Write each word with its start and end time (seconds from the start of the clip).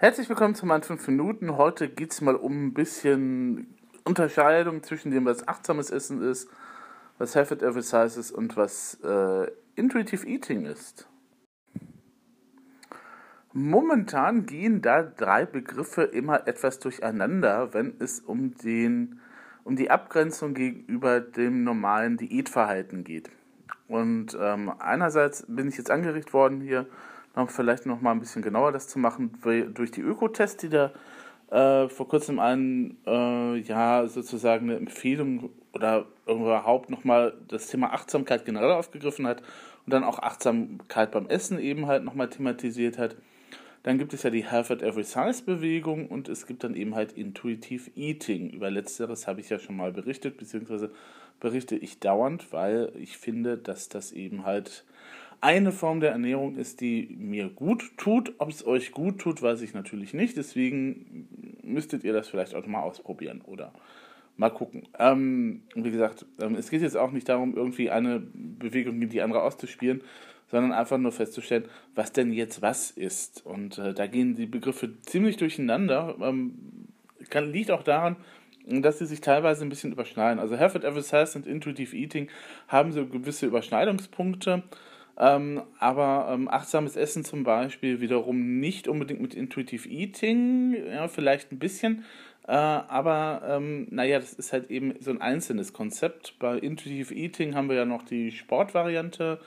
Herzlich 0.00 0.28
willkommen 0.28 0.54
zu 0.54 0.64
meinen 0.64 0.84
5 0.84 1.08
Minuten. 1.08 1.56
Heute 1.56 1.88
geht 1.88 2.12
es 2.12 2.20
mal 2.20 2.36
um 2.36 2.66
ein 2.66 2.72
bisschen 2.72 3.76
Unterscheidung 4.04 4.84
zwischen 4.84 5.10
dem, 5.10 5.24
was 5.24 5.48
achtsames 5.48 5.90
Essen 5.90 6.22
ist, 6.22 6.48
was 7.18 7.34
Have 7.34 7.52
It 7.52 7.64
Every 7.64 7.82
Size 7.82 8.20
ist 8.20 8.30
und 8.30 8.56
was 8.56 9.00
äh, 9.02 9.50
Intuitive 9.74 10.24
Eating 10.24 10.66
ist. 10.66 11.08
Momentan 13.52 14.46
gehen 14.46 14.82
da 14.82 15.02
drei 15.02 15.44
Begriffe 15.44 16.04
immer 16.04 16.46
etwas 16.46 16.78
durcheinander, 16.78 17.74
wenn 17.74 17.96
es 17.98 18.20
um, 18.20 18.54
den, 18.54 19.18
um 19.64 19.74
die 19.74 19.90
Abgrenzung 19.90 20.54
gegenüber 20.54 21.20
dem 21.20 21.64
normalen 21.64 22.18
Diätverhalten 22.18 23.02
geht. 23.02 23.30
Und 23.88 24.38
ähm, 24.40 24.72
einerseits 24.78 25.44
bin 25.48 25.66
ich 25.66 25.76
jetzt 25.76 25.90
angeregt 25.90 26.32
worden, 26.32 26.60
hier 26.60 26.86
vielleicht 27.46 27.86
noch 27.86 28.00
mal 28.00 28.12
ein 28.12 28.20
bisschen 28.20 28.42
genauer 28.42 28.72
das 28.72 28.88
zu 28.88 28.98
machen, 28.98 29.38
durch 29.42 29.90
die 29.90 30.00
Ökotests, 30.00 30.56
die 30.56 30.68
da 30.68 30.92
äh, 31.50 31.88
vor 31.88 32.08
kurzem 32.08 32.38
einen, 32.38 32.98
äh, 33.06 33.58
ja, 33.58 34.06
sozusagen 34.06 34.68
eine 34.68 34.78
Empfehlung 34.78 35.50
oder 35.72 36.06
überhaupt 36.26 36.90
nochmal 36.90 37.34
das 37.48 37.68
Thema 37.68 37.92
Achtsamkeit 37.92 38.44
generell 38.44 38.72
aufgegriffen 38.72 39.26
hat 39.26 39.42
und 39.86 39.92
dann 39.92 40.04
auch 40.04 40.18
Achtsamkeit 40.18 41.12
beim 41.12 41.26
Essen 41.28 41.58
eben 41.58 41.86
halt 41.86 42.04
nochmal 42.04 42.28
thematisiert 42.28 42.98
hat. 42.98 43.16
Dann 43.84 43.96
gibt 43.96 44.12
es 44.12 44.22
ja 44.22 44.30
die 44.30 44.44
at 44.44 44.82
Every 44.82 45.04
Size 45.04 45.42
Bewegung 45.44 46.08
und 46.08 46.28
es 46.28 46.46
gibt 46.46 46.64
dann 46.64 46.74
eben 46.74 46.94
halt 46.94 47.12
Intuitive 47.12 47.90
Eating. 47.94 48.50
Über 48.50 48.70
letzteres 48.70 49.26
habe 49.26 49.40
ich 49.40 49.48
ja 49.48 49.58
schon 49.58 49.76
mal 49.76 49.92
berichtet, 49.92 50.36
beziehungsweise 50.36 50.90
berichte 51.40 51.76
ich 51.76 52.00
dauernd, 52.00 52.52
weil 52.52 52.92
ich 52.96 53.16
finde, 53.16 53.56
dass 53.56 53.88
das 53.88 54.12
eben 54.12 54.44
halt 54.44 54.84
eine 55.40 55.72
Form 55.72 56.00
der 56.00 56.10
Ernährung 56.10 56.56
ist, 56.56 56.80
die 56.80 57.16
mir 57.18 57.48
gut 57.48 57.96
tut. 57.96 58.34
Ob 58.38 58.50
es 58.50 58.66
euch 58.66 58.92
gut 58.92 59.18
tut, 59.20 59.42
weiß 59.42 59.62
ich 59.62 59.74
natürlich 59.74 60.14
nicht. 60.14 60.36
Deswegen 60.36 61.28
müsstet 61.62 62.04
ihr 62.04 62.12
das 62.12 62.28
vielleicht 62.28 62.54
auch 62.54 62.66
mal 62.66 62.82
ausprobieren 62.82 63.42
oder 63.42 63.72
mal 64.36 64.50
gucken. 64.50 64.88
Ähm, 64.98 65.62
wie 65.74 65.90
gesagt, 65.90 66.26
ähm, 66.40 66.54
es 66.54 66.70
geht 66.70 66.82
jetzt 66.82 66.96
auch 66.96 67.10
nicht 67.10 67.28
darum, 67.28 67.56
irgendwie 67.56 67.90
eine 67.90 68.20
Bewegung 68.20 68.98
gegen 68.98 69.10
die 69.10 69.22
andere 69.22 69.42
auszuspielen, 69.42 70.02
sondern 70.50 70.72
einfach 70.72 70.98
nur 70.98 71.12
festzustellen, 71.12 71.64
was 71.94 72.12
denn 72.12 72.32
jetzt 72.32 72.62
was 72.62 72.90
ist. 72.90 73.44
Und 73.44 73.78
äh, 73.78 73.94
da 73.94 74.06
gehen 74.06 74.34
die 74.34 74.46
Begriffe 74.46 75.00
ziemlich 75.02 75.36
durcheinander. 75.36 76.16
Ähm, 76.20 76.54
kann, 77.30 77.52
liegt 77.52 77.70
auch 77.70 77.82
daran, 77.82 78.16
dass 78.66 78.98
sie 78.98 79.06
sich 79.06 79.20
teilweise 79.20 79.64
ein 79.64 79.68
bisschen 79.68 79.92
überschneiden. 79.92 80.38
Also 80.38 80.58
Have 80.58 80.78
It 80.78 81.04
Says 81.04 81.36
und 81.36 81.46
Intuitive 81.46 81.96
Eating 81.96 82.28
haben 82.68 82.92
so 82.92 83.06
gewisse 83.06 83.46
Überschneidungspunkte. 83.46 84.62
Ähm, 85.18 85.62
aber 85.80 86.28
ähm, 86.30 86.48
achtsames 86.48 86.94
Essen 86.94 87.24
zum 87.24 87.42
Beispiel 87.42 88.00
wiederum 88.00 88.60
nicht 88.60 88.86
unbedingt 88.86 89.20
mit 89.20 89.34
Intuitive 89.34 89.88
Eating, 89.88 90.76
ja, 90.86 91.08
vielleicht 91.08 91.50
ein 91.50 91.58
bisschen, 91.58 92.04
äh, 92.46 92.52
aber 92.52 93.42
ähm, 93.44 93.88
naja, 93.90 94.20
das 94.20 94.32
ist 94.32 94.52
halt 94.52 94.70
eben 94.70 94.94
so 95.00 95.10
ein 95.10 95.20
einzelnes 95.20 95.72
Konzept. 95.72 96.38
Bei 96.38 96.56
Intuitive 96.56 97.12
Eating 97.12 97.56
haben 97.56 97.68
wir 97.68 97.76
ja 97.76 97.84
noch 97.84 98.02
die 98.04 98.30
Sportvariante, 98.30 99.40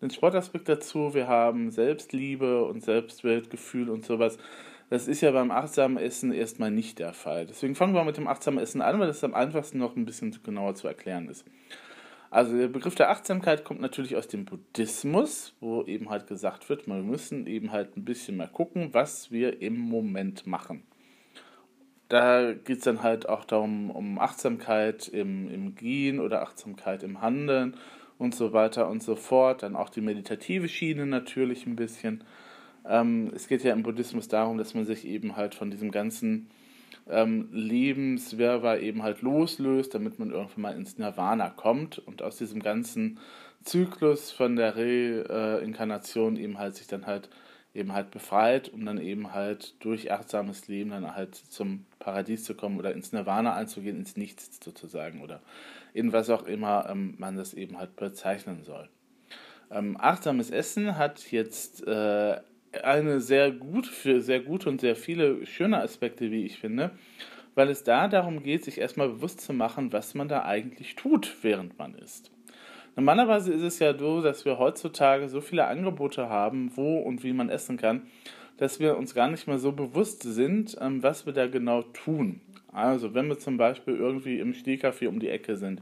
den 0.00 0.10
Sportaspekt 0.10 0.68
dazu, 0.68 1.12
wir 1.12 1.28
haben 1.28 1.70
Selbstliebe 1.70 2.64
und 2.64 2.82
Selbstwertgefühl 2.82 3.90
und 3.90 4.06
sowas. 4.06 4.38
Das 4.90 5.08
ist 5.08 5.20
ja 5.20 5.30
beim 5.32 5.50
achtsamen 5.50 5.98
Essen 5.98 6.32
erstmal 6.32 6.70
nicht 6.70 6.98
der 6.98 7.12
Fall. 7.12 7.44
Deswegen 7.44 7.74
fangen 7.74 7.94
wir 7.94 8.04
mit 8.04 8.16
dem 8.16 8.26
achtsamen 8.26 8.60
Essen 8.60 8.80
an, 8.80 8.98
weil 8.98 9.08
das 9.08 9.22
am 9.22 9.34
einfachsten 9.34 9.78
noch 9.78 9.96
ein 9.96 10.06
bisschen 10.06 10.34
genauer 10.42 10.74
zu 10.74 10.88
erklären 10.88 11.28
ist. 11.28 11.44
Also 12.30 12.56
der 12.56 12.68
Begriff 12.68 12.94
der 12.94 13.10
Achtsamkeit 13.10 13.64
kommt 13.64 13.80
natürlich 13.80 14.16
aus 14.16 14.28
dem 14.28 14.44
Buddhismus, 14.44 15.54
wo 15.60 15.82
eben 15.84 16.10
halt 16.10 16.26
gesagt 16.26 16.68
wird, 16.68 16.86
wir 16.86 16.96
müssen 16.96 17.46
eben 17.46 17.72
halt 17.72 17.96
ein 17.96 18.04
bisschen 18.04 18.36
mehr 18.36 18.48
gucken, 18.48 18.92
was 18.92 19.30
wir 19.30 19.62
im 19.62 19.78
Moment 19.78 20.46
machen. 20.46 20.82
Da 22.08 22.52
geht 22.52 22.78
es 22.78 22.84
dann 22.84 23.02
halt 23.02 23.28
auch 23.28 23.44
darum, 23.44 23.90
um 23.90 24.18
Achtsamkeit 24.18 25.08
im, 25.08 25.50
im 25.50 25.74
Gehen 25.74 26.20
oder 26.20 26.42
Achtsamkeit 26.42 27.02
im 27.02 27.20
Handeln 27.20 27.76
und 28.18 28.34
so 28.34 28.52
weiter 28.52 28.88
und 28.88 29.02
so 29.02 29.16
fort. 29.16 29.62
Dann 29.62 29.76
auch 29.76 29.90
die 29.90 30.00
meditative 30.00 30.68
Schiene 30.68 31.06
natürlich 31.06 31.66
ein 31.66 31.76
bisschen. 31.76 32.24
Ähm, 32.86 33.30
es 33.34 33.48
geht 33.48 33.62
ja 33.64 33.72
im 33.72 33.82
Buddhismus 33.82 34.28
darum, 34.28 34.58
dass 34.58 34.74
man 34.74 34.84
sich 34.84 35.06
eben 35.06 35.36
halt 35.36 35.54
von 35.54 35.70
diesem 35.70 35.90
ganzen 35.90 36.50
ähm, 37.10 37.48
Lebenswirrwarr 37.52 38.80
eben 38.80 39.02
halt 39.02 39.22
loslöst, 39.22 39.94
damit 39.94 40.18
man 40.18 40.30
irgendwann 40.30 40.62
mal 40.62 40.76
ins 40.76 40.98
Nirvana 40.98 41.50
kommt 41.50 41.98
und 41.98 42.22
aus 42.22 42.36
diesem 42.36 42.62
ganzen 42.62 43.18
Zyklus 43.62 44.30
von 44.30 44.56
der 44.56 44.76
Reinkarnation 44.76 46.36
eben 46.36 46.58
halt 46.58 46.76
sich 46.76 46.86
dann 46.86 47.06
halt 47.06 47.28
eben 47.74 47.92
halt 47.92 48.10
befreit, 48.10 48.68
um 48.70 48.84
dann 48.84 48.98
eben 48.98 49.32
halt 49.32 49.74
durch 49.84 50.10
achtsames 50.10 50.68
Leben 50.68 50.90
dann 50.90 51.14
halt 51.14 51.34
zum 51.34 51.86
Paradies 51.98 52.44
zu 52.44 52.54
kommen 52.54 52.78
oder 52.78 52.92
ins 52.92 53.12
Nirvana 53.12 53.54
einzugehen, 53.54 53.96
ins 53.96 54.16
Nichts 54.16 54.58
sozusagen 54.62 55.22
oder 55.22 55.40
in 55.94 56.12
was 56.12 56.30
auch 56.30 56.44
immer 56.44 56.88
ähm, 56.88 57.14
man 57.18 57.36
das 57.36 57.54
eben 57.54 57.78
halt 57.78 57.96
bezeichnen 57.96 58.64
soll. 58.64 58.88
Ähm, 59.70 59.96
achtsames 60.00 60.50
Essen 60.50 60.96
hat 60.96 61.30
jetzt 61.30 61.86
äh, 61.86 62.40
eine 62.82 63.20
sehr 63.20 63.50
gut, 63.50 63.86
für 63.86 64.20
sehr 64.20 64.40
gute 64.40 64.68
und 64.68 64.80
sehr 64.80 64.96
viele 64.96 65.46
schöne 65.46 65.80
Aspekte, 65.80 66.30
wie 66.30 66.44
ich 66.44 66.58
finde, 66.58 66.90
weil 67.54 67.68
es 67.70 67.82
da 67.82 68.08
darum 68.08 68.42
geht, 68.42 68.64
sich 68.64 68.78
erstmal 68.78 69.08
bewusst 69.08 69.40
zu 69.40 69.52
machen, 69.52 69.92
was 69.92 70.14
man 70.14 70.28
da 70.28 70.44
eigentlich 70.44 70.94
tut, 70.96 71.36
während 71.42 71.78
man 71.78 71.94
isst. 71.94 72.30
Normalerweise 72.96 73.52
ist 73.52 73.62
es 73.62 73.78
ja 73.78 73.96
so, 73.96 74.22
dass 74.22 74.44
wir 74.44 74.58
heutzutage 74.58 75.28
so 75.28 75.40
viele 75.40 75.66
Angebote 75.66 76.28
haben, 76.28 76.72
wo 76.74 76.98
und 76.98 77.22
wie 77.22 77.32
man 77.32 77.48
essen 77.48 77.76
kann, 77.76 78.02
dass 78.56 78.80
wir 78.80 78.96
uns 78.96 79.14
gar 79.14 79.28
nicht 79.28 79.46
mehr 79.46 79.58
so 79.58 79.72
bewusst 79.72 80.22
sind, 80.22 80.76
ähm, 80.80 81.02
was 81.02 81.24
wir 81.24 81.32
da 81.32 81.46
genau 81.46 81.82
tun. 81.82 82.40
Also, 82.72 83.14
wenn 83.14 83.28
wir 83.28 83.38
zum 83.38 83.56
Beispiel 83.56 83.96
irgendwie 83.96 84.40
im 84.40 84.52
Stehkaffee 84.52 85.06
um 85.06 85.20
die 85.20 85.28
Ecke 85.28 85.56
sind 85.56 85.80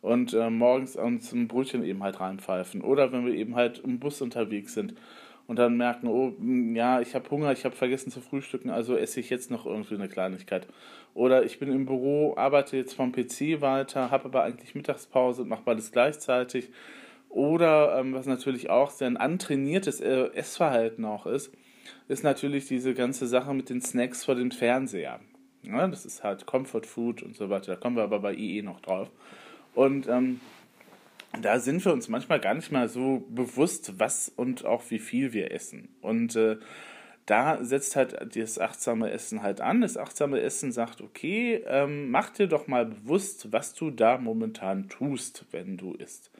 und 0.00 0.32
äh, 0.32 0.50
morgens 0.50 0.96
uns 0.96 1.32
ein 1.32 1.48
Brötchen 1.48 1.84
eben 1.84 2.02
halt 2.02 2.18
reinpfeifen 2.18 2.80
oder 2.80 3.12
wenn 3.12 3.26
wir 3.26 3.34
eben 3.34 3.54
halt 3.54 3.80
im 3.80 3.98
Bus 3.98 4.22
unterwegs 4.22 4.74
sind 4.74 4.94
und 5.48 5.58
dann 5.58 5.76
merken, 5.78 6.06
oh, 6.06 6.34
hm, 6.38 6.76
ja, 6.76 7.00
ich 7.00 7.14
habe 7.14 7.28
Hunger, 7.30 7.50
ich 7.52 7.64
habe 7.64 7.74
vergessen 7.74 8.12
zu 8.12 8.20
frühstücken, 8.20 8.70
also 8.70 8.96
esse 8.96 9.18
ich 9.18 9.30
jetzt 9.30 9.50
noch 9.50 9.66
irgendwie 9.66 9.94
eine 9.94 10.08
Kleinigkeit. 10.08 10.68
Oder 11.14 11.42
ich 11.42 11.58
bin 11.58 11.72
im 11.72 11.86
Büro, 11.86 12.36
arbeite 12.36 12.76
jetzt 12.76 12.92
vom 12.94 13.10
PC 13.12 13.62
weiter, 13.62 14.10
habe 14.10 14.26
aber 14.26 14.44
eigentlich 14.44 14.74
Mittagspause 14.74 15.42
und 15.42 15.48
mache 15.48 15.62
beides 15.64 15.90
gleichzeitig. 15.90 16.70
Oder 17.30 17.98
ähm, 17.98 18.12
was 18.12 18.26
natürlich 18.26 18.68
auch 18.68 18.90
sehr 18.90 19.08
ein 19.08 19.16
antrainiertes 19.16 20.00
äh, 20.00 20.26
Essverhalten 20.34 21.06
auch 21.06 21.26
ist, 21.26 21.50
ist 22.08 22.24
natürlich 22.24 22.66
diese 22.66 22.92
ganze 22.92 23.26
Sache 23.26 23.54
mit 23.54 23.70
den 23.70 23.80
Snacks 23.80 24.26
vor 24.26 24.34
dem 24.34 24.50
Fernseher. 24.50 25.18
Ja, 25.62 25.88
das 25.88 26.04
ist 26.04 26.22
halt 26.22 26.44
Comfort 26.44 26.84
Food 26.84 27.22
und 27.22 27.36
so 27.36 27.48
weiter. 27.48 27.72
Da 27.72 27.80
kommen 27.80 27.96
wir 27.96 28.02
aber 28.02 28.20
bei 28.20 28.34
IE 28.34 28.60
noch 28.60 28.80
drauf. 28.80 29.10
Und 29.74 30.08
ähm, 30.08 30.40
da 31.40 31.60
sind 31.60 31.84
wir 31.84 31.92
uns 31.92 32.08
manchmal 32.08 32.40
gar 32.40 32.54
nicht 32.54 32.72
mal 32.72 32.88
so 32.88 33.26
bewusst, 33.28 33.98
was 33.98 34.32
und 34.34 34.64
auch 34.64 34.82
wie 34.88 34.98
viel 34.98 35.32
wir 35.32 35.52
essen. 35.52 35.88
Und 36.00 36.36
äh, 36.36 36.56
da 37.26 37.62
setzt 37.62 37.94
halt 37.94 38.16
das 38.36 38.58
achtsame 38.58 39.10
Essen 39.10 39.42
halt 39.42 39.60
an. 39.60 39.82
Das 39.82 39.98
achtsame 39.98 40.40
Essen 40.40 40.72
sagt, 40.72 41.02
okay, 41.02 41.62
ähm, 41.66 42.10
mach 42.10 42.30
dir 42.30 42.46
doch 42.46 42.66
mal 42.66 42.86
bewusst, 42.86 43.52
was 43.52 43.74
du 43.74 43.90
da 43.90 44.16
momentan 44.16 44.88
tust, 44.88 45.44
wenn 45.50 45.76
du 45.76 45.92
isst. 45.92 46.30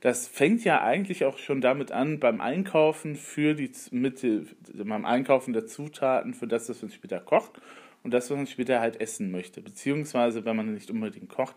Das 0.00 0.28
fängt 0.28 0.64
ja 0.64 0.82
eigentlich 0.82 1.24
auch 1.24 1.36
schon 1.36 1.60
damit 1.60 1.92
an, 1.92 2.20
beim 2.20 2.40
Einkaufen 2.40 3.16
für 3.16 3.54
die 3.54 3.70
mit, 3.90 4.24
beim 4.72 5.04
Einkaufen 5.04 5.52
der 5.52 5.66
Zutaten 5.66 6.32
für 6.32 6.46
das, 6.46 6.68
was 6.70 6.80
man 6.80 6.90
später 6.90 7.20
kocht 7.20 7.60
und 8.02 8.14
das, 8.14 8.30
was 8.30 8.36
man 8.36 8.46
später 8.46 8.80
halt 8.80 9.00
essen 9.00 9.30
möchte. 9.30 9.60
Beziehungsweise, 9.60 10.44
wenn 10.44 10.56
man 10.56 10.72
nicht 10.72 10.90
unbedingt 10.90 11.28
kocht, 11.28 11.56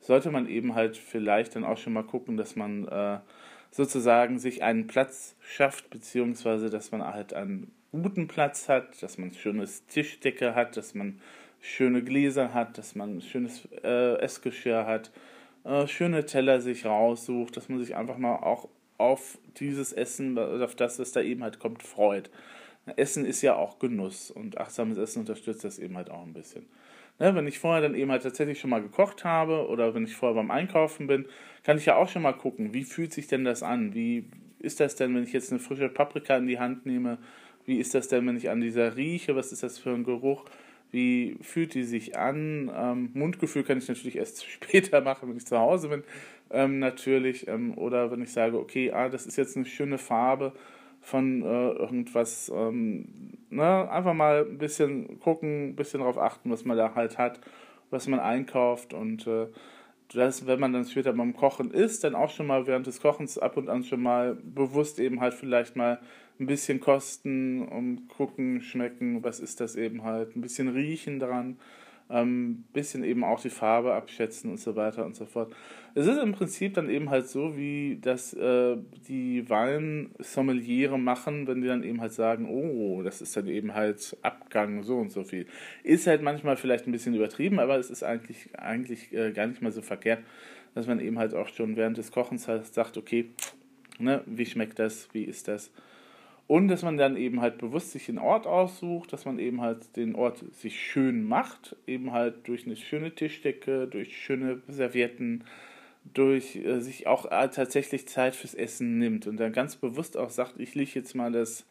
sollte 0.00 0.30
man 0.30 0.48
eben 0.48 0.74
halt 0.74 0.96
vielleicht 0.96 1.56
dann 1.56 1.64
auch 1.64 1.78
schon 1.78 1.92
mal 1.92 2.04
gucken, 2.04 2.36
dass 2.36 2.56
man 2.56 2.86
äh, 2.88 3.18
sozusagen 3.70 4.38
sich 4.38 4.62
einen 4.62 4.86
Platz 4.86 5.36
schafft, 5.40 5.90
beziehungsweise 5.90 6.70
dass 6.70 6.92
man 6.92 7.04
halt 7.04 7.34
einen 7.34 7.72
guten 7.92 8.28
Platz 8.28 8.68
hat, 8.68 9.02
dass 9.02 9.18
man 9.18 9.32
schönes 9.32 9.86
Tischdecke 9.86 10.54
hat, 10.54 10.76
dass 10.76 10.94
man 10.94 11.20
schöne 11.60 12.02
Gläser 12.02 12.54
hat, 12.54 12.78
dass 12.78 12.94
man 12.94 13.20
schönes 13.20 13.68
äh, 13.82 14.16
Essgeschirr 14.18 14.86
hat, 14.86 15.10
äh, 15.64 15.86
schöne 15.86 16.24
Teller 16.24 16.60
sich 16.60 16.86
raussucht, 16.86 17.56
dass 17.56 17.68
man 17.68 17.78
sich 17.78 17.96
einfach 17.96 18.18
mal 18.18 18.36
auch 18.36 18.68
auf 18.96 19.38
dieses 19.58 19.92
Essen, 19.92 20.38
auf 20.38 20.74
das, 20.74 20.98
was 20.98 21.12
da 21.12 21.20
eben 21.20 21.42
halt 21.42 21.58
kommt, 21.58 21.82
freut. 21.82 22.30
Essen 22.96 23.24
ist 23.24 23.42
ja 23.42 23.54
auch 23.54 23.78
Genuss 23.78 24.30
und 24.30 24.58
achtsames 24.58 24.98
Essen 24.98 25.20
unterstützt 25.20 25.64
das 25.64 25.78
eben 25.78 25.96
halt 25.96 26.10
auch 26.10 26.22
ein 26.22 26.32
bisschen. 26.32 26.66
Ne, 27.20 27.34
wenn 27.34 27.48
ich 27.48 27.58
vorher 27.58 27.82
dann 27.82 27.96
eben 27.96 28.10
halt 28.12 28.22
tatsächlich 28.22 28.60
schon 28.60 28.70
mal 28.70 28.82
gekocht 28.82 29.24
habe 29.24 29.66
oder 29.68 29.94
wenn 29.94 30.04
ich 30.04 30.14
vorher 30.14 30.36
beim 30.36 30.52
Einkaufen 30.52 31.08
bin, 31.08 31.26
kann 31.64 31.76
ich 31.76 31.86
ja 31.86 31.96
auch 31.96 32.08
schon 32.08 32.22
mal 32.22 32.32
gucken, 32.32 32.72
wie 32.72 32.84
fühlt 32.84 33.12
sich 33.12 33.26
denn 33.26 33.44
das 33.44 33.62
an? 33.64 33.92
Wie 33.92 34.26
ist 34.60 34.78
das 34.80 34.94
denn, 34.94 35.14
wenn 35.14 35.24
ich 35.24 35.32
jetzt 35.32 35.50
eine 35.50 35.58
frische 35.60 35.88
Paprika 35.88 36.36
in 36.36 36.46
die 36.46 36.60
Hand 36.60 36.86
nehme? 36.86 37.18
Wie 37.64 37.78
ist 37.78 37.94
das 37.94 38.08
denn, 38.08 38.26
wenn 38.26 38.36
ich 38.36 38.50
an 38.50 38.60
dieser 38.60 38.96
rieche? 38.96 39.34
Was 39.34 39.52
ist 39.52 39.62
das 39.64 39.78
für 39.78 39.90
ein 39.90 40.04
Geruch? 40.04 40.44
Wie 40.92 41.36
fühlt 41.42 41.74
die 41.74 41.82
sich 41.82 42.16
an? 42.16 42.70
Ähm, 42.74 43.10
Mundgefühl 43.14 43.64
kann 43.64 43.78
ich 43.78 43.88
natürlich 43.88 44.16
erst 44.16 44.46
später 44.50 45.00
machen, 45.00 45.28
wenn 45.28 45.36
ich 45.36 45.46
zu 45.46 45.58
Hause 45.58 45.88
bin, 45.88 46.04
ähm, 46.50 46.78
natürlich. 46.78 47.48
Ähm, 47.48 47.76
oder 47.76 48.10
wenn 48.12 48.22
ich 48.22 48.32
sage, 48.32 48.58
okay, 48.58 48.92
ah, 48.92 49.08
das 49.08 49.26
ist 49.26 49.36
jetzt 49.36 49.56
eine 49.56 49.66
schöne 49.66 49.98
Farbe 49.98 50.52
von 51.08 51.42
äh, 51.42 51.70
irgendwas, 51.72 52.52
ähm, 52.54 53.38
Ne? 53.50 53.90
Einfach 53.90 54.14
mal 54.14 54.44
ein 54.44 54.58
bisschen 54.58 55.20
gucken, 55.20 55.70
ein 55.70 55.76
bisschen 55.76 56.00
darauf 56.00 56.18
achten, 56.18 56.50
was 56.50 56.64
man 56.64 56.76
da 56.76 56.94
halt 56.94 57.16
hat, 57.18 57.40
was 57.90 58.06
man 58.06 58.20
einkauft 58.20 58.92
und 58.92 59.26
äh, 59.26 59.46
das, 60.12 60.46
wenn 60.46 60.60
man 60.60 60.72
dann 60.72 60.86
später 60.86 61.12
beim 61.12 61.34
Kochen 61.34 61.70
ist, 61.70 62.02
dann 62.04 62.14
auch 62.14 62.30
schon 62.30 62.46
mal 62.46 62.66
während 62.66 62.86
des 62.86 63.00
Kochens 63.00 63.38
ab 63.38 63.56
und 63.58 63.68
an 63.68 63.84
schon 63.84 64.02
mal 64.02 64.36
bewusst 64.42 65.00
eben 65.00 65.20
halt 65.20 65.34
vielleicht 65.34 65.76
mal 65.76 66.00
ein 66.40 66.46
bisschen 66.46 66.80
kosten 66.80 67.62
und 67.62 68.08
gucken, 68.08 68.62
schmecken, 68.62 69.22
was 69.22 69.40
ist 69.40 69.60
das 69.60 69.76
eben 69.76 70.04
halt, 70.04 70.34
ein 70.36 70.40
bisschen 70.40 70.68
riechen 70.68 71.20
dran 71.20 71.58
ähm, 72.10 72.64
bisschen 72.72 73.04
eben 73.04 73.24
auch 73.24 73.40
die 73.40 73.50
Farbe 73.50 73.94
abschätzen 73.94 74.50
und 74.50 74.58
so 74.58 74.76
weiter 74.76 75.04
und 75.04 75.14
so 75.14 75.26
fort. 75.26 75.54
Es 75.94 76.06
ist 76.06 76.18
im 76.18 76.32
Prinzip 76.32 76.74
dann 76.74 76.88
eben 76.88 77.10
halt 77.10 77.28
so, 77.28 77.56
wie 77.56 77.98
das 78.00 78.32
äh, 78.34 78.76
die 79.08 79.48
Weinsommeliere 79.48 80.98
machen, 80.98 81.46
wenn 81.46 81.60
die 81.60 81.68
dann 81.68 81.82
eben 81.82 82.00
halt 82.00 82.12
sagen, 82.12 82.48
oh, 82.48 83.02
das 83.02 83.20
ist 83.20 83.36
dann 83.36 83.48
eben 83.48 83.74
halt 83.74 84.16
Abgang 84.22 84.82
so 84.82 84.96
und 84.98 85.10
so 85.10 85.24
viel. 85.24 85.46
Ist 85.82 86.06
halt 86.06 86.22
manchmal 86.22 86.56
vielleicht 86.56 86.86
ein 86.86 86.92
bisschen 86.92 87.14
übertrieben, 87.14 87.58
aber 87.58 87.78
es 87.78 87.90
ist 87.90 88.02
eigentlich, 88.02 88.48
eigentlich 88.58 89.12
äh, 89.12 89.32
gar 89.32 89.46
nicht 89.46 89.60
mal 89.60 89.72
so 89.72 89.82
verkehrt, 89.82 90.20
dass 90.74 90.86
man 90.86 91.00
eben 91.00 91.18
halt 91.18 91.34
auch 91.34 91.48
schon 91.48 91.76
während 91.76 91.98
des 91.98 92.12
Kochens 92.12 92.48
halt 92.48 92.66
sagt, 92.66 92.96
okay, 92.96 93.30
ne, 93.98 94.22
wie 94.26 94.46
schmeckt 94.46 94.78
das, 94.78 95.08
wie 95.12 95.24
ist 95.24 95.48
das? 95.48 95.72
Und 96.48 96.68
dass 96.68 96.82
man 96.82 96.96
dann 96.96 97.16
eben 97.16 97.42
halt 97.42 97.58
bewusst 97.58 97.92
sich 97.92 98.08
einen 98.08 98.18
Ort 98.18 98.46
aussucht, 98.46 99.12
dass 99.12 99.26
man 99.26 99.38
eben 99.38 99.60
halt 99.60 99.96
den 99.96 100.14
Ort 100.14 100.42
sich 100.54 100.80
schön 100.80 101.22
macht, 101.22 101.76
eben 101.86 102.12
halt 102.12 102.48
durch 102.48 102.64
eine 102.64 102.74
schöne 102.74 103.14
Tischdecke, 103.14 103.86
durch 103.86 104.16
schöne 104.16 104.62
Servietten, 104.66 105.44
durch 106.14 106.56
äh, 106.56 106.80
sich 106.80 107.06
auch 107.06 107.30
äh, 107.30 107.48
tatsächlich 107.50 108.08
Zeit 108.08 108.34
fürs 108.34 108.54
Essen 108.54 108.98
nimmt 108.98 109.26
und 109.26 109.36
dann 109.36 109.52
ganz 109.52 109.76
bewusst 109.76 110.16
auch 110.16 110.30
sagt, 110.30 110.58
ich 110.58 110.74
lege 110.74 110.92
jetzt 110.94 111.14
mal 111.14 111.30
das 111.30 111.66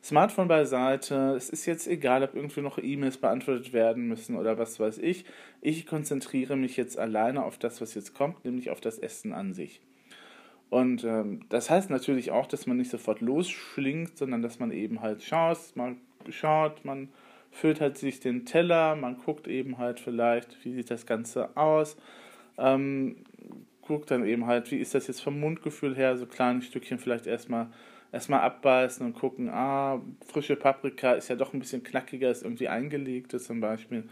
Smartphone 0.00 0.46
beiseite, 0.46 1.34
es 1.36 1.50
ist 1.50 1.66
jetzt 1.66 1.88
egal, 1.88 2.22
ob 2.22 2.36
irgendwie 2.36 2.62
noch 2.62 2.78
E-Mails 2.78 3.18
beantwortet 3.18 3.72
werden 3.72 4.06
müssen 4.06 4.36
oder 4.36 4.58
was 4.58 4.78
weiß 4.78 4.98
ich. 4.98 5.24
Ich 5.60 5.86
konzentriere 5.86 6.56
mich 6.56 6.76
jetzt 6.76 6.98
alleine 6.98 7.44
auf 7.44 7.58
das, 7.58 7.80
was 7.80 7.94
jetzt 7.94 8.14
kommt, 8.14 8.44
nämlich 8.44 8.70
auf 8.70 8.80
das 8.80 8.98
Essen 9.00 9.32
an 9.32 9.54
sich. 9.54 9.80
Und 10.70 11.04
ähm, 11.04 11.40
das 11.48 11.68
heißt 11.68 11.90
natürlich 11.90 12.30
auch, 12.30 12.46
dass 12.46 12.66
man 12.66 12.76
nicht 12.76 12.90
sofort 12.90 13.20
losschlingt, 13.20 14.16
sondern 14.16 14.40
dass 14.40 14.60
man 14.60 14.70
eben 14.70 15.02
halt 15.02 15.22
schaut, 15.22 15.58
man 15.74 15.98
schaut, 16.28 16.84
man 16.84 17.08
füllt 17.50 17.80
halt 17.80 17.98
sich 17.98 18.20
den 18.20 18.46
Teller, 18.46 18.94
man 18.94 19.18
guckt 19.18 19.48
eben 19.48 19.78
halt 19.78 19.98
vielleicht, 19.98 20.64
wie 20.64 20.72
sieht 20.72 20.90
das 20.90 21.06
Ganze 21.06 21.56
aus, 21.56 21.96
ähm, 22.56 23.16
guckt 23.82 24.12
dann 24.12 24.24
eben 24.24 24.46
halt, 24.46 24.70
wie 24.70 24.78
ist 24.78 24.94
das 24.94 25.08
jetzt 25.08 25.20
vom 25.20 25.40
Mundgefühl 25.40 25.96
her, 25.96 26.16
so 26.16 26.26
kleine 26.26 26.62
Stückchen 26.62 26.98
vielleicht 26.98 27.26
erstmal 27.26 27.66
erstmal 28.12 28.40
abbeißen 28.40 29.04
und 29.06 29.14
gucken, 29.14 29.48
ah, 29.50 30.00
frische 30.26 30.56
Paprika 30.56 31.12
ist 31.12 31.28
ja 31.28 31.36
doch 31.36 31.52
ein 31.52 31.60
bisschen 31.60 31.82
knackiger, 31.82 32.30
ist 32.30 32.42
irgendwie 32.42 32.68
eingelegte 32.68 33.38
zum 33.38 33.60
Beispiel. 33.60 34.04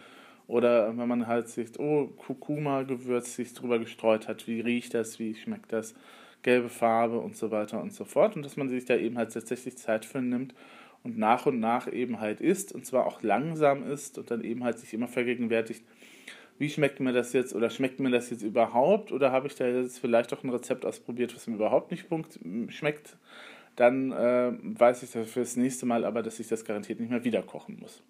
Oder 0.47 0.97
wenn 0.97 1.09
man 1.09 1.27
halt 1.27 1.49
sich, 1.49 1.79
oh, 1.79 2.07
Kurkuma-Gewürz 2.07 3.35
sich 3.37 3.53
drüber 3.55 3.79
gestreut 3.79 4.29
hat, 4.29 4.47
wie 4.47 4.61
riecht 4.61 4.95
das, 4.95 5.19
wie 5.19 5.35
schmeckt 5.35 5.73
das? 5.73 5.95
Gelbe 6.43 6.69
Farbe 6.69 7.19
und 7.19 7.37
so 7.37 7.51
weiter 7.51 7.81
und 7.81 7.93
so 7.93 8.05
fort. 8.05 8.37
Und 8.37 8.45
dass 8.45 8.57
man 8.57 8.69
sich 8.69 8.85
da 8.85 8.97
eben 8.97 9.19
halt 9.19 9.33
tatsächlich 9.33 9.77
Zeit 9.77 10.05
für 10.05 10.23
nimmt 10.23 10.55
und 11.03 11.19
nach 11.19 11.47
und 11.47 11.61
nach 11.61 11.93
eben 11.93 12.21
halt 12.21 12.41
isst 12.41 12.73
und 12.73 12.87
zwar 12.87 13.07
auch 13.07 13.23
langsam 13.23 13.89
isst 13.89 14.19
und 14.19 14.31
dann 14.31 14.43
eben 14.43 14.65
halt 14.65 14.79
sich 14.79 14.95
immer 14.95 15.09
vergegenwärtigt, 15.09 15.85
wie 16.59 16.69
schmeckt 16.69 16.99
mir 17.01 17.13
das 17.13 17.33
jetzt 17.33 17.55
oder 17.55 17.71
schmeckt 17.71 18.01
mir 18.01 18.11
das 18.11 18.31
jetzt 18.31 18.43
überhaupt 18.43 19.13
oder 19.13 19.31
habe 19.31 19.47
ich 19.47 19.55
da 19.55 19.67
jetzt 19.67 20.01
vielleicht 20.01 20.33
auch 20.35 20.43
ein 20.43 20.51
Rezept 20.51 20.85
ausprobiert, 20.85 21.35
was 21.35 21.47
mir 21.47 21.55
überhaupt 21.55 21.93
nicht 21.93 22.07
schmeckt, 22.69 23.17
dann 23.77 24.11
äh, 24.11 24.53
weiß 24.61 25.05
ich 25.05 25.11
für 25.11 25.41
das 25.41 25.57
nächste 25.57 25.87
Mal 25.87 26.05
aber, 26.05 26.23
dass 26.23 26.41
ich 26.41 26.49
das 26.49 26.65
garantiert 26.65 26.99
nicht 26.99 27.11
mehr 27.11 27.23
wieder 27.23 27.43
kochen 27.43 27.79
muss 27.79 28.03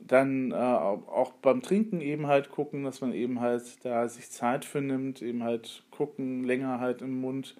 dann 0.00 0.52
äh, 0.52 0.54
auch 0.54 1.32
beim 1.42 1.62
Trinken 1.62 2.00
eben 2.00 2.26
halt 2.26 2.50
gucken, 2.50 2.84
dass 2.84 3.00
man 3.00 3.12
eben 3.12 3.40
halt 3.40 3.84
da 3.84 4.08
sich 4.08 4.30
Zeit 4.30 4.64
für 4.64 4.80
nimmt, 4.80 5.22
eben 5.22 5.42
halt 5.42 5.84
gucken, 5.90 6.44
länger 6.44 6.80
halt 6.80 7.02
im 7.02 7.20
Mund 7.20 7.56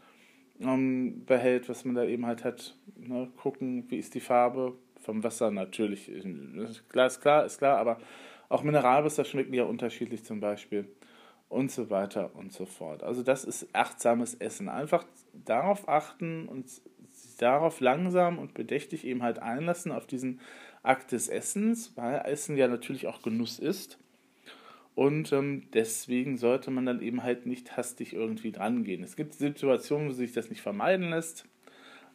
ähm, 0.60 1.24
behält, 1.26 1.68
was 1.68 1.84
man 1.84 1.94
da 1.94 2.04
eben 2.04 2.26
halt 2.26 2.44
hat. 2.44 2.76
Ne? 2.96 3.28
Gucken, 3.36 3.84
wie 3.88 3.98
ist 3.98 4.14
die 4.14 4.20
Farbe 4.20 4.74
vom 5.00 5.22
Wasser 5.22 5.50
natürlich. 5.50 6.08
Ist 6.08 6.88
klar, 6.88 7.06
ist 7.06 7.20
klar, 7.20 7.44
ist 7.44 7.58
klar, 7.58 7.78
aber 7.78 7.98
auch 8.48 8.62
Mineralwasser 8.62 9.24
schmecken 9.24 9.54
ja 9.54 9.64
unterschiedlich 9.64 10.24
zum 10.24 10.40
Beispiel 10.40 10.88
und 11.48 11.70
so 11.70 11.90
weiter 11.90 12.34
und 12.34 12.52
so 12.52 12.66
fort. 12.66 13.02
Also 13.02 13.22
das 13.22 13.44
ist 13.44 13.68
achtsames 13.74 14.34
Essen. 14.34 14.68
Einfach 14.68 15.04
darauf 15.32 15.88
achten 15.88 16.48
und 16.48 16.66
darauf 17.38 17.80
langsam 17.80 18.38
und 18.38 18.54
bedächtig 18.54 19.04
eben 19.04 19.22
halt 19.22 19.38
einlassen 19.38 19.92
auf 19.92 20.06
diesen 20.06 20.40
Akt 20.88 21.12
des 21.12 21.28
Essens, 21.28 21.92
weil 21.96 22.22
Essen 22.24 22.56
ja 22.56 22.66
natürlich 22.66 23.06
auch 23.06 23.22
Genuss 23.22 23.58
ist. 23.58 23.98
Und 24.94 25.32
ähm, 25.32 25.68
deswegen 25.72 26.38
sollte 26.38 26.70
man 26.70 26.86
dann 26.86 27.02
eben 27.02 27.22
halt 27.22 27.46
nicht 27.46 27.76
hastig 27.76 28.14
irgendwie 28.14 28.50
dran 28.50 28.82
gehen. 28.82 29.04
Es 29.04 29.14
gibt 29.14 29.34
Situationen, 29.34 30.08
wo 30.08 30.12
sich 30.12 30.32
das 30.32 30.50
nicht 30.50 30.62
vermeiden 30.62 31.10
lässt, 31.10 31.44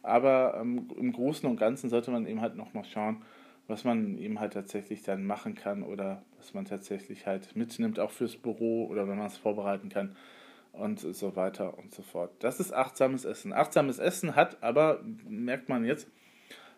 aber 0.02 0.58
ähm, 0.60 0.88
im 0.98 1.12
Großen 1.12 1.48
und 1.48 1.56
Ganzen 1.56 1.88
sollte 1.88 2.10
man 2.10 2.26
eben 2.26 2.42
halt 2.42 2.56
nochmal 2.56 2.84
schauen, 2.84 3.22
was 3.68 3.84
man 3.84 4.18
eben 4.18 4.38
halt 4.38 4.52
tatsächlich 4.52 5.02
dann 5.02 5.24
machen 5.24 5.54
kann 5.54 5.82
oder 5.82 6.22
was 6.36 6.52
man 6.52 6.66
tatsächlich 6.66 7.26
halt 7.26 7.56
mitnimmt, 7.56 7.98
auch 7.98 8.10
fürs 8.10 8.36
Büro 8.36 8.86
oder 8.86 9.08
wenn 9.08 9.16
man 9.16 9.28
es 9.28 9.38
vorbereiten 9.38 9.88
kann 9.88 10.14
und 10.72 11.00
so 11.00 11.36
weiter 11.36 11.78
und 11.78 11.92
so 11.92 12.02
fort. 12.02 12.32
Das 12.40 12.60
ist 12.60 12.74
achtsames 12.74 13.24
Essen. 13.24 13.54
Achtsames 13.54 13.98
Essen 13.98 14.36
hat 14.36 14.62
aber, 14.62 15.00
merkt 15.26 15.70
man 15.70 15.84
jetzt, 15.84 16.10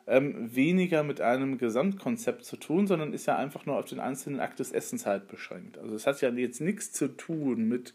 ähm, 0.06 0.54
weniger 0.54 1.02
mit 1.02 1.20
einem 1.20 1.58
Gesamtkonzept 1.58 2.44
zu 2.44 2.56
tun, 2.56 2.86
sondern 2.86 3.12
ist 3.12 3.26
ja 3.26 3.36
einfach 3.36 3.66
nur 3.66 3.76
auf 3.76 3.86
den 3.86 4.00
einzelnen 4.00 4.40
Akt 4.40 4.60
des 4.60 4.72
Essens 4.72 5.04
halt 5.04 5.28
beschränkt. 5.28 5.78
Also 5.78 5.94
es 5.94 6.06
hat 6.06 6.20
ja 6.20 6.30
jetzt 6.30 6.60
nichts 6.60 6.92
zu 6.92 7.08
tun 7.08 7.68
mit 7.68 7.94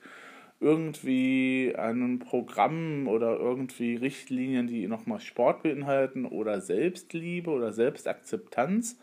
irgendwie 0.60 1.74
einem 1.76 2.20
Programm 2.20 3.08
oder 3.08 3.38
irgendwie 3.38 3.96
Richtlinien, 3.96 4.68
die 4.68 4.88
nochmal 4.88 5.20
Sport 5.20 5.64
beinhalten 5.64 6.26
oder 6.26 6.62
Selbstliebe 6.62 7.50
oder 7.50 7.72
Selbstakzeptanz. 7.72 9.00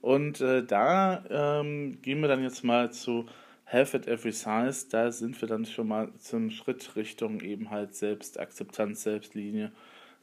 Und 0.00 0.40
äh, 0.40 0.64
da 0.64 1.24
ähm, 1.30 2.00
gehen 2.02 2.20
wir 2.20 2.28
dann 2.28 2.42
jetzt 2.42 2.64
mal 2.64 2.90
zu 2.90 3.26
Health 3.64 3.94
at 3.94 4.08
Every 4.08 4.32
Size. 4.32 4.86
Da 4.90 5.12
sind 5.12 5.40
wir 5.40 5.48
dann 5.48 5.64
schon 5.66 5.88
mal 5.88 6.08
zum 6.18 6.50
Schritt 6.50 6.96
Richtung 6.96 7.40
eben 7.40 7.70
halt 7.70 7.94
Selbstakzeptanz, 7.94 9.02
Selbstlinie 9.02 9.72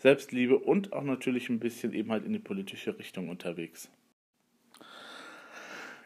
Selbstliebe 0.03 0.59
und 0.59 0.91
auch 0.91 1.03
natürlich 1.03 1.47
ein 1.47 1.59
bisschen 1.59 1.93
eben 1.93 2.11
halt 2.11 2.25
in 2.25 2.33
die 2.33 2.39
politische 2.39 2.99
Richtung 2.99 3.29
unterwegs. 3.29 3.89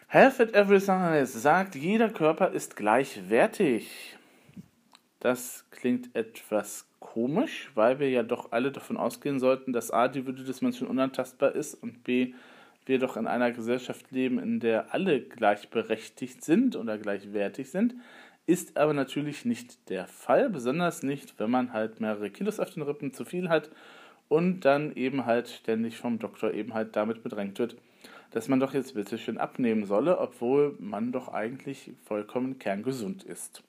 Health 0.07 0.39
at 0.39 0.53
Every 0.53 0.79
Size 0.79 1.25
sagt, 1.25 1.73
jeder 1.73 2.09
Körper 2.09 2.51
ist 2.51 2.75
gleichwertig. 2.75 4.15
Das 5.19 5.65
klingt 5.71 6.15
etwas 6.15 6.87
komisch, 6.99 7.71
weil 7.73 7.99
wir 7.99 8.11
ja 8.11 8.21
doch 8.21 8.51
alle 8.51 8.71
davon 8.71 8.97
ausgehen 8.97 9.39
sollten, 9.39 9.73
dass 9.73 9.89
A, 9.89 10.07
die 10.07 10.27
Würde 10.27 10.43
des 10.43 10.61
Menschen 10.61 10.85
unantastbar 10.85 11.55
ist 11.55 11.73
und 11.73 12.03
B, 12.03 12.35
wir 12.85 12.99
doch 12.99 13.17
in 13.17 13.25
einer 13.25 13.51
Gesellschaft 13.51 14.11
leben, 14.11 14.37
in 14.37 14.59
der 14.59 14.93
alle 14.93 15.21
gleichberechtigt 15.21 16.45
sind 16.45 16.75
oder 16.75 16.99
gleichwertig 16.99 17.71
sind. 17.71 17.95
Ist 18.47 18.77
aber 18.77 18.93
natürlich 18.93 19.43
nicht 19.43 19.89
der 19.89 20.07
Fall, 20.07 20.49
besonders 20.49 21.03
nicht, 21.03 21.37
wenn 21.37 21.51
man 21.51 21.73
halt 21.73 21.99
mehrere 21.99 22.29
Kilos 22.29 22.61
auf 22.61 22.69
den 22.69 22.83
Rippen 22.83 23.13
zu 23.13 23.25
viel 23.25 23.49
hat 23.49 23.69
und 24.29 24.61
dann 24.61 24.95
eben 24.95 25.25
halt 25.25 25.49
ständig 25.49 25.97
vom 25.97 26.17
Doktor 26.17 26.53
eben 26.53 26.73
halt 26.73 26.95
damit 26.95 27.23
bedrängt 27.23 27.59
wird, 27.59 27.75
dass 28.31 28.47
man 28.47 28.61
doch 28.61 28.73
jetzt 28.73 28.93
bitte 28.93 29.17
schön 29.17 29.37
abnehmen 29.37 29.85
solle, 29.85 30.17
obwohl 30.17 30.77
man 30.79 31.11
doch 31.11 31.27
eigentlich 31.27 31.91
vollkommen 32.05 32.57
kerngesund 32.57 33.23
ist. 33.23 33.63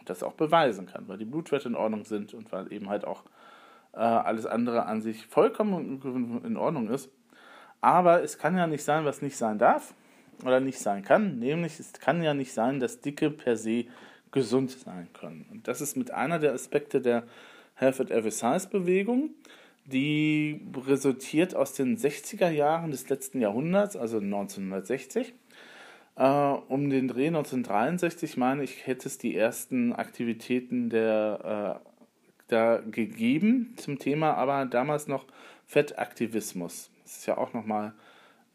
Und 0.00 0.10
das 0.10 0.24
auch 0.24 0.32
beweisen 0.32 0.86
kann, 0.86 1.06
weil 1.06 1.18
die 1.18 1.24
Blutwerte 1.24 1.68
in 1.68 1.76
Ordnung 1.76 2.04
sind 2.04 2.34
und 2.34 2.50
weil 2.50 2.72
eben 2.72 2.88
halt 2.88 3.04
auch 3.04 3.22
äh, 3.92 3.98
alles 3.98 4.46
andere 4.46 4.86
an 4.86 5.00
sich 5.00 5.28
vollkommen 5.28 6.42
in 6.44 6.56
Ordnung 6.56 6.88
ist. 6.90 7.08
Aber 7.80 8.24
es 8.24 8.36
kann 8.36 8.56
ja 8.56 8.66
nicht 8.66 8.82
sein, 8.82 9.04
was 9.04 9.22
nicht 9.22 9.36
sein 9.36 9.60
darf 9.60 9.94
oder 10.44 10.60
nicht 10.60 10.78
sein 10.78 11.02
kann. 11.02 11.38
Nämlich, 11.38 11.78
es 11.80 11.92
kann 11.92 12.22
ja 12.22 12.34
nicht 12.34 12.52
sein, 12.52 12.80
dass 12.80 13.00
Dicke 13.00 13.30
per 13.30 13.56
se 13.56 13.86
gesund 14.30 14.70
sein 14.70 15.08
können. 15.12 15.46
Und 15.50 15.68
das 15.68 15.80
ist 15.80 15.96
mit 15.96 16.10
einer 16.10 16.38
der 16.38 16.52
Aspekte 16.52 17.00
der 17.00 17.24
Health 17.74 18.00
at 18.00 18.10
Every 18.10 18.30
Size 18.30 18.68
Bewegung, 18.68 19.30
die 19.84 20.60
resultiert 20.86 21.54
aus 21.54 21.72
den 21.72 21.96
60er 21.96 22.50
Jahren 22.50 22.90
des 22.90 23.08
letzten 23.08 23.40
Jahrhunderts, 23.40 23.96
also 23.96 24.18
1960. 24.18 25.32
Äh, 26.16 26.24
um 26.24 26.90
den 26.90 27.08
Dreh 27.08 27.28
1963, 27.28 28.36
meine 28.36 28.64
ich, 28.64 28.86
hätte 28.86 29.08
es 29.08 29.18
die 29.18 29.34
ersten 29.36 29.92
Aktivitäten 29.92 30.90
der, 30.90 31.80
äh, 31.82 31.88
da 32.48 32.82
gegeben 32.90 33.74
zum 33.76 33.98
Thema, 33.98 34.34
aber 34.34 34.66
damals 34.66 35.06
noch 35.06 35.26
Fettaktivismus. 35.66 36.90
Das 37.04 37.18
ist 37.18 37.26
ja 37.26 37.38
auch 37.38 37.52
nochmal 37.52 37.94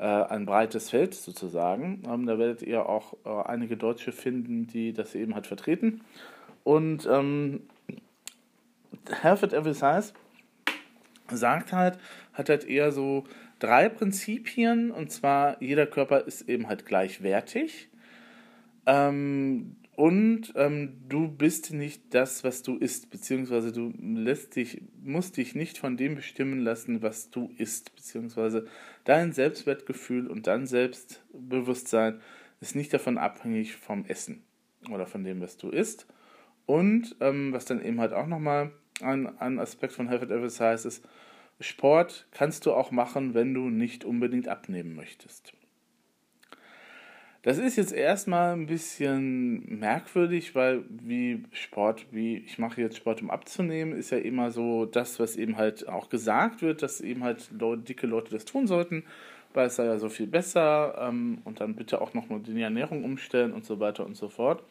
ein 0.03 0.45
breites 0.45 0.89
Feld 0.89 1.13
sozusagen. 1.13 2.03
Ähm, 2.07 2.25
da 2.25 2.37
werdet 2.37 2.61
ihr 2.61 2.87
auch 2.87 3.13
äh, 3.25 3.47
einige 3.47 3.77
Deutsche 3.77 4.11
finden, 4.11 4.67
die 4.67 4.93
das 4.93 5.15
eben 5.15 5.35
halt 5.35 5.47
vertreten. 5.47 6.01
Und 6.63 7.05
ähm, 7.05 7.61
at 9.43 9.53
Every 9.53 9.73
sagt 9.73 10.13
halt, 11.73 11.97
hat 12.33 12.49
halt 12.49 12.65
eher 12.65 12.91
so 12.91 13.23
drei 13.59 13.89
Prinzipien 13.89 14.91
und 14.91 15.11
zwar 15.11 15.61
jeder 15.61 15.85
Körper 15.85 16.21
ist 16.21 16.49
eben 16.49 16.67
halt 16.67 16.85
gleichwertig. 16.85 17.89
Ähm, 18.85 19.75
und 19.95 20.53
ähm, 20.55 21.03
du 21.07 21.27
bist 21.27 21.71
nicht 21.71 22.15
das, 22.15 22.43
was 22.43 22.63
du 22.63 22.77
isst, 22.77 23.11
beziehungsweise 23.11 23.71
du 23.71 23.93
lässt 24.01 24.55
dich, 24.55 24.81
musst 25.03 25.37
dich 25.37 25.53
nicht 25.53 25.77
von 25.77 25.97
dem 25.97 26.15
bestimmen 26.15 26.59
lassen, 26.59 27.03
was 27.03 27.29
du 27.29 27.51
isst, 27.57 27.95
beziehungsweise 27.95 28.65
dein 29.03 29.33
Selbstwertgefühl 29.33 30.27
und 30.27 30.47
dein 30.47 30.65
Selbstbewusstsein 30.65 32.21
ist 32.59 32.75
nicht 32.75 32.93
davon 32.93 33.19
abhängig 33.19 33.75
vom 33.75 34.05
Essen 34.05 34.43
oder 34.89 35.05
von 35.05 35.23
dem, 35.23 35.41
was 35.41 35.57
du 35.57 35.69
isst. 35.69 36.07
Und 36.65 37.15
ähm, 37.19 37.53
was 37.53 37.65
dann 37.65 37.83
eben 37.83 37.99
halt 37.99 38.13
auch 38.13 38.27
nochmal 38.27 38.71
ein, 39.01 39.37
ein 39.37 39.59
Aspekt 39.59 39.93
von 39.93 40.07
Health 40.07 40.23
at 40.23 40.31
Every 40.31 40.49
Size 40.49 40.87
ist, 40.87 41.07
Sport 41.59 42.27
kannst 42.31 42.65
du 42.65 42.73
auch 42.73 42.89
machen, 42.89 43.33
wenn 43.33 43.53
du 43.53 43.69
nicht 43.69 44.05
unbedingt 44.05 44.47
abnehmen 44.47 44.95
möchtest. 44.95 45.53
Das 47.43 47.57
ist 47.57 47.75
jetzt 47.75 47.91
erstmal 47.91 48.53
ein 48.53 48.67
bisschen 48.67 49.77
merkwürdig, 49.79 50.55
weil 50.55 50.85
wie 50.89 51.43
Sport, 51.51 52.05
wie 52.09 52.37
ich 52.37 52.57
mache 52.57 52.79
jetzt 52.79 52.95
Sport, 52.95 53.21
um 53.21 53.29
abzunehmen, 53.29 53.97
ist 53.97 54.11
ja 54.11 54.17
immer 54.17 54.49
so 54.49 54.85
das, 54.85 55.19
was 55.19 55.35
eben 55.35 55.57
halt 55.57 55.89
auch 55.89 56.07
gesagt 56.07 56.61
wird, 56.61 56.81
dass 56.81 57.01
eben 57.01 57.21
halt 57.21 57.49
dicke 57.51 58.07
Leute 58.07 58.31
das 58.31 58.45
tun 58.45 58.65
sollten, 58.65 59.03
weil 59.53 59.67
es 59.67 59.75
sei 59.75 59.83
ja 59.83 59.97
so 59.97 60.07
viel 60.07 60.27
besser 60.27 60.95
ähm, 60.97 61.41
und 61.43 61.59
dann 61.59 61.75
bitte 61.75 61.99
auch 61.99 62.13
noch 62.13 62.29
mal 62.29 62.39
die 62.39 62.61
Ernährung 62.61 63.03
umstellen 63.03 63.51
und 63.51 63.65
so 63.65 63.81
weiter 63.81 64.05
und 64.05 64.15
so 64.15 64.29
fort. 64.29 64.63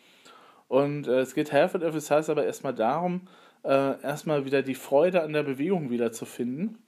Und 0.66 1.06
äh, 1.08 1.20
es 1.20 1.34
geht 1.34 1.52
Health 1.52 1.74
Every 1.74 2.00
Size 2.00 2.32
aber 2.32 2.46
erstmal 2.46 2.74
darum, 2.74 3.28
äh, 3.64 4.00
erstmal 4.02 4.46
wieder 4.46 4.62
die 4.62 4.74
Freude 4.74 5.22
an 5.22 5.34
der 5.34 5.42
Bewegung 5.42 5.90
wieder 5.90 6.10
zu 6.10 6.24
finden, 6.24 6.78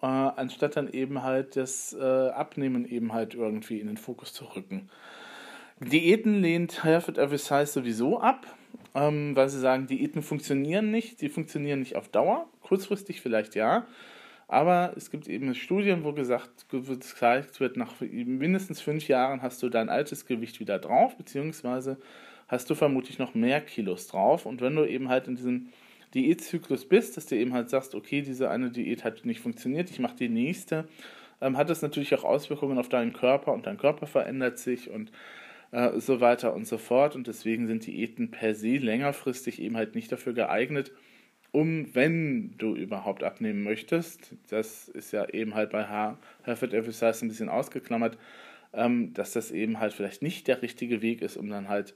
äh, 0.00 0.06
anstatt 0.06 0.76
dann 0.76 0.88
eben 0.88 1.22
halt 1.22 1.54
das 1.56 1.92
äh, 1.92 2.30
Abnehmen 2.30 2.86
eben 2.86 3.12
halt 3.12 3.34
irgendwie 3.34 3.78
in 3.78 3.88
den 3.88 3.98
Fokus 3.98 4.32
zu 4.32 4.46
rücken. 4.46 4.88
Diäten 5.80 6.40
lehnt 6.40 6.84
at 6.84 7.18
Every 7.18 7.38
Size 7.38 7.66
sowieso 7.66 8.20
ab, 8.20 8.46
ähm, 8.94 9.36
weil 9.36 9.48
sie 9.48 9.60
sagen, 9.60 9.86
Diäten 9.86 10.22
funktionieren 10.22 10.90
nicht, 10.90 11.20
die 11.20 11.28
funktionieren 11.28 11.80
nicht 11.80 11.96
auf 11.96 12.08
Dauer, 12.08 12.48
kurzfristig 12.62 13.20
vielleicht 13.20 13.54
ja, 13.54 13.86
aber 14.48 14.94
es 14.96 15.10
gibt 15.10 15.28
eben 15.28 15.54
Studien, 15.54 16.04
wo 16.04 16.12
gesagt, 16.12 16.70
gezeigt 16.70 17.60
wird, 17.60 17.76
nach 17.76 17.92
mindestens 18.00 18.80
fünf 18.80 19.06
Jahren 19.06 19.42
hast 19.42 19.62
du 19.62 19.68
dein 19.68 19.90
altes 19.90 20.24
Gewicht 20.24 20.58
wieder 20.58 20.78
drauf, 20.78 21.16
beziehungsweise 21.16 21.98
hast 22.48 22.70
du 22.70 22.74
vermutlich 22.74 23.18
noch 23.18 23.34
mehr 23.34 23.60
Kilos 23.60 24.06
drauf. 24.06 24.46
Und 24.46 24.62
wenn 24.62 24.74
du 24.74 24.86
eben 24.86 25.10
halt 25.10 25.28
in 25.28 25.36
diesem 25.36 25.68
Diätzyklus 26.14 26.86
bist, 26.86 27.18
dass 27.18 27.26
du 27.26 27.36
eben 27.36 27.52
halt 27.52 27.68
sagst, 27.68 27.94
okay, 27.94 28.22
diese 28.22 28.48
eine 28.48 28.70
Diät 28.70 29.04
hat 29.04 29.26
nicht 29.26 29.40
funktioniert, 29.40 29.90
ich 29.90 29.98
mache 29.98 30.16
die 30.16 30.30
nächste, 30.30 30.88
ähm, 31.42 31.58
hat 31.58 31.68
das 31.68 31.82
natürlich 31.82 32.14
auch 32.14 32.24
Auswirkungen 32.24 32.78
auf 32.78 32.88
deinen 32.88 33.12
Körper 33.12 33.52
und 33.52 33.66
dein 33.66 33.76
Körper 33.76 34.06
verändert 34.06 34.58
sich. 34.58 34.88
Und 34.88 35.12
äh, 35.72 35.98
so 36.00 36.20
weiter 36.20 36.54
und 36.54 36.66
so 36.66 36.78
fort. 36.78 37.14
Und 37.16 37.26
deswegen 37.26 37.66
sind 37.66 37.86
Diäten 37.86 38.30
per 38.30 38.54
se 38.54 38.76
längerfristig 38.76 39.60
eben 39.60 39.76
halt 39.76 39.94
nicht 39.94 40.10
dafür 40.10 40.32
geeignet, 40.32 40.92
um, 41.50 41.94
wenn 41.94 42.56
du 42.58 42.74
überhaupt 42.74 43.24
abnehmen 43.24 43.62
möchtest, 43.62 44.34
das 44.50 44.88
ist 44.88 45.12
ja 45.12 45.28
eben 45.30 45.54
halt 45.54 45.70
bei 45.70 45.82
Herford 46.42 46.74
Exercise 46.74 47.24
ein 47.24 47.28
bisschen 47.28 47.48
ausgeklammert, 47.48 48.18
ähm, 48.74 49.14
dass 49.14 49.32
das 49.32 49.50
eben 49.50 49.80
halt 49.80 49.94
vielleicht 49.94 50.22
nicht 50.22 50.46
der 50.46 50.60
richtige 50.60 51.00
Weg 51.00 51.22
ist, 51.22 51.36
um 51.36 51.48
dann 51.48 51.68
halt 51.68 51.94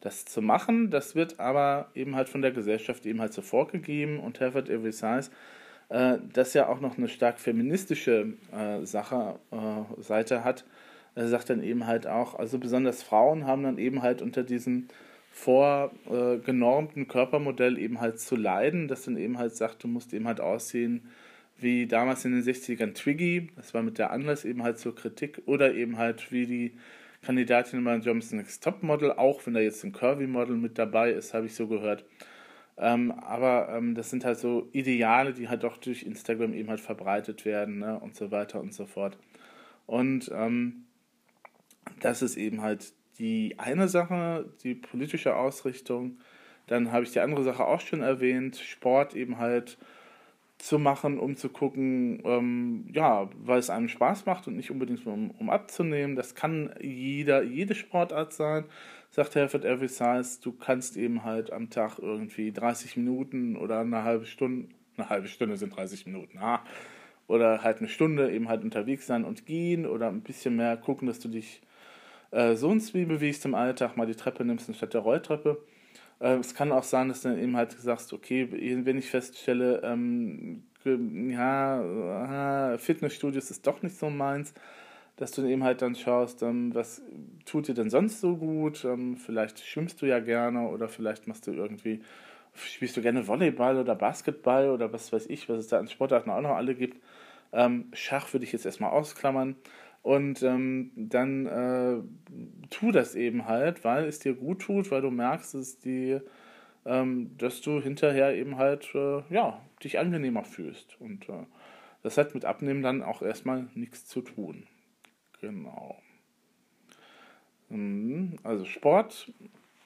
das 0.00 0.24
zu 0.24 0.40
machen. 0.40 0.90
Das 0.90 1.14
wird 1.14 1.40
aber 1.40 1.90
eben 1.94 2.14
halt 2.14 2.28
von 2.28 2.42
der 2.42 2.52
Gesellschaft 2.52 3.04
eben 3.06 3.20
halt 3.20 3.32
so 3.32 3.42
vorgegeben 3.42 4.20
und 4.20 4.38
Herford 4.40 4.68
Every 4.68 4.92
Size, 4.92 5.30
äh, 5.88 6.18
das 6.32 6.54
ja 6.54 6.68
auch 6.68 6.80
noch 6.80 6.96
eine 6.96 7.08
stark 7.08 7.40
feministische 7.40 8.34
äh, 8.52 8.84
Sache, 8.84 9.40
äh, 9.50 10.00
Seite 10.00 10.44
hat, 10.44 10.64
er 11.14 11.28
sagt 11.28 11.50
dann 11.50 11.62
eben 11.62 11.86
halt 11.86 12.06
auch, 12.06 12.38
also 12.38 12.58
besonders 12.58 13.02
Frauen 13.02 13.46
haben 13.46 13.62
dann 13.62 13.78
eben 13.78 14.02
halt 14.02 14.22
unter 14.22 14.42
diesem 14.42 14.88
vorgenormten 15.30 17.08
Körpermodell 17.08 17.78
eben 17.78 18.00
halt 18.00 18.20
zu 18.20 18.36
leiden, 18.36 18.88
das 18.88 19.04
dann 19.04 19.16
eben 19.16 19.38
halt 19.38 19.54
sagt, 19.56 19.82
du 19.82 19.88
musst 19.88 20.12
eben 20.12 20.26
halt 20.26 20.40
aussehen 20.40 21.08
wie 21.58 21.86
damals 21.86 22.24
in 22.24 22.32
den 22.32 22.42
60ern 22.42 22.94
Twiggy, 22.94 23.48
das 23.56 23.72
war 23.72 23.82
mit 23.82 23.98
der 23.98 24.10
Anlass 24.10 24.44
eben 24.44 24.62
halt 24.62 24.78
zur 24.78 24.94
Kritik, 24.94 25.42
oder 25.46 25.74
eben 25.74 25.96
halt 25.96 26.32
wie 26.32 26.46
die 26.46 26.72
Kandidatin 27.22 27.84
bei 27.84 27.96
Johnson 27.96 28.38
Next 28.38 28.64
Top 28.64 28.82
Model, 28.82 29.12
auch 29.12 29.46
wenn 29.46 29.54
da 29.54 29.60
jetzt 29.60 29.84
ein 29.84 29.92
Curvy 29.92 30.26
Model 30.26 30.56
mit 30.56 30.76
dabei 30.78 31.12
ist, 31.12 31.34
habe 31.34 31.46
ich 31.46 31.54
so 31.54 31.68
gehört. 31.68 32.04
Ähm, 32.76 33.12
aber 33.12 33.68
ähm, 33.70 33.94
das 33.94 34.10
sind 34.10 34.24
halt 34.24 34.38
so 34.38 34.68
Ideale, 34.72 35.32
die 35.32 35.48
halt 35.48 35.64
auch 35.64 35.76
durch 35.76 36.02
Instagram 36.02 36.52
eben 36.52 36.68
halt 36.68 36.80
verbreitet 36.80 37.44
werden 37.44 37.78
ne, 37.78 38.00
und 38.00 38.16
so 38.16 38.30
weiter 38.30 38.60
und 38.60 38.74
so 38.74 38.86
fort. 38.86 39.18
Und 39.86 40.30
ähm, 40.34 40.86
das 42.02 42.20
ist 42.20 42.36
eben 42.36 42.60
halt 42.60 42.92
die 43.18 43.54
eine 43.58 43.88
Sache, 43.88 44.50
die 44.62 44.74
politische 44.74 45.36
Ausrichtung. 45.36 46.18
Dann 46.66 46.92
habe 46.92 47.04
ich 47.04 47.12
die 47.12 47.20
andere 47.20 47.44
Sache 47.44 47.64
auch 47.64 47.80
schon 47.80 48.02
erwähnt, 48.02 48.56
Sport 48.56 49.14
eben 49.14 49.38
halt 49.38 49.78
zu 50.58 50.78
machen, 50.78 51.18
um 51.18 51.36
zu 51.36 51.48
gucken, 51.48 52.22
ähm, 52.24 52.86
ja, 52.92 53.28
weil 53.44 53.58
es 53.58 53.68
einem 53.68 53.88
Spaß 53.88 54.26
macht 54.26 54.46
und 54.46 54.56
nicht 54.56 54.70
unbedingt 54.70 55.04
um, 55.06 55.32
um 55.32 55.50
abzunehmen. 55.50 56.14
Das 56.14 56.34
kann 56.34 56.72
jeder, 56.80 57.42
jede 57.42 57.74
Sportart 57.74 58.32
sein, 58.32 58.64
sagt 59.10 59.34
Herford 59.34 59.64
Every 59.64 59.88
Size. 59.88 60.40
Du 60.40 60.52
kannst 60.52 60.96
eben 60.96 61.24
halt 61.24 61.52
am 61.52 61.70
Tag 61.70 61.98
irgendwie 61.98 62.52
30 62.52 62.96
Minuten 62.96 63.56
oder 63.56 63.80
eine 63.80 64.04
halbe 64.04 64.24
Stunde, 64.24 64.68
eine 64.96 65.08
halbe 65.08 65.26
Stunde 65.26 65.56
sind 65.56 65.74
30 65.74 66.06
Minuten, 66.06 66.38
ah, 66.38 66.62
oder 67.26 67.62
halt 67.62 67.78
eine 67.78 67.88
Stunde 67.88 68.30
eben 68.30 68.48
halt 68.48 68.62
unterwegs 68.62 69.06
sein 69.06 69.24
und 69.24 69.46
gehen 69.46 69.84
oder 69.84 70.08
ein 70.08 70.22
bisschen 70.22 70.54
mehr 70.56 70.76
gucken, 70.76 71.08
dass 71.08 71.18
du 71.18 71.28
dich 71.28 71.60
äh, 72.32 72.56
sonst 72.56 72.94
wie 72.94 73.04
bewegst 73.04 73.44
im 73.44 73.54
Alltag, 73.54 73.96
mal 73.96 74.06
die 74.06 74.14
Treppe 74.14 74.44
nimmst 74.44 74.68
anstatt 74.68 74.94
der 74.94 75.02
Rolltreppe. 75.02 75.62
Äh, 76.18 76.36
es 76.36 76.54
kann 76.54 76.72
auch 76.72 76.82
sein, 76.82 77.08
dass 77.08 77.22
du 77.22 77.28
dann 77.28 77.38
eben 77.38 77.56
halt 77.56 77.72
sagst, 77.72 78.12
okay, 78.12 78.48
wenn 78.50 78.98
ich 78.98 79.10
feststelle, 79.10 79.82
ähm, 79.84 80.64
ja, 80.84 82.76
Fitnessstudios 82.78 83.50
ist 83.50 83.66
doch 83.66 83.82
nicht 83.82 83.96
so 83.96 84.10
meins, 84.10 84.52
dass 85.16 85.30
du 85.32 85.44
eben 85.46 85.62
halt 85.62 85.82
dann 85.82 85.94
schaust, 85.94 86.42
ähm, 86.42 86.74
was 86.74 87.02
tut 87.44 87.68
dir 87.68 87.74
denn 87.74 87.90
sonst 87.90 88.20
so 88.20 88.36
gut? 88.36 88.84
Ähm, 88.84 89.16
vielleicht 89.16 89.60
schwimmst 89.60 90.02
du 90.02 90.06
ja 90.06 90.18
gerne 90.20 90.68
oder 90.68 90.88
vielleicht 90.88 91.28
machst 91.28 91.46
du 91.46 91.52
irgendwie, 91.52 92.00
spielst 92.54 92.96
du 92.96 93.02
gerne 93.02 93.26
Volleyball 93.28 93.78
oder 93.78 93.94
Basketball 93.94 94.70
oder 94.70 94.92
was 94.92 95.12
weiß 95.12 95.26
ich, 95.28 95.48
was 95.48 95.58
es 95.58 95.68
da 95.68 95.78
an 95.78 95.88
Sportarten 95.88 96.30
auch 96.30 96.40
noch 96.40 96.56
alle 96.56 96.74
gibt. 96.74 97.00
Ähm, 97.52 97.88
Schach 97.92 98.32
würde 98.32 98.44
ich 98.44 98.52
jetzt 98.52 98.66
erstmal 98.66 98.90
ausklammern. 98.90 99.56
Und 100.02 100.42
ähm, 100.42 100.90
dann 100.96 101.46
äh, 101.46 102.02
tu 102.70 102.90
das 102.90 103.14
eben 103.14 103.46
halt, 103.46 103.84
weil 103.84 104.04
es 104.04 104.18
dir 104.18 104.34
gut 104.34 104.62
tut, 104.62 104.90
weil 104.90 105.00
du 105.00 105.10
merkst, 105.10 105.54
dass, 105.54 105.78
die, 105.78 106.18
ähm, 106.84 107.30
dass 107.38 107.60
du 107.60 107.80
hinterher 107.80 108.34
eben 108.34 108.56
halt 108.56 108.90
äh, 108.94 109.22
ja, 109.30 109.60
dich 109.84 110.00
angenehmer 110.00 110.42
fühlst. 110.44 111.00
Und 111.00 111.28
äh, 111.28 111.46
das 112.02 112.18
hat 112.18 112.34
mit 112.34 112.44
Abnehmen 112.44 112.82
dann 112.82 113.02
auch 113.02 113.22
erstmal 113.22 113.68
nichts 113.74 114.06
zu 114.06 114.22
tun. 114.22 114.66
Genau. 115.40 115.96
Mhm, 117.68 118.36
also 118.42 118.64
Sport, 118.64 119.32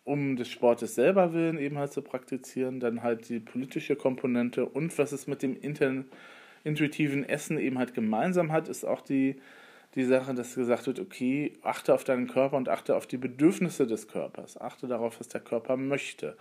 um 0.04 0.36
des 0.36 0.48
Sportes 0.48 0.94
selber 0.94 1.34
willen 1.34 1.58
eben 1.58 1.76
halt 1.76 1.92
zu 1.92 2.00
praktizieren, 2.00 2.80
dann 2.80 3.02
halt 3.02 3.28
die 3.28 3.40
politische 3.40 3.96
Komponente 3.96 4.64
und 4.64 4.96
was 4.98 5.12
es 5.12 5.26
mit 5.26 5.42
dem 5.42 5.56
intuitiven 6.64 7.28
Essen 7.28 7.58
eben 7.58 7.78
halt 7.78 7.92
gemeinsam 7.92 8.50
hat, 8.50 8.68
ist 8.68 8.84
auch 8.84 9.02
die 9.02 9.36
die 9.96 10.04
Sache, 10.04 10.34
dass 10.34 10.54
gesagt 10.54 10.86
wird, 10.86 11.00
okay, 11.00 11.54
achte 11.62 11.94
auf 11.94 12.04
deinen 12.04 12.28
Körper 12.28 12.56
und 12.56 12.68
achte 12.68 12.94
auf 12.94 13.06
die 13.06 13.16
Bedürfnisse 13.16 13.86
des 13.86 14.08
Körpers. 14.08 14.60
Achte 14.60 14.86
darauf, 14.86 15.18
was 15.18 15.28
der 15.28 15.40
Körper 15.40 15.76
möchte. 15.76 16.36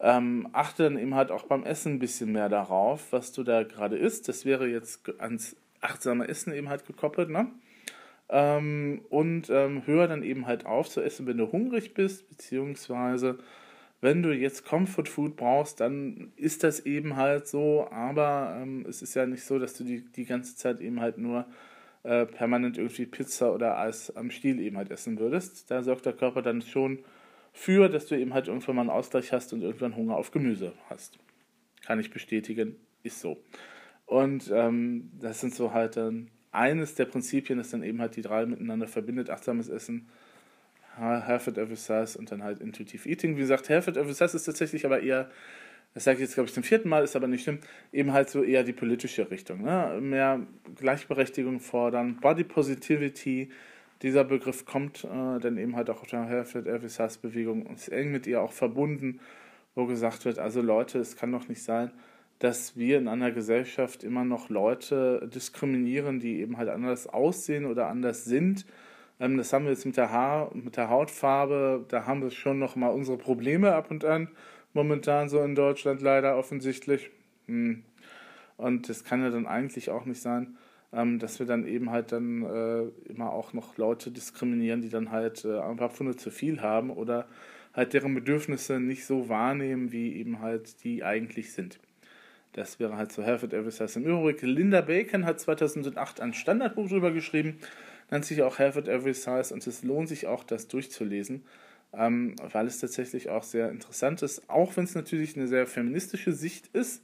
Ähm, 0.00 0.48
achte 0.52 0.84
dann 0.84 0.98
eben 0.98 1.14
halt 1.14 1.30
auch 1.30 1.44
beim 1.44 1.64
Essen 1.64 1.94
ein 1.94 1.98
bisschen 1.98 2.32
mehr 2.32 2.48
darauf, 2.48 3.12
was 3.12 3.32
du 3.32 3.44
da 3.44 3.62
gerade 3.62 3.96
isst. 3.96 4.28
Das 4.28 4.44
wäre 4.44 4.66
jetzt 4.66 5.08
ans 5.20 5.54
achtsame 5.80 6.26
Essen 6.26 6.52
eben 6.52 6.68
halt 6.68 6.86
gekoppelt, 6.86 7.30
ne? 7.30 7.48
Ähm, 8.28 9.02
und 9.10 9.50
ähm, 9.50 9.82
hör 9.84 10.08
dann 10.08 10.22
eben 10.22 10.46
halt 10.46 10.64
auf 10.64 10.88
zu 10.88 11.02
essen, 11.02 11.26
wenn 11.26 11.36
du 11.36 11.52
hungrig 11.52 11.92
bist, 11.92 12.28
beziehungsweise 12.30 13.38
wenn 14.00 14.22
du 14.22 14.32
jetzt 14.32 14.64
Comfort 14.64 15.04
Food 15.06 15.36
brauchst, 15.36 15.80
dann 15.80 16.32
ist 16.36 16.64
das 16.64 16.80
eben 16.80 17.16
halt 17.16 17.46
so, 17.46 17.86
aber 17.90 18.58
ähm, 18.60 18.86
es 18.88 19.02
ist 19.02 19.14
ja 19.14 19.26
nicht 19.26 19.44
so, 19.44 19.58
dass 19.58 19.74
du 19.74 19.84
die, 19.84 20.04
die 20.12 20.24
ganze 20.24 20.56
Zeit 20.56 20.80
eben 20.80 21.00
halt 21.00 21.18
nur 21.18 21.46
äh, 22.04 22.26
permanent 22.26 22.78
irgendwie 22.78 23.06
Pizza 23.06 23.54
oder 23.54 23.78
Eis 23.78 24.14
am 24.16 24.30
Stiel 24.30 24.60
eben 24.60 24.76
halt 24.76 24.90
essen 24.90 25.18
würdest. 25.18 25.70
Da 25.70 25.82
sorgt 25.82 26.06
der 26.06 26.12
Körper 26.12 26.42
dann 26.42 26.62
schon 26.62 27.04
für, 27.52 27.88
dass 27.88 28.06
du 28.06 28.18
eben 28.18 28.34
halt 28.34 28.48
irgendwann 28.48 28.76
mal 28.76 28.82
einen 28.82 28.90
Ausgleich 28.90 29.32
hast 29.32 29.52
und 29.52 29.62
irgendwann 29.62 29.96
Hunger 29.96 30.16
auf 30.16 30.30
Gemüse 30.30 30.72
hast. 30.88 31.18
Kann 31.84 32.00
ich 32.00 32.10
bestätigen, 32.10 32.76
ist 33.02 33.20
so. 33.20 33.42
Und 34.06 34.50
ähm, 34.52 35.10
das 35.20 35.40
sind 35.40 35.54
so 35.54 35.72
halt 35.72 35.96
dann 35.96 36.30
eines 36.50 36.94
der 36.94 37.06
Prinzipien, 37.06 37.58
das 37.58 37.70
dann 37.70 37.82
eben 37.82 38.00
halt 38.00 38.16
die 38.16 38.22
drei 38.22 38.46
miteinander 38.46 38.86
verbindet, 38.86 39.30
achtsames 39.30 39.68
Essen, 39.68 40.08
Half 40.96 41.48
at 41.48 41.56
Every 41.56 41.76
Size 41.76 42.18
und 42.18 42.30
dann 42.30 42.42
halt 42.42 42.60
Intuitive 42.60 43.08
Eating. 43.08 43.36
Wie 43.36 43.40
gesagt, 43.40 43.70
Half 43.70 43.88
at 43.88 43.96
Every 43.96 44.12
Size 44.12 44.36
ist 44.36 44.44
tatsächlich 44.44 44.84
aber 44.84 45.00
eher 45.00 45.30
das 45.94 46.04
sage 46.04 46.16
ich 46.16 46.22
jetzt, 46.22 46.34
glaube 46.34 46.48
ich, 46.48 46.54
zum 46.54 46.62
vierten 46.62 46.88
Mal, 46.88 47.04
ist 47.04 47.16
aber 47.16 47.28
nicht 47.28 47.42
schlimm, 47.42 47.58
eben 47.92 48.12
halt 48.12 48.30
so 48.30 48.42
eher 48.42 48.64
die 48.64 48.72
politische 48.72 49.30
Richtung. 49.30 49.62
Ne? 49.62 49.98
Mehr 50.00 50.40
Gleichberechtigung 50.76 51.60
fordern, 51.60 52.18
Body 52.20 52.44
Positivity, 52.44 53.50
dieser 54.02 54.24
Begriff 54.24 54.64
kommt 54.64 55.04
äh, 55.04 55.38
dann 55.38 55.56
eben 55.58 55.76
halt 55.76 55.88
auch 55.88 56.02
aus 56.02 56.08
der 56.08 56.24
Herford 56.24 56.66
Elvis 56.66 56.98
Bewegung 57.20 57.66
und 57.66 57.76
ist 57.76 57.88
eng 57.88 58.10
mit 58.10 58.26
ihr 58.26 58.42
auch 58.42 58.52
verbunden, 58.52 59.20
wo 59.74 59.86
gesagt 59.86 60.24
wird, 60.24 60.38
also 60.38 60.60
Leute, 60.60 60.98
es 60.98 61.16
kann 61.16 61.30
doch 61.30 61.48
nicht 61.48 61.62
sein, 61.62 61.92
dass 62.38 62.76
wir 62.76 62.98
in 62.98 63.06
einer 63.06 63.30
Gesellschaft 63.30 64.02
immer 64.02 64.24
noch 64.24 64.48
Leute 64.48 65.30
diskriminieren, 65.32 66.18
die 66.18 66.40
eben 66.40 66.56
halt 66.56 66.68
anders 66.68 67.06
aussehen 67.06 67.64
oder 67.64 67.86
anders 67.86 68.24
sind. 68.24 68.66
Ähm, 69.20 69.36
das 69.36 69.52
haben 69.52 69.66
wir 69.66 69.72
jetzt 69.72 69.86
mit 69.86 69.96
der 69.96 70.10
Haar 70.10 70.50
mit 70.54 70.76
der 70.76 70.90
Hautfarbe, 70.90 71.84
da 71.88 72.06
haben 72.06 72.22
wir 72.22 72.30
schon 72.30 72.58
noch 72.58 72.74
mal 72.74 72.88
unsere 72.88 73.18
Probleme 73.18 73.72
ab 73.74 73.90
und 73.90 74.04
an 74.04 74.28
momentan 74.74 75.28
so 75.28 75.42
in 75.42 75.54
Deutschland 75.54 76.00
leider 76.00 76.36
offensichtlich. 76.36 77.10
Hm. 77.46 77.82
Und 78.56 78.88
das 78.88 79.04
kann 79.04 79.22
ja 79.22 79.30
dann 79.30 79.46
eigentlich 79.46 79.90
auch 79.90 80.04
nicht 80.04 80.20
sein, 80.20 80.56
ähm, 80.92 81.18
dass 81.18 81.38
wir 81.38 81.46
dann 81.46 81.66
eben 81.66 81.90
halt 81.90 82.12
dann 82.12 82.42
äh, 82.44 83.10
immer 83.10 83.32
auch 83.32 83.52
noch 83.52 83.76
Leute 83.76 84.10
diskriminieren, 84.10 84.82
die 84.82 84.90
dann 84.90 85.10
halt 85.10 85.44
äh, 85.44 85.58
ein 85.58 85.76
paar 85.76 85.90
Pfunde 85.90 86.16
zu 86.16 86.30
viel 86.30 86.60
haben 86.60 86.90
oder 86.90 87.26
halt 87.74 87.94
deren 87.94 88.14
Bedürfnisse 88.14 88.78
nicht 88.78 89.06
so 89.06 89.28
wahrnehmen, 89.28 89.92
wie 89.92 90.14
eben 90.16 90.40
halt 90.40 90.84
die 90.84 91.02
eigentlich 91.02 91.52
sind. 91.52 91.80
Das 92.52 92.78
wäre 92.78 92.96
halt 92.98 93.12
so 93.12 93.22
Herford 93.22 93.54
Eversize. 93.54 93.98
Im 93.98 94.04
Übrigen, 94.04 94.46
Linda 94.46 94.82
Bacon 94.82 95.24
hat 95.24 95.40
2008 95.40 96.20
ein 96.20 96.34
Standardbuch 96.34 96.88
drüber 96.88 97.10
geschrieben, 97.10 97.56
nennt 98.10 98.26
sich 98.26 98.42
auch 98.42 98.58
Herford 98.58 98.88
Eversize 98.88 99.54
und 99.54 99.66
es 99.66 99.82
lohnt 99.82 100.08
sich 100.08 100.26
auch, 100.26 100.44
das 100.44 100.68
durchzulesen 100.68 101.42
ähm, 101.92 102.36
weil 102.52 102.66
es 102.66 102.78
tatsächlich 102.78 103.30
auch 103.30 103.42
sehr 103.42 103.70
interessant 103.70 104.22
ist. 104.22 104.48
Auch 104.48 104.76
wenn 104.76 104.84
es 104.84 104.94
natürlich 104.94 105.36
eine 105.36 105.48
sehr 105.48 105.66
feministische 105.66 106.32
Sicht 106.32 106.68
ist, 106.68 107.02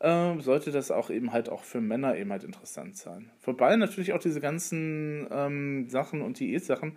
äh, 0.00 0.38
sollte 0.40 0.70
das 0.70 0.90
auch 0.90 1.10
eben 1.10 1.32
halt 1.32 1.48
auch 1.48 1.64
für 1.64 1.80
Männer 1.80 2.16
eben 2.16 2.30
halt 2.30 2.44
interessant 2.44 2.96
sein. 2.96 3.30
Wobei 3.42 3.74
natürlich 3.76 4.12
auch 4.12 4.20
diese 4.20 4.40
ganzen 4.40 5.26
ähm, 5.30 5.88
Sachen 5.88 6.22
und 6.22 6.38
Diätsachen 6.38 6.96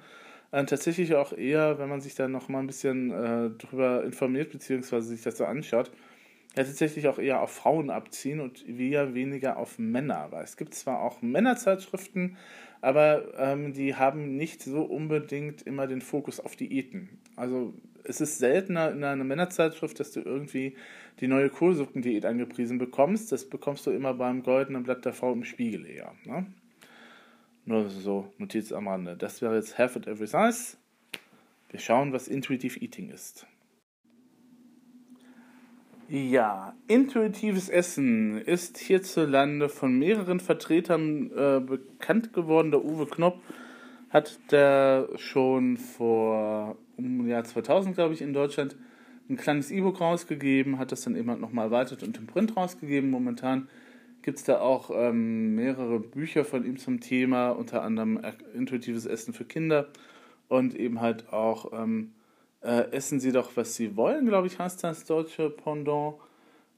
äh, 0.52 0.66
tatsächlich 0.66 1.16
auch 1.16 1.34
eher, 1.34 1.80
wenn 1.80 1.90
man 1.90 2.02
sich 2.02 2.16
da 2.16 2.28
noch 2.28 2.50
mal 2.50 2.60
ein 2.60 2.68
bisschen 2.68 3.12
äh, 3.12 3.50
drüber 3.52 4.04
informiert, 4.04 4.52
beziehungsweise 4.52 5.08
sich 5.08 5.24
das 5.24 5.38
so 5.38 5.46
anschaut, 5.46 5.92
ja 6.56 6.64
tatsächlich 6.64 7.08
auch 7.08 7.18
eher 7.18 7.42
auf 7.42 7.52
Frauen 7.52 7.90
abziehen 7.90 8.40
und 8.40 8.68
eher 8.68 9.14
weniger 9.14 9.58
auf 9.58 9.80
Männer. 9.80 10.28
Weil 10.32 10.44
es 10.44 10.58
gibt 10.58 10.76
zwar 10.76 11.02
auch 11.02 11.22
Männerzeitschriften, 11.22 12.38
aber 12.82 13.38
ähm, 13.38 13.74
die 13.74 13.96
haben 13.96 14.36
nicht 14.36 14.64
so 14.64 14.82
unbedingt 14.82 15.62
immer 15.62 15.88
den 15.88 16.02
Fokus 16.02 16.40
auf 16.40 16.56
Diäten. 16.56 17.10
Also 17.36 17.74
es 18.04 18.20
ist 18.22 18.40
seltener 18.40 18.92
in 18.92 19.04
einer 19.04 19.24
Männerzeitschrift, 19.24 20.00
dass 20.00 20.12
du 20.12 20.22
irgendwie 20.22 20.76
die 21.20 21.28
neue 21.28 21.50
Kohlsuppendiät 21.50 22.26
angepriesen 22.26 22.80
bekommst. 22.80 23.32
Das 23.32 23.48
bekommst 23.48 23.86
du 23.86 23.92
immer 23.92 24.14
beim 24.16 24.42
Goldenen 24.42 24.84
Blatt 24.84 25.06
der 25.06 25.14
Frau 25.14 25.32
im 25.32 25.44
Spiegel 25.44 25.86
eher. 25.86 26.14
Ne? 26.26 26.48
Nur 27.66 27.90
so 27.90 28.34
Notiz 28.40 28.72
am 28.72 28.88
Rande. 28.88 29.16
Das 29.16 29.42
wäre 29.42 29.56
jetzt 29.56 29.78
Half 29.78 29.96
at 29.98 30.08
Every 30.08 30.28
Size. 30.28 30.78
Wir 31.70 31.80
schauen, 31.80 32.12
was 32.12 32.28
Intuitive 32.28 32.80
Eating 32.80 33.10
ist. 33.10 33.46
Ja, 36.14 36.76
intuitives 36.90 37.70
Essen 37.70 38.38
ist 38.42 38.78
hierzulande 38.78 39.70
von 39.70 39.98
mehreren 39.98 40.42
Vertretern 40.42 41.32
äh, 41.32 41.62
bekannt 41.62 42.34
geworden. 42.34 42.72
Der 42.72 42.84
Uwe 42.84 43.06
Knopp 43.06 43.42
hat 44.10 44.38
der 44.52 45.08
schon 45.16 45.78
vor 45.78 46.76
um 46.98 47.26
Jahr 47.30 47.46
2000, 47.46 47.96
glaube 47.96 48.14
ich, 48.14 48.22
in 48.22 48.34
Deutschland 48.34 48.76
ein 49.30 49.38
kleines 49.38 49.72
E-Book 49.72 50.02
rausgegeben, 50.02 50.80
hat 50.80 50.92
das 50.92 51.00
dann 51.00 51.16
eben 51.16 51.30
halt 51.30 51.40
nochmal 51.40 51.68
erweitert 51.68 52.04
und 52.04 52.18
im 52.18 52.28
Print 52.28 52.58
rausgegeben. 52.58 53.10
Momentan 53.10 53.70
gibt 54.22 54.38
es 54.38 54.44
da 54.44 54.60
auch 54.60 54.92
ähm, 54.94 55.56
mehrere 55.56 56.02
Bücher 56.02 56.44
von 56.44 56.66
ihm 56.66 56.76
zum 56.76 57.00
Thema, 57.00 57.52
unter 57.52 57.84
anderem 57.84 58.20
intuitives 58.54 59.06
Essen 59.06 59.34
für 59.34 59.46
Kinder 59.46 59.88
und 60.50 60.76
eben 60.76 61.00
halt 61.00 61.32
auch 61.32 61.72
ähm, 61.72 62.12
äh, 62.62 62.92
Essen 62.92 63.20
Sie 63.20 63.32
doch, 63.32 63.52
was 63.56 63.76
Sie 63.76 63.96
wollen, 63.96 64.28
glaube 64.28 64.48
ich, 64.48 64.60
heißt 64.60 64.84
das 64.84 65.06
deutsche 65.06 65.50
Pendant. 65.50 66.16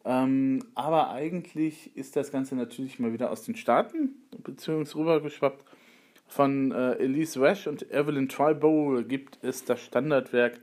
Ähm, 0.06 0.66
aber 0.76 1.12
eigentlich 1.12 1.96
ist 1.96 2.16
das 2.16 2.32
Ganze 2.32 2.56
natürlich 2.56 3.00
mal 3.00 3.14
wieder 3.14 3.32
aus 3.32 3.44
den 3.44 3.56
Staaten, 3.56 4.16
beziehungsweise 4.44 4.98
rübergeschwappt. 4.98 5.64
Von 6.28 6.72
äh, 6.72 6.94
Elise 6.94 7.40
Rash 7.40 7.68
und 7.68 7.92
Evelyn 7.92 8.28
Tribowl 8.28 9.04
gibt 9.04 9.38
es 9.44 9.66
das 9.66 9.82
Standardwerk 9.82 10.60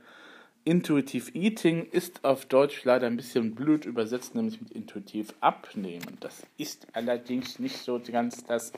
Intuitive 0.63 1.31
Eating, 1.33 1.87
ist 1.89 2.23
auf 2.23 2.45
Deutsch 2.45 2.83
leider 2.83 3.07
ein 3.07 3.17
bisschen 3.17 3.55
blöd 3.55 3.85
übersetzt, 3.85 4.35
nämlich 4.35 4.61
mit 4.61 4.71
intuitiv 4.71 5.33
abnehmen. 5.39 6.17
Das 6.19 6.45
ist 6.57 6.87
allerdings 6.93 7.57
nicht 7.57 7.77
so 7.77 7.99
ganz 7.99 8.43
das, 8.43 8.71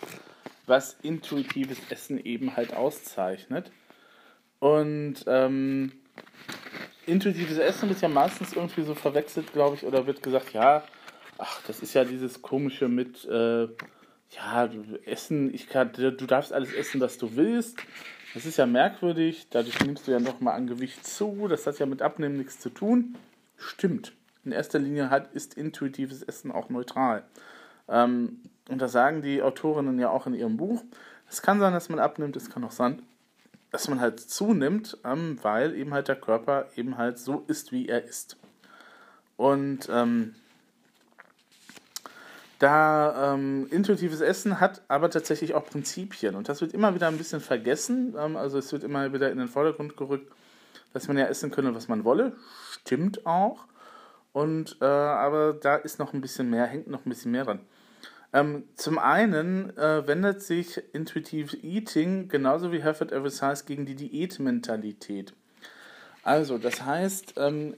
was 0.66 0.96
intuitives 1.02 1.80
Essen 1.90 2.24
eben 2.24 2.56
halt 2.56 2.74
auszeichnet. 2.74 3.70
Und 4.60 5.26
ähm, 5.28 5.92
intuitives 7.06 7.58
Essen 7.58 7.90
wird 7.90 8.02
ja 8.02 8.10
meistens 8.10 8.54
irgendwie 8.54 8.84
so 8.84 8.96
verwechselt, 8.96 9.52
glaube 9.54 9.76
ich, 9.76 9.86
oder 9.86 10.08
wird 10.08 10.24
gesagt, 10.24 10.54
ja, 10.54 10.84
ach, 11.38 11.62
das 11.68 11.80
ist 11.80 11.94
ja 11.94 12.06
dieses 12.06 12.42
komische 12.42 12.88
mit, 12.88 13.26
äh, 13.26 13.68
ja, 14.36 14.70
Essen, 15.06 15.54
ich 15.54 15.68
kann, 15.68 15.92
du 15.94 16.12
darfst 16.12 16.54
alles 16.54 16.74
essen, 16.74 17.02
was 17.02 17.18
du 17.18 17.36
willst. 17.36 17.78
Das 18.34 18.46
ist 18.46 18.58
ja 18.58 18.66
merkwürdig, 18.66 19.48
dadurch 19.52 19.80
nimmst 19.82 20.08
du 20.08 20.12
ja 20.12 20.20
nochmal 20.20 20.56
an 20.56 20.66
Gewicht 20.66 21.06
zu, 21.06 21.48
das 21.48 21.68
hat 21.68 21.78
ja 21.78 21.86
mit 21.86 22.02
Abnehmen 22.02 22.38
nichts 22.38 22.60
zu 22.60 22.70
tun. 22.70 23.16
Stimmt. 23.58 24.14
In 24.44 24.52
erster 24.52 24.80
Linie 24.80 25.10
hat, 25.10 25.34
ist 25.34 25.54
intuitives 25.54 26.24
Essen 26.24 26.52
auch 26.52 26.70
neutral. 26.70 27.24
Ähm, 27.88 28.42
und 28.70 28.82
das 28.82 28.92
sagen 28.92 29.22
die 29.22 29.42
Autorinnen 29.42 30.00
ja 30.00 30.10
auch 30.10 30.26
in 30.26 30.34
ihrem 30.34 30.58
Buch. 30.58 30.84
Es 31.30 31.42
kann 31.42 31.60
sein, 31.60 31.74
dass 31.74 31.90
man 31.90 32.00
abnimmt, 32.00 32.36
es 32.36 32.50
kann 32.50 32.64
auch 32.64 32.72
sein, 32.72 33.02
dass 33.74 33.90
man 33.90 34.00
halt 34.00 34.20
zunimmt, 34.20 35.00
ähm, 35.04 35.40
weil 35.42 35.76
eben 35.76 35.94
halt 35.96 36.08
der 36.08 36.16
Körper 36.16 36.68
eben 36.76 36.98
halt 36.98 37.18
so 37.18 37.44
ist, 37.48 37.72
wie 37.72 37.90
er 37.90 38.04
ist. 38.04 38.38
Und 39.36 39.90
ähm, 39.92 40.36
da 42.60 43.34
ähm, 43.34 43.68
intuitives 43.72 44.22
Essen 44.22 44.60
hat 44.60 44.84
aber 44.88 45.10
tatsächlich 45.10 45.56
auch 45.56 45.66
Prinzipien 45.66 46.36
und 46.36 46.48
das 46.50 46.62
wird 46.62 46.74
immer 46.74 46.94
wieder 46.94 47.08
ein 47.08 47.18
bisschen 47.18 47.42
vergessen. 47.42 48.14
Ähm, 48.16 48.38
also 48.38 48.60
es 48.60 48.72
wird 48.72 48.84
immer 48.84 49.12
wieder 49.12 49.32
in 49.32 49.40
den 49.40 49.48
Vordergrund 49.48 49.98
gerückt, 49.98 50.32
dass 50.94 51.08
man 51.08 51.18
ja 51.18 51.26
essen 51.26 51.50
könne, 51.50 51.74
was 51.74 51.88
man 51.88 52.04
wolle. 52.04 52.34
Stimmt 52.70 53.26
auch. 53.26 53.66
Und 54.34 54.78
äh, 54.82 54.86
aber 54.86 55.54
da 55.54 55.78
ist 55.78 55.98
noch 55.98 56.14
ein 56.14 56.22
bisschen 56.22 56.52
mehr, 56.52 56.68
hängt 56.68 56.88
noch 56.88 57.08
ein 57.08 57.10
bisschen 57.10 57.32
mehr 57.32 57.46
dran. 57.46 57.62
Ähm, 58.34 58.64
zum 58.76 58.98
einen 58.98 59.78
äh, 59.78 60.08
wendet 60.08 60.42
sich 60.42 60.82
Intuitive 60.94 61.56
Eating 61.58 62.28
genauso 62.30 62.72
wie 62.72 62.82
Herford 62.82 63.12
Eversize 63.12 63.66
gegen 63.66 63.86
die 63.86 63.96
Diätmentalität. 63.96 65.34
Also, 66.24 66.58
das 66.58 66.84
heißt, 66.84 67.36
ähm, 67.38 67.76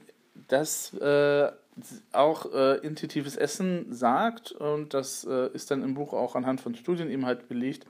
dass 0.48 0.94
äh, 0.94 1.50
auch 2.12 2.52
äh, 2.54 2.78
intuitives 2.78 3.36
Essen 3.36 3.92
sagt, 3.92 4.52
und 4.52 4.94
das 4.94 5.24
äh, 5.24 5.50
ist 5.52 5.70
dann 5.70 5.82
im 5.82 5.94
Buch 5.94 6.14
auch 6.14 6.34
anhand 6.34 6.62
von 6.62 6.74
Studien 6.74 7.10
eben 7.10 7.26
halt 7.26 7.48
belegt, 7.48 7.86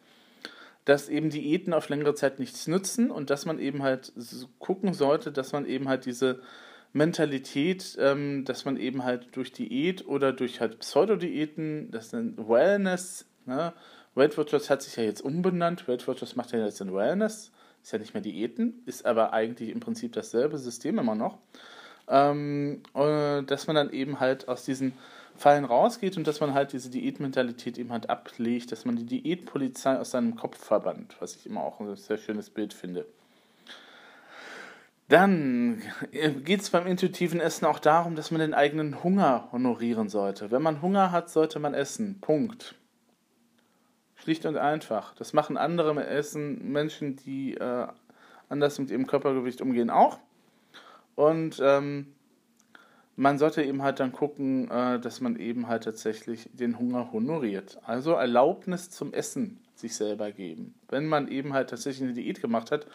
dass 0.85 1.09
eben 1.09 1.31
Diäten 1.31 1.73
auf 1.73 1.89
längere 1.89 2.15
Zeit 2.15 2.39
nichts 2.41 2.67
nützen 2.67 3.11
und 3.11 3.31
dass 3.31 3.45
man 3.45 3.59
eben 3.59 3.83
halt 3.83 4.13
gucken 4.59 4.93
sollte, 4.93 5.31
dass 5.31 5.53
man 5.53 5.67
eben 5.67 5.89
halt 5.89 6.07
diese 6.07 6.41
Mentalität, 6.97 7.97
ähm, 8.01 8.45
dass 8.45 8.65
man 8.65 8.77
eben 8.77 9.05
halt 9.05 9.29
durch 9.37 9.53
Diät 9.53 10.07
oder 10.07 10.33
durch 10.33 10.61
halt 10.61 10.79
Pseudodiäten, 10.79 11.91
das 11.91 12.11
sind 12.11 12.39
Wellness, 12.49 13.27
ne? 13.45 13.73
Weight 14.15 14.39
Watchers 14.39 14.71
hat 14.71 14.81
sich 14.81 14.97
ja 14.97 15.03
jetzt 15.03 15.21
umbenannt, 15.21 15.87
Weight 15.89 16.09
Watchers 16.09 16.37
macht 16.37 16.53
ja 16.53 16.65
jetzt 16.65 16.81
ein 16.81 16.95
Wellness, 16.95 17.53
ist 17.83 17.93
ja 17.93 17.99
nicht 17.99 18.15
mehr 18.15 18.23
Diäten, 18.23 18.83
ist 18.87 19.05
aber 19.05 19.35
eigentlich 19.35 19.69
im 19.69 19.81
Prinzip 19.81 20.15
dasselbe 20.15 20.57
System 20.57 20.99
immer 20.99 21.15
noch. 21.15 21.37
Ähm, 22.09 22.83
äh, 22.95 23.43
dass 23.43 23.67
man 23.67 23.77
dann 23.77 23.91
eben 23.91 24.19
halt 24.19 24.49
aus 24.49 24.65
diesen 24.65 24.95
Fallen 25.37 25.67
rausgeht 25.67 26.17
und 26.17 26.27
dass 26.27 26.41
man 26.41 26.55
halt 26.55 26.73
diese 26.73 26.89
Diätmentalität 26.89 27.77
eben 27.77 27.93
halt 27.93 28.09
ablegt, 28.09 28.73
dass 28.73 28.87
man 28.87 28.97
die 28.97 29.05
Diätpolizei 29.05 29.99
aus 29.99 30.13
seinem 30.13 30.35
Kopf 30.35 30.57
verbannt, 30.57 31.15
was 31.21 31.37
ich 31.37 31.45
immer 31.45 31.63
auch 31.63 31.79
ein 31.81 31.95
sehr 31.97 32.17
schönes 32.17 32.49
Bild 32.49 32.73
finde. 32.73 33.05
Dann 35.09 35.83
geht 36.45 36.63
es 36.63 36.71
beim 36.71 36.87
intuitiven 36.87 37.39
Essen 37.41 37.65
auch 37.65 37.79
darum, 37.79 38.17
dass 38.17 38.33
man 38.33 38.41
den 38.41 38.55
eigenen 38.55 39.05
Hunger 39.05 39.49
honorieren 39.53 40.09
sollte. 40.09 40.51
Wenn 40.51 40.63
man 40.63 40.83
Hunger 40.83 41.13
hat, 41.13 41.31
sollte 41.31 41.61
man 41.61 41.75
essen. 41.75 42.21
Punkt. 42.21 42.75
Schlicht 44.17 44.47
und 44.47 44.57
einfach. 44.57 45.15
Das 45.15 45.33
machen 45.33 45.57
andere 45.57 46.05
Essen, 46.05 46.73
Menschen, 46.73 47.15
die 47.15 47.55
äh, 47.55 47.87
anders 48.49 48.79
mit 48.81 48.91
ihrem 48.91 49.07
Körpergewicht 49.07 49.61
umgehen, 49.61 49.91
auch. 49.91 50.19
Und 51.15 51.61
ähm, 51.63 52.13
man 53.15 53.39
sollte 53.39 53.63
eben 53.63 53.83
halt 53.83 54.01
dann 54.01 54.11
gucken, 54.11 54.69
äh, 54.71 54.99
dass 54.99 55.21
man 55.21 55.37
eben 55.37 55.69
halt 55.69 55.85
tatsächlich 55.85 56.51
den 56.53 56.79
Hunger 56.79 57.13
honoriert. 57.13 57.79
Also 57.85 58.13
Erlaubnis 58.13 58.91
zum 58.91 59.13
Essen 59.13 59.61
sich 59.77 59.95
selber 59.95 60.33
geben. 60.33 60.75
Wenn 60.89 61.07
man 61.07 61.29
eben 61.29 61.53
halt 61.53 61.71
tatsächlich 61.71 62.05
eine 62.05 62.15
Diät 62.15 62.41
gemacht 62.41 62.73
hat 62.73 62.87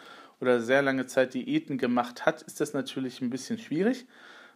oder 0.42 0.60
sehr 0.60 0.82
lange 0.82 1.06
Zeit 1.06 1.32
Diäten 1.32 1.78
gemacht 1.78 2.26
hat, 2.26 2.42
ist 2.42 2.60
das 2.60 2.74
natürlich 2.74 3.22
ein 3.22 3.30
bisschen 3.30 3.58
schwierig, 3.58 4.06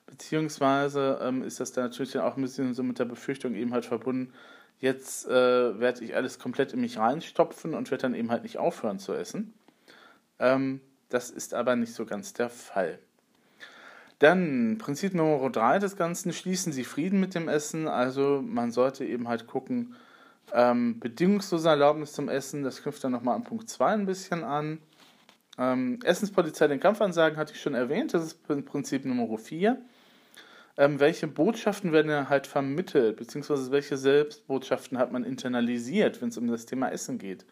Beziehungsweise 0.06 1.18
ähm, 1.20 1.42
ist 1.42 1.58
das 1.58 1.72
dann 1.72 1.84
natürlich 1.84 2.18
auch 2.18 2.36
ein 2.36 2.42
bisschen 2.42 2.74
so 2.74 2.84
mit 2.84 2.98
der 3.00 3.04
Befürchtung 3.06 3.54
eben 3.54 3.72
halt 3.72 3.86
verbunden, 3.86 4.32
jetzt 4.78 5.26
äh, 5.26 5.80
werde 5.80 6.04
ich 6.04 6.14
alles 6.14 6.38
komplett 6.38 6.72
in 6.72 6.80
mich 6.80 6.98
reinstopfen 6.98 7.74
und 7.74 7.90
werde 7.90 8.02
dann 8.02 8.14
eben 8.14 8.30
halt 8.30 8.44
nicht 8.44 8.58
aufhören 8.58 9.00
zu 9.00 9.14
essen. 9.14 9.52
Ähm, 10.38 10.80
das 11.08 11.30
ist 11.30 11.54
aber 11.54 11.74
nicht 11.74 11.92
so 11.92 12.06
ganz 12.06 12.32
der 12.34 12.50
Fall. 12.50 13.00
Dann 14.20 14.78
Prinzip 14.78 15.12
Nummer 15.12 15.50
drei 15.50 15.78
des 15.78 15.96
Ganzen, 15.96 16.32
schließen 16.32 16.72
Sie 16.72 16.84
Frieden 16.84 17.20
mit 17.20 17.34
dem 17.34 17.48
Essen. 17.48 17.88
Also 17.88 18.42
man 18.42 18.70
sollte 18.70 19.04
eben 19.04 19.28
halt 19.28 19.46
gucken, 19.46 19.96
ähm, 20.52 21.00
bedingungslose 21.00 21.68
Erlaubnis 21.68 22.12
zum 22.12 22.28
Essen, 22.28 22.62
das 22.62 22.82
knüpft 22.82 23.02
dann 23.02 23.12
nochmal 23.12 23.34
an 23.34 23.44
Punkt 23.44 23.68
2 23.68 23.88
ein 23.88 24.06
bisschen 24.06 24.44
an. 24.44 24.78
Ähm, 25.58 25.98
Essenspolizei 26.04 26.68
den 26.68 26.80
Kampfansagen 26.80 27.38
hatte 27.38 27.52
ich 27.54 27.60
schon 27.60 27.74
erwähnt, 27.74 28.14
das 28.14 28.24
ist 28.24 28.66
Prinzip 28.66 29.04
Nummer 29.04 29.38
4. 29.38 29.80
Ähm, 30.78 31.00
welche 31.00 31.26
Botschaften 31.26 31.92
werden 31.92 32.28
halt 32.28 32.46
vermittelt, 32.46 33.16
beziehungsweise 33.16 33.70
welche 33.70 33.96
Selbstbotschaften 33.96 34.98
hat 34.98 35.10
man 35.10 35.24
internalisiert, 35.24 36.20
wenn 36.20 36.28
es 36.28 36.36
um 36.36 36.46
das 36.48 36.66
Thema 36.66 36.90
Essen 36.90 37.18
geht? 37.18 37.46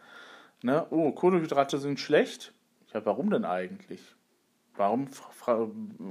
Ne? 0.63 0.87
Oh, 0.91 1.11
Kohlenhydrate 1.13 1.79
sind 1.79 1.99
schlecht. 1.99 2.53
Ja, 2.93 3.05
warum 3.07 3.31
denn 3.31 3.47
eigentlich? 3.47 4.15
Warum 4.77 5.09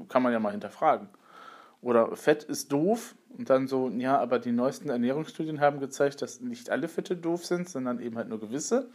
kann 0.10 0.24
man 0.24 0.34
ja 0.34 0.40
mal 0.40 0.52
hinterfragen. 0.52 1.10
Oder 1.82 2.16
Fett 2.16 2.44
ist 2.44 2.72
doof 2.72 3.16
und 3.38 3.50
dann 3.50 3.68
so, 3.68 3.90
ja, 3.90 4.18
aber 4.18 4.40
die 4.40 4.54
neuesten 4.54 4.90
Ernährungsstudien 4.90 5.60
haben 5.60 5.80
gezeigt, 5.80 6.22
dass 6.22 6.40
nicht 6.40 6.70
alle 6.70 6.88
Fette 6.88 7.16
doof 7.18 7.46
sind, 7.46 7.68
sondern 7.68 8.00
eben 8.00 8.18
halt 8.18 8.30
nur 8.30 8.40
gewisse 8.40 8.90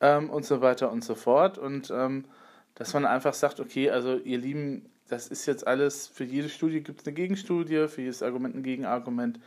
ähm, 0.00 0.30
und 0.30 0.44
so 0.44 0.60
weiter 0.60 0.90
und 0.90 1.04
so 1.04 1.14
fort. 1.14 1.58
Und 1.58 1.90
ähm, 1.90 2.24
dass 2.74 2.94
man 2.94 3.04
einfach 3.04 3.34
sagt, 3.34 3.60
okay, 3.60 3.90
also 3.90 4.16
ihr 4.16 4.38
Lieben, 4.38 4.90
das 5.08 5.28
ist 5.28 5.46
jetzt 5.46 5.66
alles, 5.66 6.06
für 6.06 6.24
jede 6.24 6.48
Studie 6.48 6.82
gibt 6.82 7.00
es 7.00 7.06
eine 7.06 7.14
Gegenstudie, 7.14 7.88
für 7.88 8.02
jedes 8.02 8.22
Argument 8.22 8.54
ein 8.54 8.62
Gegenargument. 8.62 9.40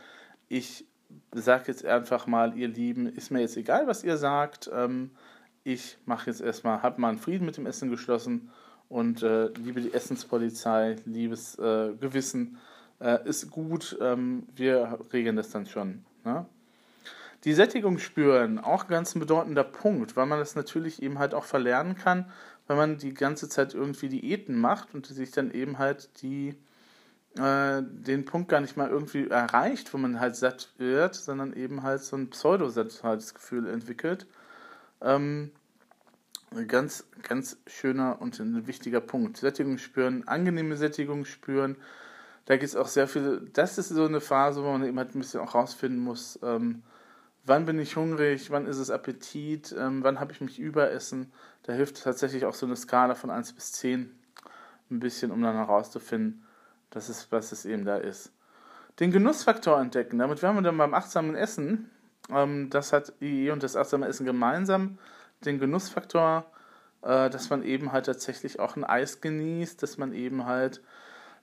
Ich 0.48 0.84
sage 1.32 1.64
jetzt 1.68 1.84
einfach 1.84 2.26
mal, 2.26 2.56
ihr 2.56 2.68
Lieben, 2.68 3.06
ist 3.06 3.30
mir 3.30 3.40
jetzt 3.40 3.56
egal, 3.56 3.86
was 3.86 4.04
ihr 4.04 4.16
sagt. 4.16 4.70
Ähm, 4.72 5.10
ich 5.62 5.98
mache 6.06 6.30
jetzt 6.30 6.40
erstmal, 6.40 6.82
habe 6.82 7.00
mal 7.00 7.10
einen 7.10 7.18
Frieden 7.18 7.46
mit 7.46 7.56
dem 7.56 7.66
Essen 7.66 7.90
geschlossen 7.90 8.50
und 8.88 9.22
äh, 9.22 9.48
liebe 9.48 9.80
die 9.80 9.92
Essenspolizei, 9.92 10.96
liebes 11.04 11.58
äh, 11.58 11.92
Gewissen, 12.00 12.58
äh, 13.00 13.26
ist 13.28 13.50
gut, 13.50 13.96
ähm, 14.00 14.46
wir 14.54 14.98
regeln 15.12 15.36
das 15.36 15.50
dann 15.50 15.66
schon. 15.66 16.04
Ne? 16.24 16.46
Die 17.44 17.54
Sättigung 17.54 17.98
spüren, 17.98 18.58
auch 18.58 18.84
ein 18.84 18.90
ganz 18.90 19.14
bedeutender 19.14 19.64
Punkt, 19.64 20.16
weil 20.16 20.26
man 20.26 20.38
das 20.38 20.56
natürlich 20.56 21.02
eben 21.02 21.18
halt 21.18 21.34
auch 21.34 21.44
verlernen 21.44 21.96
kann, 21.96 22.30
wenn 22.66 22.76
man 22.76 22.98
die 22.98 23.14
ganze 23.14 23.48
Zeit 23.48 23.74
irgendwie 23.74 24.08
Diäten 24.08 24.58
macht 24.58 24.94
und 24.94 25.06
sich 25.06 25.30
dann 25.30 25.50
eben 25.50 25.78
halt 25.78 26.22
die 26.22 26.54
äh, 27.38 27.82
den 27.82 28.24
Punkt 28.24 28.48
gar 28.48 28.60
nicht 28.60 28.76
mal 28.76 28.90
irgendwie 28.90 29.28
erreicht, 29.28 29.94
wo 29.94 29.98
man 29.98 30.20
halt 30.20 30.36
satt 30.36 30.72
wird, 30.78 31.14
sondern 31.14 31.52
eben 31.52 31.82
halt 31.82 32.02
so 32.02 32.16
ein 32.16 32.30
Pseudosattheitsgefühl 32.30 33.68
entwickelt. 33.68 34.26
Ähm, 35.00 35.52
ganz, 36.66 37.06
ganz 37.22 37.58
schöner 37.66 38.20
und 38.20 38.38
ein 38.40 38.66
wichtiger 38.66 39.00
Punkt. 39.00 39.36
Sättigung 39.36 39.78
spüren, 39.78 40.26
angenehme 40.26 40.76
Sättigung 40.76 41.24
spüren. 41.24 41.76
Da 42.46 42.56
gibt 42.56 42.68
es 42.68 42.76
auch 42.76 42.88
sehr 42.88 43.06
viel, 43.06 43.48
das 43.52 43.78
ist 43.78 43.90
so 43.90 44.04
eine 44.04 44.20
Phase, 44.20 44.64
wo 44.64 44.72
man 44.72 44.84
eben 44.84 44.98
halt 44.98 45.14
ein 45.14 45.20
bisschen 45.20 45.40
auch 45.40 45.54
rausfinden 45.54 46.00
muss, 46.00 46.38
ähm, 46.42 46.82
wann 47.44 47.66
bin 47.66 47.78
ich 47.78 47.96
hungrig, 47.96 48.50
wann 48.50 48.66
ist 48.66 48.78
es 48.78 48.90
Appetit, 48.90 49.74
ähm, 49.78 50.02
wann 50.02 50.20
habe 50.20 50.32
ich 50.32 50.40
mich 50.40 50.58
überessen. 50.58 51.32
Da 51.62 51.72
hilft 51.72 52.02
tatsächlich 52.02 52.44
auch 52.44 52.54
so 52.54 52.66
eine 52.66 52.76
Skala 52.76 53.14
von 53.14 53.30
1 53.30 53.52
bis 53.52 53.72
10 53.72 54.10
ein 54.90 55.00
bisschen, 55.00 55.30
um 55.30 55.42
dann 55.42 55.56
herauszufinden, 55.56 56.44
dass 56.90 57.08
es, 57.08 57.30
was 57.30 57.52
es 57.52 57.64
eben 57.64 57.84
da 57.84 57.96
ist. 57.96 58.32
Den 58.98 59.12
Genussfaktor 59.12 59.80
entdecken, 59.80 60.18
damit 60.18 60.42
wären 60.42 60.56
wir 60.56 60.62
dann 60.62 60.76
beim 60.76 60.94
achtsamen 60.94 61.34
Essen. 61.34 61.90
Ähm, 62.30 62.70
das 62.70 62.92
hat 62.92 63.12
IE 63.20 63.50
und 63.50 63.62
das 63.62 63.76
achtsame 63.76 64.06
Essen 64.06 64.26
gemeinsam 64.26 64.98
den 65.44 65.58
Genussfaktor, 65.58 66.44
äh, 67.02 67.30
dass 67.30 67.50
man 67.50 67.62
eben 67.62 67.92
halt 67.92 68.06
tatsächlich 68.06 68.60
auch 68.60 68.76
ein 68.76 68.84
Eis 68.84 69.20
genießt, 69.20 69.82
dass 69.82 69.98
man 69.98 70.12
eben 70.12 70.44
halt 70.44 70.82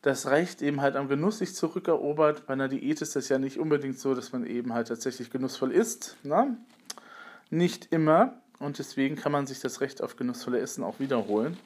das 0.01 0.27
Recht 0.27 0.61
eben 0.61 0.81
halt 0.81 0.95
am 0.95 1.07
Genuss 1.07 1.39
sich 1.39 1.55
zurückerobert. 1.55 2.45
Bei 2.45 2.53
einer 2.53 2.67
Diät 2.67 3.01
ist 3.01 3.15
das 3.15 3.29
ja 3.29 3.37
nicht 3.37 3.57
unbedingt 3.57 3.99
so, 3.99 4.13
dass 4.13 4.31
man 4.31 4.45
eben 4.45 4.73
halt 4.73 4.87
tatsächlich 4.87 5.31
genussvoll 5.31 5.71
isst. 5.71 6.17
Ne? 6.23 6.57
Nicht 7.49 7.91
immer. 7.91 8.33
Und 8.59 8.79
deswegen 8.79 9.15
kann 9.15 9.31
man 9.31 9.47
sich 9.47 9.59
das 9.59 9.81
Recht 9.81 10.01
auf 10.01 10.15
genussvolle 10.15 10.59
Essen 10.59 10.83
auch 10.83 10.99
wiederholen. 10.99 11.57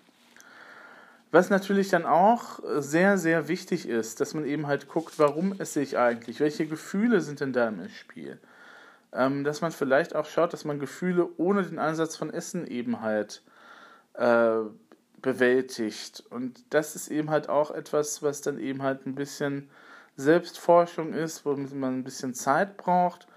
Was 1.32 1.50
natürlich 1.50 1.89
dann 1.89 2.06
auch 2.06 2.60
sehr, 2.80 3.17
sehr 3.17 3.48
wichtig 3.48 3.88
ist, 3.88 4.20
dass 4.20 4.34
man 4.34 4.46
eben 4.46 4.67
halt 4.67 4.89
guckt, 4.89 5.17
warum 5.17 5.58
esse 5.60 5.82
ich 5.82 5.98
eigentlich? 5.98 6.41
Welche 6.41 6.67
Gefühle 6.67 7.22
sind 7.22 7.39
denn 7.39 7.54
da 7.54 7.70
im 7.70 7.88
Spiel? 7.88 8.38
ähm, 9.13 9.44
dass 9.44 9.62
man 9.62 9.72
vielleicht 9.72 10.15
auch 10.15 10.26
schaut, 10.26 10.54
dass 10.54 10.65
man 10.65 10.80
Gefühle 10.80 11.30
ohne 11.38 11.63
den 11.63 11.80
Einsatz 11.80 12.15
von 12.15 12.30
Essen 12.30 12.65
eben 12.67 13.02
halt 13.02 13.41
äh, 14.13 14.60
bewältigt. 15.22 16.24
Und 16.30 16.64
das 16.74 16.96
ist 16.96 17.10
eben 17.10 17.30
halt 17.30 17.50
auch 17.50 17.72
etwas, 17.72 18.24
was 18.24 18.42
dann 18.42 18.60
eben 18.60 18.82
halt 18.82 19.06
ein 19.06 19.16
bisschen 19.16 19.70
Selbstforschung 20.18 21.14
ist, 21.14 21.46
wo 21.46 21.56
man 21.56 22.00
ein 22.00 22.04
bisschen 22.04 22.34
Zeit 22.34 22.78
braucht, 22.78 23.28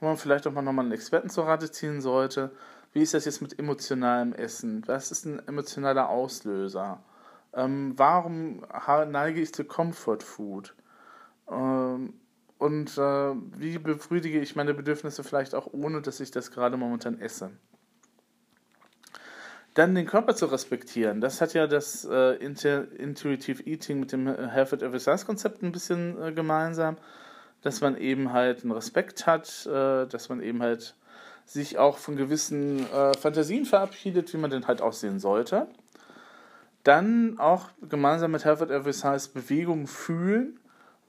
wo 0.00 0.06
man 0.06 0.16
vielleicht 0.16 0.46
auch 0.46 0.52
mal 0.52 0.62
nochmal 0.62 0.84
einen 0.84 0.94
Experten 0.94 1.30
zur 1.30 1.46
Rate 1.46 1.70
ziehen 1.70 2.00
sollte. 2.00 2.50
Wie 2.92 3.02
ist 3.02 3.14
das 3.14 3.24
jetzt 3.24 3.42
mit 3.42 3.58
emotionalem 3.58 4.32
Essen? 4.32 4.82
Was 4.86 5.10
ist 5.10 5.24
ein 5.24 5.46
emotionaler 5.48 6.08
Auslöser? 6.08 7.02
Ähm, 7.54 7.94
warum 7.96 8.64
neige 9.10 9.40
ich 9.40 9.54
zu 9.54 9.64
Comfort 9.64 10.22
Food? 10.22 10.74
Ähm, 11.50 12.14
und 12.58 12.96
äh, 12.96 13.34
wie 13.56 13.78
befriedige 13.78 14.40
ich 14.40 14.56
meine 14.56 14.74
Bedürfnisse 14.74 15.24
vielleicht 15.24 15.54
auch 15.54 15.68
ohne, 15.72 16.00
dass 16.00 16.20
ich 16.20 16.30
das 16.30 16.50
gerade 16.50 16.76
momentan 16.76 17.18
esse. 17.18 17.50
Dann 19.74 19.94
den 19.94 20.06
Körper 20.06 20.34
zu 20.34 20.46
respektieren. 20.46 21.20
Das 21.20 21.40
hat 21.40 21.54
ja 21.54 21.66
das 21.66 22.04
äh, 22.04 22.34
Intuitive 22.34 23.62
Eating 23.62 24.00
mit 24.00 24.12
dem 24.12 24.26
Health 24.26 24.74
at 24.74 24.82
Every 24.82 25.00
Size 25.00 25.24
Konzept 25.24 25.62
ein 25.62 25.72
bisschen 25.72 26.20
äh, 26.22 26.32
gemeinsam, 26.32 26.98
dass 27.62 27.80
man 27.80 27.96
eben 27.96 28.32
halt 28.32 28.62
einen 28.62 28.72
Respekt 28.72 29.26
hat, 29.26 29.66
äh, 29.66 30.06
dass 30.06 30.28
man 30.28 30.42
eben 30.42 30.62
halt 30.62 30.94
sich 31.46 31.78
auch 31.78 31.96
von 31.96 32.16
gewissen 32.16 32.80
äh, 32.92 33.16
Fantasien 33.16 33.64
verabschiedet, 33.64 34.32
wie 34.32 34.38
man 34.38 34.50
denn 34.50 34.66
halt 34.66 34.82
aussehen 34.82 35.18
sollte. 35.18 35.66
Dann 36.84 37.38
auch 37.38 37.70
gemeinsam 37.80 38.32
mit 38.32 38.44
Health 38.44 38.62
at 38.62 38.70
Every 38.70 38.92
Size 38.92 39.30
Bewegung 39.32 39.86
fühlen 39.86 40.58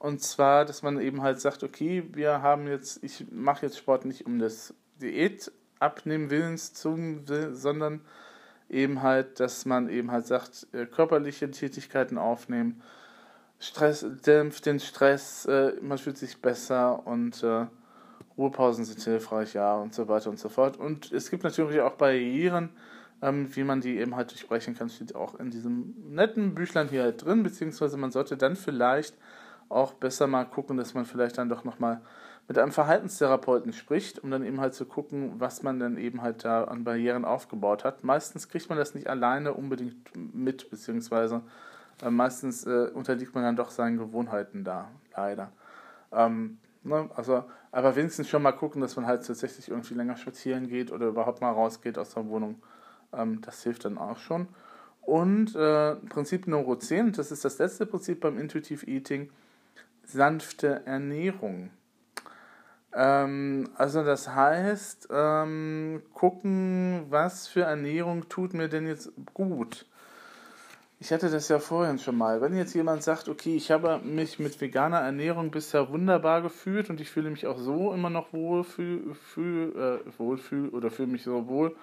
und 0.04 0.20
zwar, 0.20 0.64
dass 0.64 0.82
man 0.82 1.00
eben 1.00 1.22
halt 1.22 1.40
sagt, 1.40 1.62
okay, 1.62 2.04
wir 2.12 2.42
haben 2.42 2.66
jetzt, 2.66 3.02
ich 3.02 3.26
mache 3.30 3.64
jetzt 3.64 3.78
Sport 3.78 4.04
nicht 4.04 4.26
um 4.26 4.38
das 4.38 4.74
Diät 5.00 5.50
abnehmen 5.80 6.28
Willens 6.28 6.74
zu, 6.74 7.22
sondern 7.52 8.02
eben 8.74 9.02
halt, 9.02 9.40
dass 9.40 9.64
man 9.64 9.88
eben 9.88 10.10
halt 10.10 10.26
sagt, 10.26 10.66
äh, 10.72 10.86
körperliche 10.86 11.50
Tätigkeiten 11.50 12.18
aufnehmen, 12.18 12.82
Stress 13.58 14.04
dämpft 14.26 14.66
den 14.66 14.80
Stress, 14.80 15.46
äh, 15.46 15.72
man 15.80 15.96
fühlt 15.96 16.18
sich 16.18 16.42
besser 16.42 17.06
und 17.06 17.42
äh, 17.42 17.66
Ruhepausen 18.36 18.84
sind 18.84 19.00
hilfreich, 19.00 19.54
ja, 19.54 19.74
und 19.76 19.94
so 19.94 20.08
weiter 20.08 20.28
und 20.28 20.38
so 20.38 20.48
fort. 20.48 20.76
Und 20.76 21.12
es 21.12 21.30
gibt 21.30 21.44
natürlich 21.44 21.80
auch 21.80 21.94
Barrieren, 21.94 22.70
ähm, 23.22 23.48
wie 23.54 23.64
man 23.64 23.80
die 23.80 23.98
eben 23.98 24.16
halt 24.16 24.32
durchbrechen 24.32 24.74
kann, 24.74 24.90
steht 24.90 25.14
auch 25.14 25.38
in 25.38 25.50
diesem 25.50 25.94
netten 26.10 26.54
Büchlein 26.54 26.88
hier 26.88 27.04
halt 27.04 27.24
drin, 27.24 27.42
beziehungsweise 27.42 27.96
man 27.96 28.10
sollte 28.10 28.36
dann 28.36 28.56
vielleicht 28.56 29.16
auch 29.68 29.94
besser 29.94 30.26
mal 30.26 30.44
gucken, 30.44 30.76
dass 30.76 30.94
man 30.94 31.06
vielleicht 31.06 31.38
dann 31.38 31.48
doch 31.48 31.64
nochmal 31.64 32.00
mit 32.46 32.58
einem 32.58 32.72
Verhaltenstherapeuten 32.72 33.72
spricht, 33.72 34.18
um 34.18 34.30
dann 34.30 34.44
eben 34.44 34.60
halt 34.60 34.74
zu 34.74 34.84
gucken, 34.84 35.34
was 35.38 35.62
man 35.62 35.80
dann 35.80 35.96
eben 35.96 36.20
halt 36.22 36.44
da 36.44 36.64
an 36.64 36.84
Barrieren 36.84 37.24
aufgebaut 37.24 37.84
hat. 37.84 38.04
Meistens 38.04 38.48
kriegt 38.48 38.68
man 38.68 38.78
das 38.78 38.94
nicht 38.94 39.08
alleine 39.08 39.54
unbedingt 39.54 40.10
mit, 40.14 40.70
beziehungsweise 40.70 41.42
äh, 42.02 42.10
meistens 42.10 42.66
äh, 42.66 42.90
unterliegt 42.92 43.34
man 43.34 43.44
dann 43.44 43.56
doch 43.56 43.70
seinen 43.70 43.96
Gewohnheiten 43.96 44.62
da, 44.64 44.90
leider. 45.16 45.52
Ähm, 46.12 46.58
ne, 46.82 47.08
also, 47.14 47.44
aber 47.72 47.96
wenigstens 47.96 48.28
schon 48.28 48.42
mal 48.42 48.52
gucken, 48.52 48.82
dass 48.82 48.96
man 48.96 49.06
halt 49.06 49.26
tatsächlich 49.26 49.70
irgendwie 49.70 49.94
länger 49.94 50.16
spazieren 50.16 50.68
geht 50.68 50.92
oder 50.92 51.06
überhaupt 51.06 51.40
mal 51.40 51.52
rausgeht 51.52 51.98
aus 51.98 52.12
der 52.14 52.28
Wohnung. 52.28 52.62
Ähm, 53.12 53.40
das 53.40 53.62
hilft 53.62 53.86
dann 53.86 53.96
auch 53.96 54.18
schon. 54.18 54.48
Und 55.00 55.54
äh, 55.54 55.96
Prinzip 55.96 56.46
Nummer 56.46 56.78
10, 56.78 57.12
das 57.12 57.30
ist 57.30 57.44
das 57.44 57.58
letzte 57.58 57.86
Prinzip 57.86 58.20
beim 58.20 58.38
Intuitive 58.38 58.86
Eating, 58.86 59.30
sanfte 60.02 60.82
Ernährung. 60.86 61.70
Ähm, 62.94 63.68
also 63.76 64.04
das 64.04 64.28
heißt, 64.28 65.08
ähm, 65.10 66.02
gucken, 66.12 67.06
was 67.10 67.48
für 67.48 67.62
Ernährung 67.62 68.28
tut 68.28 68.54
mir 68.54 68.68
denn 68.68 68.86
jetzt 68.86 69.10
gut. 69.32 69.86
Ich 71.00 71.12
hatte 71.12 71.28
das 71.28 71.48
ja 71.48 71.58
vorhin 71.58 71.98
schon 71.98 72.16
mal. 72.16 72.40
Wenn 72.40 72.56
jetzt 72.56 72.74
jemand 72.74 73.02
sagt, 73.02 73.28
okay, 73.28 73.56
ich 73.56 73.70
habe 73.70 73.98
mich 73.98 74.38
mit 74.38 74.60
veganer 74.60 75.00
Ernährung 75.00 75.50
bisher 75.50 75.90
wunderbar 75.90 76.40
gefühlt 76.40 76.88
und 76.88 77.00
ich 77.00 77.10
fühle 77.10 77.30
mich 77.30 77.46
auch 77.46 77.58
so 77.58 77.92
immer 77.92 78.10
noch 78.10 78.32
wohl, 78.32 78.64
fühl, 78.64 79.14
fühl, 79.14 80.00
äh, 80.06 80.18
wohlfühl 80.18 80.68
oder 80.70 80.90
fühle 80.90 81.08
mich 81.08 81.24
so 81.24 81.46
wohl, 81.48 81.76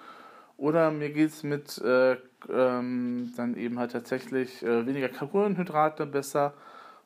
oder 0.56 0.90
mir 0.90 1.10
geht 1.10 1.30
es 1.30 1.42
mit 1.42 1.78
äh, 1.78 2.16
ähm, 2.50 3.32
dann 3.36 3.56
eben 3.56 3.78
halt 3.78 3.92
tatsächlich 3.92 4.62
äh, 4.62 4.86
weniger 4.86 5.08
Kohlenhydrate 5.08 6.06
besser 6.06 6.54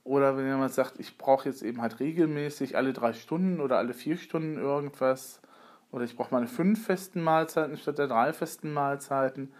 Oder 0.06 0.36
wenn 0.36 0.46
jemand 0.46 0.72
sagt, 0.72 1.00
ich 1.00 1.18
brauche 1.18 1.48
jetzt 1.48 1.62
eben 1.62 1.82
halt 1.82 1.98
regelmäßig 1.98 2.76
alle 2.76 2.92
drei 2.92 3.12
Stunden 3.12 3.60
oder 3.60 3.78
alle 3.78 3.92
vier 3.92 4.16
Stunden 4.16 4.56
irgendwas. 4.56 5.40
Oder 5.90 6.04
ich 6.04 6.14
brauche 6.14 6.32
meine 6.32 6.46
fünf 6.46 6.86
festen 6.86 7.20
Mahlzeiten 7.22 7.76
statt 7.76 7.98
der 7.98 8.06
drei 8.06 8.32
festen 8.32 8.72
Mahlzeiten. 8.72 9.52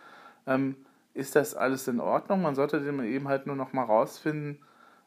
Ähm, 0.46 0.76
ist 1.14 1.34
das 1.34 1.56
alles 1.56 1.88
in 1.88 1.98
Ordnung? 1.98 2.42
Man 2.42 2.54
sollte 2.54 2.76
eben 2.78 3.26
halt 3.26 3.48
nur 3.48 3.56
noch 3.56 3.72
mal 3.72 3.82
rausfinden, 3.82 4.60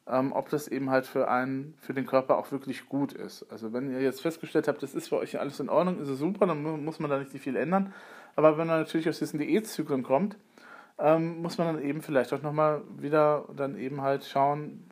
ähm, 0.07 0.33
ob 0.33 0.49
das 0.49 0.67
eben 0.67 0.89
halt 0.89 1.05
für 1.05 1.29
einen, 1.29 1.73
für 1.79 1.93
den 1.93 2.05
Körper 2.05 2.37
auch 2.37 2.51
wirklich 2.51 2.89
gut 2.89 3.13
ist. 3.13 3.45
Also 3.49 3.71
wenn 3.71 3.93
ihr 3.93 4.01
jetzt 4.01 4.21
festgestellt 4.21 4.67
habt, 4.67 4.83
das 4.83 4.93
ist 4.93 5.07
für 5.07 5.17
euch 5.17 5.39
alles 5.39 5.61
in 5.61 5.69
Ordnung, 5.69 6.01
ist 6.01 6.09
es 6.09 6.19
super, 6.19 6.47
dann 6.47 6.83
muss 6.83 6.99
man 6.99 7.09
da 7.09 7.17
nicht 7.17 7.31
viel 7.31 7.55
ändern. 7.55 7.93
Aber 8.35 8.57
wenn 8.57 8.67
man 8.67 8.81
natürlich 8.81 9.07
aus 9.07 9.19
diesen 9.19 9.39
Diätzyklen 9.39 10.03
kommt, 10.03 10.35
ähm, 10.99 11.41
muss 11.41 11.57
man 11.57 11.75
dann 11.75 11.83
eben 11.83 12.01
vielleicht 12.01 12.33
auch 12.33 12.41
nochmal 12.41 12.81
wieder 12.97 13.45
dann 13.55 13.77
eben 13.77 14.01
halt 14.01 14.25
schauen, 14.25 14.83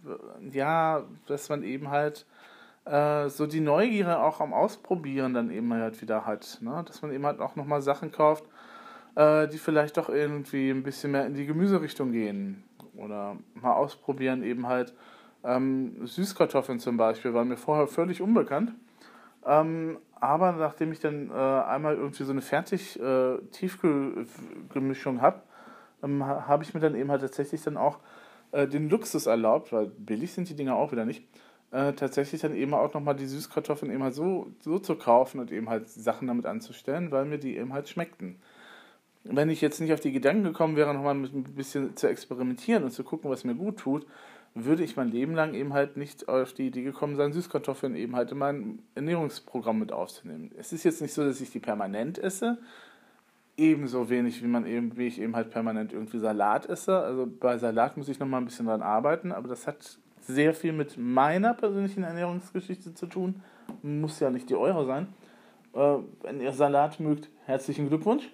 ja, 0.51 1.03
dass 1.27 1.49
man 1.49 1.63
eben 1.63 1.89
halt 1.89 2.25
äh, 2.85 3.27
so 3.29 3.45
die 3.45 3.59
Neugierde 3.59 4.19
auch 4.19 4.39
am 4.39 4.53
Ausprobieren 4.53 5.33
dann 5.33 5.51
eben 5.51 5.73
halt 5.73 6.01
wieder 6.01 6.25
hat. 6.25 6.59
Ne? 6.61 6.83
Dass 6.87 7.01
man 7.01 7.11
eben 7.11 7.25
halt 7.25 7.41
auch 7.41 7.55
nochmal 7.57 7.81
Sachen 7.81 8.11
kauft, 8.11 8.45
äh, 9.15 9.47
die 9.49 9.57
vielleicht 9.57 9.97
doch 9.97 10.07
irgendwie 10.07 10.69
ein 10.69 10.83
bisschen 10.83 11.11
mehr 11.11 11.25
in 11.25 11.33
die 11.33 11.45
Gemüserichtung 11.45 12.13
gehen. 12.13 12.63
Oder 12.95 13.35
mal 13.53 13.73
ausprobieren 13.73 14.43
eben 14.43 14.67
halt 14.67 14.93
ähm, 15.43 16.07
Süßkartoffeln 16.07 16.79
zum 16.79 16.97
Beispiel, 16.97 17.33
waren 17.33 17.49
mir 17.49 17.57
vorher 17.57 17.87
völlig 17.87 18.21
unbekannt. 18.21 18.73
Ähm, 19.45 19.97
aber 20.19 20.53
nachdem 20.53 20.91
ich 20.93 20.99
dann 20.99 21.29
äh, 21.29 21.33
einmal 21.33 21.95
irgendwie 21.95 22.23
so 22.23 22.31
eine 22.31 22.41
fertig 22.41 22.99
äh, 22.99 23.37
Tiefkühlgemischung 23.51 25.21
habe, 25.21 25.41
ähm, 26.03 26.25
habe 26.25 26.63
ich 26.63 26.73
mir 26.73 26.79
dann 26.79 26.95
eben 26.95 27.11
halt 27.11 27.21
tatsächlich 27.21 27.61
dann 27.61 27.77
auch 27.77 27.99
äh, 28.51 28.67
den 28.67 28.89
Luxus 28.89 29.25
erlaubt, 29.25 29.71
weil 29.71 29.87
billig 29.87 30.33
sind 30.33 30.49
die 30.49 30.55
Dinger 30.55 30.75
auch 30.75 30.91
wieder 30.91 31.05
nicht, 31.05 31.23
äh, 31.71 31.93
tatsächlich 31.93 32.41
dann 32.41 32.55
eben 32.55 32.73
auch 32.73 32.93
nochmal 32.93 33.15
die 33.15 33.25
Süßkartoffeln 33.25 33.91
eben 33.91 34.03
halt 34.03 34.13
so, 34.13 34.47
so 34.59 34.79
zu 34.79 34.95
kaufen 34.95 35.39
und 35.39 35.51
eben 35.51 35.69
halt 35.69 35.89
Sachen 35.89 36.27
damit 36.27 36.45
anzustellen, 36.45 37.11
weil 37.11 37.25
mir 37.25 37.39
die 37.39 37.57
eben 37.57 37.73
halt 37.73 37.89
schmeckten. 37.89 38.37
Wenn 39.23 39.49
ich 39.49 39.59
jetzt 39.59 39.81
nicht 39.81 39.91
auf 39.91 39.99
die 39.99 40.13
Gedanken 40.13 40.43
gekommen 40.43 40.77
wäre, 40.77 40.93
nochmal 40.93 41.15
ein 41.15 41.43
bisschen 41.43 41.97
zu 41.97 42.07
experimentieren 42.07 42.85
und 42.85 42.91
zu 42.91 43.03
gucken, 43.03 43.29
was 43.29 43.43
mir 43.43 43.55
gut 43.55 43.77
tut, 43.77 44.07
würde 44.53 44.83
ich 44.83 44.95
mein 44.95 45.09
Leben 45.09 45.35
lang 45.35 45.53
eben 45.53 45.73
halt 45.73 45.97
nicht 45.97 46.29
auf 46.29 46.53
die 46.53 46.67
Idee 46.67 46.83
gekommen 46.83 47.15
sein, 47.15 47.33
Süßkartoffeln 47.33 47.95
eben 47.95 48.15
halt 48.15 48.31
in 48.31 48.37
mein 48.37 48.79
Ernährungsprogramm 48.95 49.79
mit 49.79 49.91
aufzunehmen. 49.91 50.51
Es 50.57 50.71
ist 50.71 50.83
jetzt 50.83 51.01
nicht 51.01 51.13
so, 51.13 51.23
dass 51.23 51.41
ich 51.41 51.51
die 51.51 51.59
permanent 51.59 52.17
esse, 52.17 52.57
ebenso 53.57 54.09
wenig, 54.09 54.41
wie 54.43 54.47
man 54.47 54.65
eben, 54.65 54.95
wie 54.97 55.07
ich 55.07 55.19
eben 55.19 55.35
halt 55.35 55.49
permanent 55.49 55.91
irgendwie 55.91 56.19
Salat 56.19 56.67
esse. 56.67 56.97
Also 56.97 57.27
bei 57.27 57.57
Salat 57.57 57.97
muss 57.97 58.07
ich 58.07 58.19
nochmal 58.19 58.41
ein 58.41 58.45
bisschen 58.45 58.67
dran 58.67 58.83
arbeiten, 58.83 59.31
aber 59.31 59.47
das 59.47 59.65
hat 59.67 59.97
sehr 60.21 60.53
viel 60.53 60.73
mit 60.73 60.97
meiner 60.97 61.53
persönlichen 61.53 62.03
Ernährungsgeschichte 62.03 62.93
zu 62.93 63.07
tun. 63.07 63.41
Muss 63.81 64.19
ja 64.19 64.29
nicht 64.29 64.49
die 64.49 64.55
eure 64.55 64.85
sein. 64.85 65.07
Äh, 65.73 65.97
wenn 66.21 66.39
ihr 66.39 66.53
Salat 66.53 66.99
mögt, 66.99 67.29
herzlichen 67.45 67.89
Glückwunsch. 67.89 68.29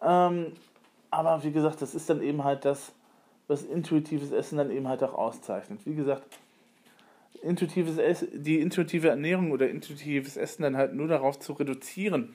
Ähm, 0.00 0.46
aber 1.10 1.44
wie 1.44 1.52
gesagt, 1.52 1.82
das 1.82 1.94
ist 1.94 2.08
dann 2.08 2.22
eben 2.22 2.42
halt 2.42 2.64
das, 2.64 2.92
was 3.46 3.62
intuitives 3.62 4.32
Essen 4.32 4.56
dann 4.58 4.70
eben 4.70 4.88
halt 4.88 5.02
auch 5.02 5.14
auszeichnet. 5.14 5.80
Wie 5.84 5.94
gesagt, 5.94 6.24
intuitives 7.42 7.98
Essen, 7.98 8.42
die 8.42 8.60
intuitive 8.60 9.08
Ernährung 9.08 9.52
oder 9.52 9.68
intuitives 9.68 10.36
Essen 10.36 10.62
dann 10.62 10.76
halt 10.76 10.94
nur 10.94 11.06
darauf 11.06 11.38
zu 11.38 11.52
reduzieren, 11.52 12.34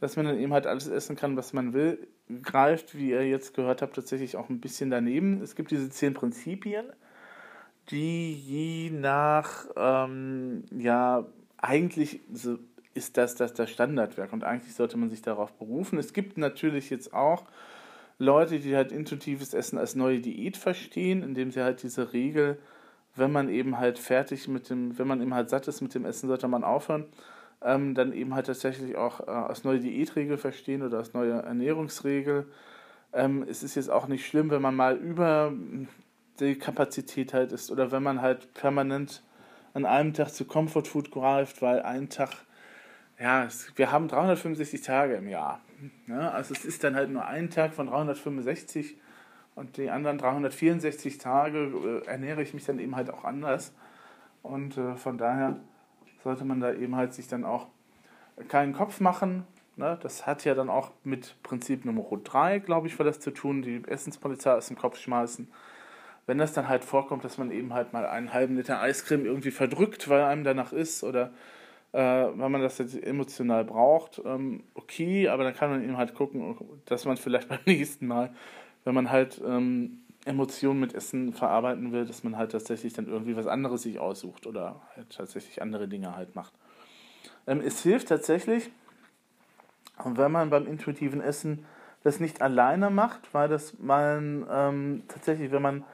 dass 0.00 0.16
man 0.16 0.26
dann 0.26 0.38
eben 0.38 0.52
halt 0.52 0.66
alles 0.66 0.88
essen 0.88 1.16
kann, 1.16 1.36
was 1.36 1.52
man 1.52 1.72
will, 1.72 2.08
greift, 2.42 2.96
wie 2.96 3.10
ihr 3.10 3.28
jetzt 3.28 3.54
gehört 3.54 3.82
habt, 3.82 3.96
tatsächlich 3.96 4.36
auch 4.36 4.48
ein 4.48 4.60
bisschen 4.60 4.90
daneben. 4.90 5.42
Es 5.42 5.56
gibt 5.56 5.70
diese 5.70 5.90
zehn 5.90 6.14
Prinzipien, 6.14 6.86
die 7.90 8.34
je 8.34 8.90
nach, 8.90 9.66
ähm, 9.76 10.64
ja, 10.76 11.26
eigentlich 11.58 12.20
ist 12.94 13.16
das, 13.16 13.34
das 13.34 13.54
das 13.54 13.70
Standardwerk 13.70 14.32
und 14.32 14.44
eigentlich 14.44 14.74
sollte 14.74 14.96
man 14.96 15.10
sich 15.10 15.22
darauf 15.22 15.52
berufen. 15.52 15.98
Es 15.98 16.12
gibt 16.12 16.38
natürlich 16.38 16.90
jetzt 16.90 17.12
auch 17.12 17.44
Leute, 18.18 18.58
die 18.58 18.76
halt 18.76 18.92
intuitives 18.92 19.54
Essen 19.54 19.78
als 19.78 19.94
neue 19.94 20.20
Diät 20.20 20.56
verstehen, 20.56 21.22
indem 21.22 21.50
sie 21.50 21.62
halt 21.62 21.82
diese 21.82 22.12
Regel, 22.12 22.58
wenn 23.16 23.32
man 23.32 23.48
eben 23.48 23.78
halt 23.78 23.98
fertig 23.98 24.46
mit 24.46 24.70
dem, 24.70 24.98
wenn 24.98 25.08
man 25.08 25.20
eben 25.20 25.34
halt 25.34 25.50
satt 25.50 25.68
ist 25.68 25.80
mit 25.80 25.94
dem 25.94 26.04
Essen, 26.04 26.28
sollte 26.28 26.46
man 26.46 26.64
aufhören 26.64 27.06
ähm, 27.62 27.94
dann 27.94 28.12
eben 28.12 28.34
halt 28.34 28.46
tatsächlich 28.46 28.96
auch 28.96 29.20
äh, 29.20 29.30
als 29.30 29.64
neue 29.64 29.80
Diätregel 29.80 30.38
verstehen 30.38 30.82
oder 30.82 30.98
als 30.98 31.14
neue 31.14 31.42
Ernährungsregel. 31.42 32.46
Ähm, 33.12 33.44
es 33.48 33.62
ist 33.62 33.74
jetzt 33.74 33.90
auch 33.90 34.06
nicht 34.06 34.26
schlimm, 34.26 34.50
wenn 34.50 34.62
man 34.62 34.74
mal 34.74 34.96
über 34.96 35.52
die 36.38 36.56
Kapazität 36.56 37.34
halt 37.34 37.52
ist 37.52 37.70
oder 37.70 37.92
wenn 37.92 38.02
man 38.02 38.22
halt 38.22 38.54
permanent 38.54 39.22
an 39.74 39.84
einem 39.84 40.14
Tag 40.14 40.30
zu 40.30 40.44
Comfort 40.44 40.84
Food 40.84 41.10
greift, 41.10 41.62
weil 41.62 41.82
ein 41.82 42.08
Tag, 42.08 42.30
ja, 43.18 43.44
es, 43.44 43.72
wir 43.76 43.92
haben 43.92 44.08
365 44.08 44.82
Tage 44.82 45.14
im 45.14 45.28
Jahr. 45.28 45.60
Ja, 46.06 46.14
ne? 46.14 46.32
also 46.32 46.54
es 46.54 46.64
ist 46.64 46.84
dann 46.84 46.94
halt 46.94 47.10
nur 47.10 47.26
ein 47.26 47.50
Tag 47.50 47.74
von 47.74 47.86
365 47.86 48.96
und 49.54 49.76
die 49.76 49.90
anderen 49.90 50.18
364 50.18 51.18
Tage 51.18 52.02
äh, 52.04 52.06
ernähre 52.06 52.42
ich 52.42 52.54
mich 52.54 52.64
dann 52.64 52.78
eben 52.78 52.96
halt 52.96 53.10
auch 53.10 53.24
anders. 53.24 53.72
Und 54.42 54.78
äh, 54.78 54.96
von 54.96 55.18
daher 55.18 55.60
sollte 56.22 56.44
man 56.44 56.60
da 56.60 56.72
eben 56.72 56.96
halt 56.96 57.14
sich 57.14 57.28
dann 57.28 57.44
auch 57.44 57.66
keinen 58.48 58.72
Kopf 58.72 59.00
machen. 59.00 59.46
Ne? 59.76 59.98
Das 60.02 60.26
hat 60.26 60.44
ja 60.44 60.54
dann 60.54 60.68
auch 60.68 60.90
mit 61.04 61.36
Prinzip 61.42 61.84
Nummer 61.84 62.04
3, 62.22 62.58
glaube 62.58 62.86
ich, 62.86 62.94
für 62.94 63.04
das 63.04 63.20
zu 63.20 63.30
tun, 63.30 63.62
die 63.62 63.82
Essenspolizei 63.86 64.52
aus 64.52 64.68
dem 64.68 64.76
Kopf 64.76 64.98
schmeißen. 64.98 65.48
Wenn 66.26 66.38
das 66.38 66.52
dann 66.52 66.68
halt 66.68 66.84
vorkommt, 66.84 67.24
dass 67.24 67.38
man 67.38 67.50
eben 67.50 67.72
halt 67.74 67.92
mal 67.92 68.06
einen 68.06 68.32
halben 68.32 68.56
Liter 68.56 68.80
Eiscreme 68.80 69.24
irgendwie 69.24 69.50
verdrückt, 69.50 70.08
weil 70.08 70.22
einem 70.22 70.44
danach 70.44 70.72
ist 70.72 71.02
oder 71.02 71.32
äh, 71.92 71.98
weil 71.98 72.48
man 72.50 72.60
das 72.60 72.78
jetzt 72.78 73.02
emotional 73.02 73.64
braucht, 73.64 74.22
ähm, 74.24 74.62
okay, 74.74 75.28
aber 75.28 75.42
dann 75.42 75.54
kann 75.54 75.70
man 75.70 75.82
eben 75.82 75.96
halt 75.96 76.14
gucken, 76.14 76.56
dass 76.84 77.04
man 77.04 77.16
vielleicht 77.16 77.48
beim 77.48 77.58
nächsten 77.66 78.06
Mal, 78.06 78.32
wenn 78.84 78.94
man 78.94 79.10
halt 79.10 79.40
ähm, 79.44 79.99
Emotionen 80.24 80.80
mit 80.80 80.94
Essen 80.94 81.32
verarbeiten 81.32 81.92
will, 81.92 82.04
dass 82.04 82.24
man 82.24 82.36
halt 82.36 82.52
tatsächlich 82.52 82.92
dann 82.92 83.06
irgendwie 83.06 83.36
was 83.36 83.46
anderes 83.46 83.82
sich 83.82 83.98
aussucht 83.98 84.46
oder 84.46 84.80
halt 84.94 85.10
tatsächlich 85.10 85.62
andere 85.62 85.88
Dinge 85.88 86.14
halt 86.14 86.34
macht. 86.34 86.52
Ähm, 87.46 87.62
es 87.64 87.82
hilft 87.82 88.08
tatsächlich, 88.08 88.70
wenn 90.04 90.32
man 90.32 90.50
beim 90.50 90.66
intuitiven 90.66 91.20
Essen 91.20 91.64
das 92.02 92.20
nicht 92.20 92.42
alleine 92.42 92.90
macht, 92.90 93.32
weil 93.32 93.48
das 93.48 93.78
man 93.78 94.46
ähm, 94.50 95.02
tatsächlich, 95.08 95.50
wenn 95.52 95.62
man 95.62 95.84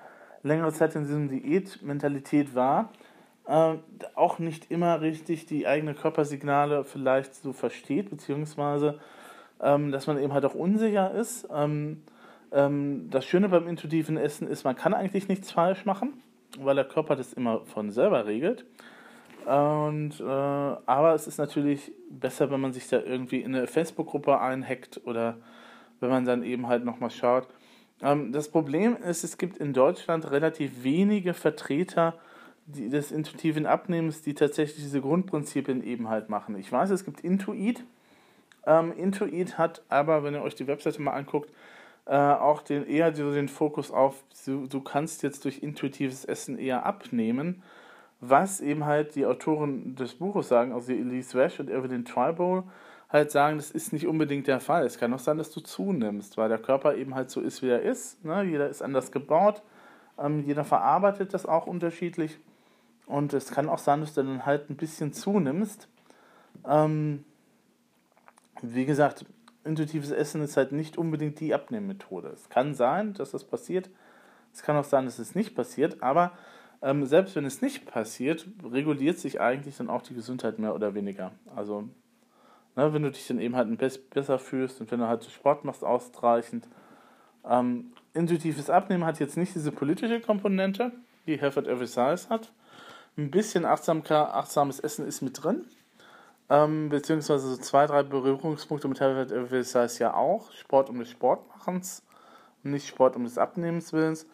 längere 0.43 0.73
Zeit 0.73 0.95
in 0.95 1.03
diesem 1.03 1.29
Diätmentalität 1.29 2.55
war, 2.55 2.91
äh, 3.47 3.75
auch 4.15 4.39
nicht 4.39 4.71
immer 4.71 5.01
richtig 5.01 5.47
die 5.47 5.67
eigenen 5.67 5.97
Körpersignale 5.97 6.85
vielleicht 6.85 7.35
so 7.35 7.53
versteht, 7.53 8.11
beziehungsweise 8.11 8.99
ähm, 9.61 9.91
dass 9.91 10.07
man 10.07 10.19
eben 10.19 10.33
halt 10.33 10.45
auch 10.45 10.55
unsicher 10.55 11.13
ist. 11.13 11.49
Ähm, 11.53 12.03
ähm, 12.57 13.11
das 13.11 13.27
Schöne 13.27 13.51
beim 13.51 13.69
intuitiven 13.69 14.17
Essen 14.17 14.49
ist, 14.49 14.65
man 14.65 14.75
kann 14.75 14.95
eigentlich 14.95 15.29
nichts 15.29 15.53
falsch 15.53 15.85
machen, 15.85 16.15
weil 16.59 16.75
der 16.75 16.87
Körper 16.87 17.15
das 17.15 17.35
immer 17.35 17.61
von 17.67 17.91
selber 17.91 18.27
regelt. 18.27 18.65
Und, 19.45 20.19
äh, 20.19 20.25
aber 20.25 21.15
es 21.15 21.27
ist 21.27 21.39
natürlich 21.39 21.93
besser, 22.11 22.51
wenn 22.51 22.61
man 22.61 22.73
sich 22.73 22.89
da 22.89 23.01
irgendwie 23.01 23.43
in 23.43 23.55
eine 23.55 23.67
Facebook-Gruppe 23.67 24.41
einhackt 24.41 25.03
oder 25.05 25.37
wenn 26.01 26.09
man 26.09 26.25
dann 26.25 26.43
eben 26.43 26.67
halt 26.67 26.85
nochmal 26.85 27.11
schaut. 27.11 27.47
Ähm, 28.03 28.33
das 28.33 28.49
Problem 28.49 28.97
ist, 28.97 29.23
es 29.23 29.37
gibt 29.37 29.59
in 29.59 29.75
Deutschland 29.75 30.31
relativ 30.31 30.83
wenige 30.83 31.35
Vertreter 31.35 32.15
die, 32.65 32.89
des 32.89 33.13
intuitiven 33.13 33.67
Abnehmens, 33.67 34.23
die 34.23 34.35
tatsächlich 34.35 34.83
diese 34.83 35.01
Grundprinzipien 35.01 35.85
eben 35.85 36.09
halt 36.09 36.31
machen. 36.31 36.59
Ich 36.59 36.73
weiß, 36.73 36.91
es 36.91 37.05
gibt 37.05 37.21
Intuit. 37.21 37.85
Ähm, 38.67 38.93
Intuit 38.97 39.59
hat 39.59 39.83
aber, 39.91 40.25
wenn 40.25 40.35
ihr 40.35 40.43
euch 40.43 40.57
die 40.57 40.67
Webseite 40.67 41.01
mal 41.01 41.13
anguckt, 41.13 41.53
äh, 42.07 42.15
auch 42.15 42.63
den, 42.63 42.87
eher 42.87 43.15
so 43.15 43.33
den 43.33 43.49
Fokus 43.49 43.91
auf, 43.91 44.23
du, 44.47 44.67
du 44.67 44.81
kannst 44.81 45.23
jetzt 45.23 45.45
durch 45.45 45.63
intuitives 45.63 46.25
Essen 46.25 46.59
eher 46.59 46.87
abnehmen, 46.87 47.63
was 48.21 48.61
eben 48.61 48.87
halt 48.87 49.15
die 49.15 49.27
Autoren 49.27 49.97
des 49.97 50.15
Buches 50.15 50.49
sagen, 50.49 50.73
also 50.73 50.93
Elise 50.93 51.37
Wash 51.37 51.61
und 51.61 51.69
Evelyn 51.69 52.05
Tribal, 52.05 52.65
halt 53.09 53.31
sagen, 53.31 53.57
das 53.57 53.71
ist 53.71 53.93
nicht 53.93 54.07
unbedingt 54.07 54.47
der 54.47 54.61
Fall. 54.61 54.85
Es 54.85 54.99
kann 54.99 55.13
auch 55.15 55.19
sein, 55.19 55.39
dass 55.39 55.51
du 55.51 55.61
zunimmst, 55.61 56.37
weil 56.37 56.49
der 56.49 56.59
Körper 56.59 56.95
eben 56.97 57.15
halt 57.15 57.31
so 57.31 57.41
ist, 57.41 57.63
wie 57.63 57.69
er 57.69 57.83
ist. 57.83 58.25
Ne? 58.25 58.43
Jeder 58.45 58.69
ist 58.69 58.83
anders 58.83 59.13
gebaut, 59.13 59.63
ähm, 60.19 60.45
jeder 60.45 60.65
verarbeitet 60.65 61.35
das 61.35 61.47
auch 61.47 61.67
unterschiedlich. 61.67 62.39
Und 63.07 63.33
es 63.33 63.51
kann 63.51 63.69
auch 63.69 63.79
sein, 63.79 64.01
dass 64.01 64.15
du 64.15 64.23
dann 64.23 64.47
halt 64.47 64.71
ein 64.71 64.77
bisschen 64.77 65.13
zunimmst. 65.13 65.89
Ähm, 66.67 67.25
wie 68.63 68.87
gesagt, 68.87 69.25
intuitives 69.67 70.11
Essen 70.11 70.43
ist 70.43 70.57
halt 70.57 70.73
nicht 70.73 70.97
unbedingt 70.97 71.41
die 71.41 71.55
Abnehmmethode. 71.55 72.29
Es 72.29 72.49
kann 72.49 72.75
sein, 72.75 73.15
dass 73.15 73.33
das 73.33 73.45
passiert. 73.45 73.91
Es 74.53 74.63
kann 74.63 74.77
auch 74.77 74.85
sein, 74.85 75.05
dass 75.05 75.19
es 75.19 75.35
nicht 75.35 75.55
passiert. 75.55 76.03
Aber 76.03 76.33
ähm, 76.83 77.05
selbst 77.05 77.37
wenn 77.37 77.45
es 77.45 77.63
nicht 77.63 77.87
passiert, 77.87 78.47
reguliert 78.65 79.19
sich 79.19 79.41
eigentlich 79.41 79.77
dann 79.77 79.91
auch 79.91 80.03
die 80.03 80.15
Gesundheit 80.15 80.59
mehr 80.59 80.75
oder 80.75 80.95
weniger. 80.95 81.33
Also, 81.55 81.89
ne, 82.77 82.93
wenn 82.93 83.03
du 83.03 83.11
dich 83.11 83.27
dann 83.27 83.41
eben 83.41 83.57
halt 83.57 83.77
besser 84.11 84.39
fühlst 84.39 84.81
und 84.81 84.91
wenn 84.91 85.01
du 85.01 85.09
halt 85.09 85.25
Sport 85.25 85.65
machst, 85.65 85.85
ausreichend. 85.85 86.69
Ähm, 87.45 87.93
intuitives 88.15 88.71
Abnehmen 88.71 89.05
hat 89.05 89.21
jetzt 89.21 89.37
nicht 89.37 89.55
diese 89.55 89.73
politische 89.73 90.21
Komponente, 90.21 90.93
die 91.27 91.41
Health 91.41 91.57
Every 91.57 91.87
Size 91.87 92.29
hat. 92.29 92.53
Ein 93.17 93.31
bisschen 93.31 93.65
achtsames 93.65 94.81
Essen 94.81 95.07
ist 95.07 95.23
mit 95.23 95.43
drin. 95.43 95.65
Ähm, 96.49 96.89
beziehungsweise 96.89 97.49
so 97.49 97.57
zwei, 97.57 97.87
drei 97.87 98.03
Berührungspunkte 98.03 98.87
mit 98.89 99.01
Herbert 99.01 99.33
Elvis 99.33 99.75
heißt 99.75 99.99
ja 99.99 100.15
auch. 100.15 100.53
Sport 100.53 100.91
um 100.91 100.99
des 100.99 101.11
Sportmachens, 101.11 102.03
nicht 102.63 102.87
Sport 102.87 103.17
um 103.17 103.25
des 103.25 103.39
Abnehmens 103.39 103.93
willens. 103.93 104.27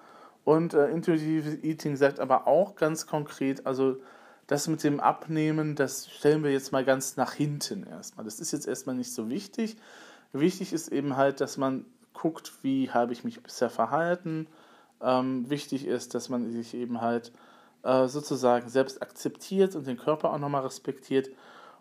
Und 0.45 0.75
äh, 0.75 0.89
Intuitive 0.89 1.65
Eating 1.65 1.97
sagt 1.97 2.21
aber 2.21 2.47
auch 2.47 2.75
ganz 2.75 3.07
konkret, 3.07 3.67
also 3.67 3.97
das 4.47 4.69
mit 4.69 4.83
dem 4.85 5.01
Abnehmen, 5.01 5.77
das 5.77 6.11
stellen 6.11 6.43
wir 6.43 6.53
jetzt 6.53 6.73
mal 6.73 6.85
ganz 6.85 7.17
nach 7.17 7.33
hinten 7.33 7.87
erstmal. 7.87 8.25
Das 8.25 8.41
ist 8.41 8.53
jetzt 8.53 8.67
erstmal 8.67 8.97
nicht 8.97 9.13
so 9.13 9.31
wichtig. 9.31 9.77
Wichtig 10.33 10.73
ist 10.73 10.89
eben 10.89 11.17
halt, 11.17 11.41
dass 11.41 11.57
man 11.57 11.87
guckt, 12.13 12.53
wie 12.63 12.91
habe 12.91 13.13
ich 13.13 13.25
mich 13.25 13.43
bisher 13.43 13.71
verhalten. 13.71 14.47
Ähm, 15.01 15.49
wichtig 15.49 15.87
ist, 15.87 16.15
dass 16.15 16.29
man 16.29 16.51
sich 16.53 16.75
eben 16.75 17.01
halt 17.01 17.33
äh, 17.83 18.07
sozusagen 18.09 18.69
selbst 18.69 19.01
akzeptiert 19.01 19.75
und 19.75 19.87
den 19.87 19.97
Körper 19.97 20.33
auch 20.33 20.39
nochmal 20.39 20.63
respektiert. 20.63 21.31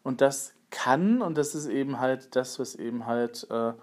Und 0.04 0.22
das 0.22 0.54
kann, 0.70 1.22
und 1.22 1.38
das 1.38 1.54
ist 1.54 1.68
eben 1.68 2.00
halt 2.00 2.36
das, 2.36 2.60
was 2.60 2.76
eben 2.76 3.06
halt 3.06 3.48
äh, 3.50 3.74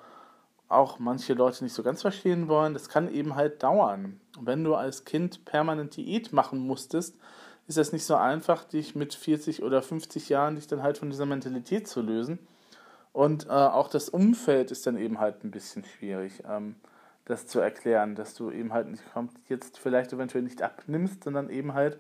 auch 0.69 0.99
manche 0.99 1.35
Leute 1.35 1.65
nicht 1.65 1.75
so 1.75 1.83
ganz 1.83 2.03
verstehen 2.03 2.49
wollen, 2.49 2.75
das 2.75 2.89
kann 2.89 3.13
eben 3.13 3.37
halt 3.37 3.63
dauern. 3.63 4.21
Wenn 4.41 4.65
du 4.65 4.75
als 4.75 5.05
Kind 5.05 5.45
permanent 5.45 5.97
Diät 5.97 6.33
machen 6.33 6.59
musstest, 6.59 7.17
ist 7.67 7.79
das 7.79 7.93
nicht 7.93 8.05
so 8.05 8.17
einfach, 8.17 8.65
dich 8.65 8.95
mit 8.95 9.15
40 9.15 9.63
oder 9.63 9.83
50 9.83 10.29
Jahren 10.29 10.57
dich 10.57 10.67
dann 10.67 10.83
halt 10.83 10.99
von 10.99 11.11
dieser 11.11 11.27
Mentalität 11.27 11.87
zu 11.87 12.01
lösen. 12.01 12.39
Und 13.13 13.47
äh, 13.47 13.51
auch 13.51 13.89
das 13.89 14.09
Umfeld 14.09 14.71
ist 14.71 14.87
dann 14.87 14.97
eben 14.97 15.19
halt 15.19 15.45
ein 15.45 15.51
bisschen 15.51 15.85
schwierig, 15.85 16.43
ähm, 16.49 16.77
das 17.25 17.47
zu 17.47 17.61
erklären, 17.61 18.15
dass 18.15 18.35
du 18.35 18.51
eben 18.51 18.73
halt 18.73 18.89
nicht 18.89 19.03
jetzt 19.49 19.79
vielleicht 19.79 20.13
eventuell 20.13 20.45
nicht 20.45 20.63
abnimmst, 20.63 21.25
sondern 21.25 21.51
eben 21.51 21.75
halt 21.75 21.99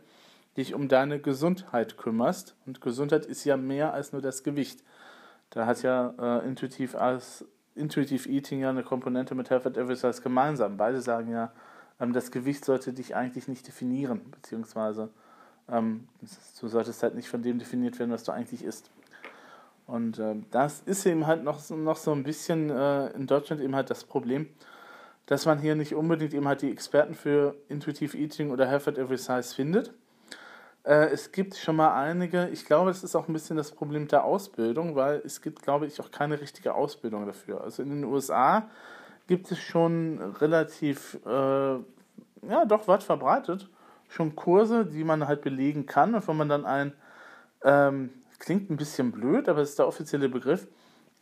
dich 0.58 0.74
um 0.74 0.88
deine 0.88 1.20
Gesundheit 1.20 1.96
kümmerst. 1.96 2.54
Und 2.66 2.80
Gesundheit 2.80 3.24
ist 3.24 3.44
ja 3.44 3.56
mehr 3.56 3.94
als 3.94 4.12
nur 4.12 4.20
das 4.20 4.42
Gewicht. 4.42 4.84
Da 5.50 5.64
hat 5.66 5.82
ja 5.82 6.14
äh, 6.18 6.46
intuitiv 6.46 6.94
als 6.94 7.46
Intuitive 7.74 8.28
Eating 8.28 8.60
ja 8.60 8.70
eine 8.70 8.82
Komponente 8.82 9.34
mit 9.34 9.50
Health 9.50 9.66
at 9.66 9.76
Every 9.76 9.96
Size 9.96 10.20
gemeinsam. 10.20 10.76
Beide 10.76 11.00
sagen 11.00 11.30
ja, 11.30 11.52
ähm, 12.00 12.12
das 12.12 12.30
Gewicht 12.30 12.64
sollte 12.64 12.92
dich 12.92 13.16
eigentlich 13.16 13.48
nicht 13.48 13.66
definieren, 13.66 14.20
beziehungsweise 14.30 15.10
ähm, 15.70 16.08
du 16.60 16.68
solltest 16.68 17.02
halt 17.02 17.14
nicht 17.14 17.28
von 17.28 17.42
dem 17.42 17.58
definiert 17.58 17.98
werden, 17.98 18.10
was 18.10 18.24
du 18.24 18.32
eigentlich 18.32 18.64
isst. 18.64 18.90
Und 19.86 20.18
äh, 20.18 20.36
das 20.50 20.80
ist 20.80 21.06
eben 21.06 21.26
halt 21.26 21.44
noch, 21.44 21.70
noch 21.70 21.96
so 21.96 22.12
ein 22.12 22.24
bisschen 22.24 22.68
äh, 22.68 23.08
in 23.12 23.26
Deutschland 23.26 23.62
eben 23.62 23.74
halt 23.74 23.90
das 23.90 24.04
Problem, 24.04 24.48
dass 25.26 25.46
man 25.46 25.58
hier 25.58 25.74
nicht 25.74 25.94
unbedingt 25.94 26.34
eben 26.34 26.48
halt 26.48 26.62
die 26.62 26.70
Experten 26.70 27.14
für 27.14 27.54
Intuitive 27.68 28.16
Eating 28.16 28.50
oder 28.50 28.66
Health 28.66 28.88
at 28.88 28.98
Every 28.98 29.16
Size 29.16 29.54
findet. 29.54 29.92
Äh, 30.88 31.10
es 31.10 31.32
gibt 31.32 31.56
schon 31.56 31.76
mal 31.76 31.94
einige, 31.94 32.48
ich 32.48 32.64
glaube, 32.64 32.90
es 32.90 33.04
ist 33.04 33.14
auch 33.14 33.28
ein 33.28 33.32
bisschen 33.32 33.56
das 33.56 33.72
Problem 33.72 34.08
der 34.08 34.24
Ausbildung, 34.24 34.96
weil 34.96 35.20
es 35.24 35.42
gibt, 35.42 35.62
glaube 35.62 35.86
ich, 35.86 36.00
auch 36.00 36.10
keine 36.10 36.40
richtige 36.40 36.74
Ausbildung 36.74 37.26
dafür. 37.26 37.62
Also 37.62 37.82
in 37.82 37.90
den 37.90 38.04
USA 38.04 38.68
gibt 39.26 39.52
es 39.52 39.58
schon 39.58 40.18
relativ, 40.40 41.18
äh, 41.26 41.28
ja, 41.28 42.64
doch 42.66 42.88
weit 42.88 43.02
verbreitet 43.02 43.68
schon 44.08 44.34
Kurse, 44.34 44.86
die 44.86 45.04
man 45.04 45.26
halt 45.28 45.42
belegen 45.42 45.86
kann 45.86 46.14
und 46.14 46.26
wo 46.26 46.32
man 46.32 46.48
dann 46.48 46.64
ein, 46.64 46.92
ähm, 47.62 48.10
klingt 48.38 48.70
ein 48.70 48.76
bisschen 48.76 49.12
blöd, 49.12 49.48
aber 49.48 49.60
es 49.60 49.70
ist 49.70 49.78
der 49.78 49.86
offizielle 49.86 50.28
Begriff, 50.28 50.66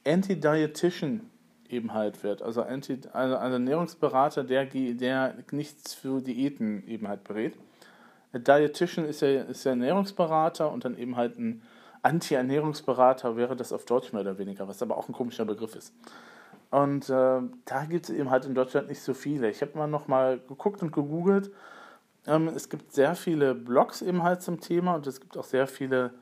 Anti-Dietitian 0.06 1.22
eben 1.68 1.92
halt 1.92 2.22
wird. 2.22 2.42
Also, 2.42 2.62
Anti, 2.62 3.00
also 3.12 3.36
ein 3.36 3.52
Ernährungsberater, 3.52 4.44
der, 4.44 4.66
der 4.66 5.34
nichts 5.50 5.94
für 5.94 6.20
Diäten 6.20 6.86
eben 6.86 7.08
halt 7.08 7.24
berät. 7.24 7.54
Dietitian 8.38 9.06
ist 9.06 9.22
ja, 9.22 9.42
ist 9.42 9.64
ja 9.64 9.70
Ernährungsberater 9.70 10.70
und 10.70 10.84
dann 10.84 10.96
eben 10.96 11.16
halt 11.16 11.38
ein 11.38 11.62
Anti-Ernährungsberater 12.02 13.36
wäre 13.36 13.56
das 13.56 13.72
auf 13.72 13.84
Deutsch 13.84 14.12
mehr 14.12 14.22
oder 14.22 14.38
weniger, 14.38 14.68
was 14.68 14.82
aber 14.82 14.96
auch 14.96 15.08
ein 15.08 15.12
komischer 15.12 15.44
Begriff 15.44 15.74
ist. 15.74 15.92
Und 16.70 17.08
äh, 17.08 17.40
da 17.64 17.84
gibt 17.88 18.08
es 18.08 18.14
eben 18.14 18.30
halt 18.30 18.44
in 18.44 18.54
Deutschland 18.54 18.88
nicht 18.88 19.00
so 19.00 19.14
viele. 19.14 19.50
Ich 19.50 19.60
habe 19.62 19.76
mal 19.76 19.86
noch 19.86 20.08
mal 20.08 20.38
geguckt 20.48 20.82
und 20.82 20.92
gegoogelt 20.92 21.50
ähm, 22.26 22.48
es 22.48 22.68
gibt 22.68 22.92
sehr 22.92 23.14
viele 23.14 23.54
Blogs 23.54 24.02
eben 24.02 24.22
halt 24.22 24.42
zum 24.42 24.60
Thema 24.60 24.94
und 24.94 25.06
es 25.06 25.20
gibt 25.20 25.36
auch 25.36 25.44
sehr 25.44 25.66
viele 25.66 26.12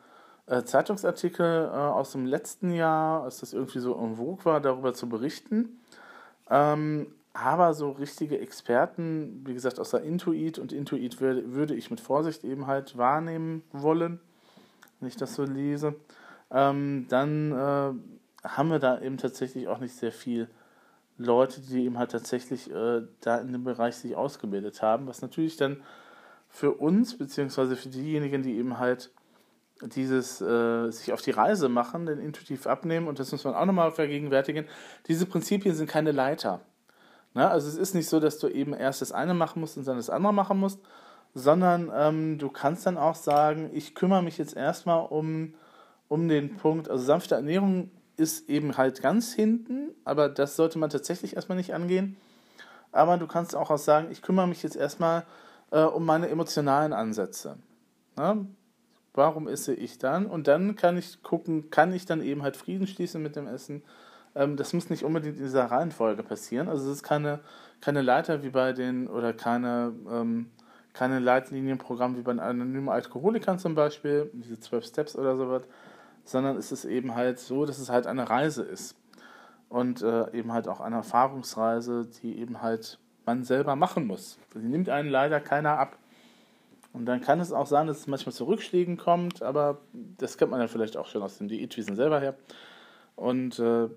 äh, 0.46 0.62
Zeitungsartikel 0.62 1.70
äh, 1.72 1.77
aus 1.77 2.12
dem 2.12 2.27
letzten 2.27 2.72
Jahr, 2.72 3.22
als 3.22 3.40
das 3.40 3.53
irgendwie 3.53 3.79
so 3.79 3.94
en 3.98 4.16
vogue 4.16 4.44
war, 4.44 4.61
darüber 4.61 4.92
zu 4.92 5.09
berichten. 5.09 5.81
Ähm, 6.50 7.07
aber 7.35 7.75
so 7.75 7.90
richtige 7.90 8.38
Experten, 8.38 9.42
wie 9.44 9.55
gesagt, 9.55 9.81
aus 9.81 9.90
der 9.90 10.03
Intuit 10.03 10.59
und 10.59 10.73
Intuit 10.73 11.20
würde, 11.20 11.53
würde 11.53 11.75
ich 11.75 11.90
mit 11.90 12.01
Vorsicht 12.01 12.44
eben 12.44 12.68
halt 12.68 12.97
wahrnehmen 12.97 13.64
wollen, 13.73 14.20
wenn 15.01 15.09
ich 15.09 15.16
das 15.16 15.35
so 15.35 15.42
lese. 15.42 15.97
Ähm, 16.53 17.07
dann 17.09 17.51
äh, 17.53 18.49
haben 18.49 18.70
wir 18.70 18.79
da 18.79 19.01
eben 19.01 19.18
tatsächlich 19.18 19.66
auch 19.66 19.81
nicht 19.81 19.94
sehr 19.97 20.12
viel 20.12 20.49
Leute, 21.18 21.61
die 21.61 21.85
eben 21.85 21.99
halt 21.99 22.12
tatsächlich 22.12 22.70
äh, 22.70 23.03
da 23.20 23.38
in 23.38 23.53
dem 23.53 23.64
Bereich 23.64 23.97
sich 23.97 24.14
ausgebildet 24.14 24.81
haben, 24.81 25.09
was 25.09 25.20
natürlich 25.20 25.57
dann 25.57 25.83
für 26.49 26.73
uns, 26.73 27.18
beziehungsweise 27.18 27.75
für 27.75 27.88
diejenigen, 27.88 28.42
die 28.44 28.57
eben 28.57 28.79
halt 28.79 29.11
dieses 29.83 30.40
äh, 30.40 30.88
sich 30.92 31.12
auf 31.12 31.20
die 31.20 31.33
Reise 31.33 31.68
machen, 31.68 32.07
den 32.07 32.20
intuitiv 32.20 32.68
abnehmen, 32.68 33.09
und 33.09 33.18
das 33.18 33.33
muss 33.33 33.42
man 33.42 33.55
auch 33.55 33.64
nochmal 33.64 33.90
vergegenwärtigen, 33.90 34.66
diese 35.09 35.27
Prinzipien 35.27 35.75
sind 35.75 35.90
keine 35.90 36.12
Leiter. 36.12 36.61
Na, 37.35 37.51
also 37.51 37.68
es 37.68 37.77
ist 37.77 37.94
nicht 37.94 38.09
so, 38.09 38.20
dass 38.20 38.38
du 38.38 38.49
eben 38.49 38.73
erst 38.73 39.03
das 39.03 39.12
eine 39.12 39.35
machen 39.35 39.61
musst 39.61 39.77
und 39.77 39.87
dann 39.87 39.97
das 39.97 40.09
andere 40.09 40.33
machen 40.33 40.59
musst, 40.59 40.79
sondern 41.35 41.90
ähm, 41.92 42.38
du 42.38 42.49
kannst 42.49 42.87
dann 42.87 42.97
auch 42.97 43.16
sagen, 43.16 43.70
ich 43.73 43.94
kümmere 43.94 44.23
mich 44.23 44.38
jetzt 44.38 44.57
erstmal 44.57 45.07
um, 45.07 45.55
um 46.09 46.29
den 46.29 46.57
Punkt, 46.57 46.88
also 46.88 47.05
sanfte 47.05 47.35
Ernährung 47.35 47.90
ist 48.16 48.49
eben 48.49 48.77
halt 48.77 49.03
ganz 49.03 49.33
hinten, 49.33 49.90
aber 50.05 50.29
das 50.29 50.55
sollte 50.55 50.79
man 50.79 50.90
tatsächlich 50.90 51.35
erstmal 51.35 51.59
nicht 51.59 51.75
angehen. 51.75 52.16
Aber 52.92 53.18
du 53.18 53.27
kannst 53.27 53.57
auch, 53.57 53.70
auch 53.70 53.79
sagen, 53.79 54.09
ich 54.12 54.23
kümmere 54.23 54.47
mich 54.47 54.62
jetzt 54.62 54.77
erstmal 54.77 55.25
äh, 55.73 55.81
um 55.83 56.07
meine 56.07 56.29
emotionalen 56.29 56.92
Ansätze. 56.92 57.57
Na? 58.14 58.47
Warum 59.12 59.49
esse 59.49 59.75
ich 59.75 59.99
dann? 59.99 60.27
Und 60.27 60.47
dann 60.47 60.77
kann 60.77 60.97
ich 60.97 61.23
gucken, 61.25 61.70
kann 61.70 61.92
ich 61.92 62.07
dann 62.07 62.23
eben 62.23 62.42
halt 62.42 62.57
Frieden 62.57 62.87
schließen 62.87 63.20
mit 63.20 63.35
dem 63.35 63.49
Essen. 63.49 63.83
Ähm, 64.35 64.57
das 64.57 64.73
muss 64.73 64.90
nicht 64.90 65.05
unbedingt 65.05 65.37
in 65.37 65.44
dieser 65.44 65.66
Reihenfolge 65.66 66.23
passieren. 66.23 66.68
Also 66.68 66.90
es 66.90 66.97
ist 66.97 67.03
keine, 67.03 67.40
keine 67.81 68.03
Leiter 68.03 68.42
wie 68.42 68.51
bei 68.51 68.73
den, 68.73 69.09
oder 69.09 69.33
keine, 69.33 69.92
ähm, 70.11 70.51
keine 70.92 71.18
Leitlinienprogramm 71.18 72.16
wie 72.16 72.23
bei 72.23 72.33
den 72.33 72.40
anonymen 72.40 72.88
Alkoholikern 72.88 73.59
zum 73.59 73.75
Beispiel, 73.75 74.31
diese 74.33 74.59
12 74.59 74.85
Steps 74.87 75.16
oder 75.16 75.37
sowas, 75.37 75.62
sondern 76.25 76.57
es 76.57 76.73
ist 76.73 76.85
eben 76.85 77.14
halt 77.14 77.38
so, 77.38 77.66
dass 77.66 77.79
es 77.79 77.90
halt 77.90 78.07
eine 78.07 78.29
Reise 78.29 78.62
ist. 78.62 78.97
Und 79.68 80.03
äh, 80.03 80.31
eben 80.33 80.53
halt 80.53 80.68
auch 80.68 80.81
eine 80.81 80.97
Erfahrungsreise, 80.97 82.09
die 82.23 82.38
eben 82.38 82.62
halt 82.62 82.99
man 83.27 83.42
selber 83.42 83.75
machen 83.75 84.07
muss. 84.07 84.38
Die 84.55 84.59
nimmt 84.59 84.88
einen 84.88 85.09
leider 85.09 85.40
keiner 85.40 85.79
ab. 85.79 85.99
Und 86.92 87.07
dann 87.07 87.20
kann 87.20 87.40
es 87.40 87.53
auch 87.53 87.66
sein, 87.66 87.88
dass 87.88 87.99
es 87.99 88.07
manchmal 88.07 88.33
zu 88.33 88.44
Rückschlägen 88.44 88.97
kommt, 88.97 89.42
aber 89.42 89.79
das 89.92 90.38
kennt 90.38 90.53
man 90.53 90.61
ja 90.61 90.68
vielleicht 90.68 90.97
auch 90.97 91.07
schon 91.07 91.23
aus 91.23 91.38
dem 91.38 91.49
Diätwissen 91.49 91.97
selber 91.97 92.20
her. 92.20 92.37
Und 93.16 93.59
äh, 93.59 93.88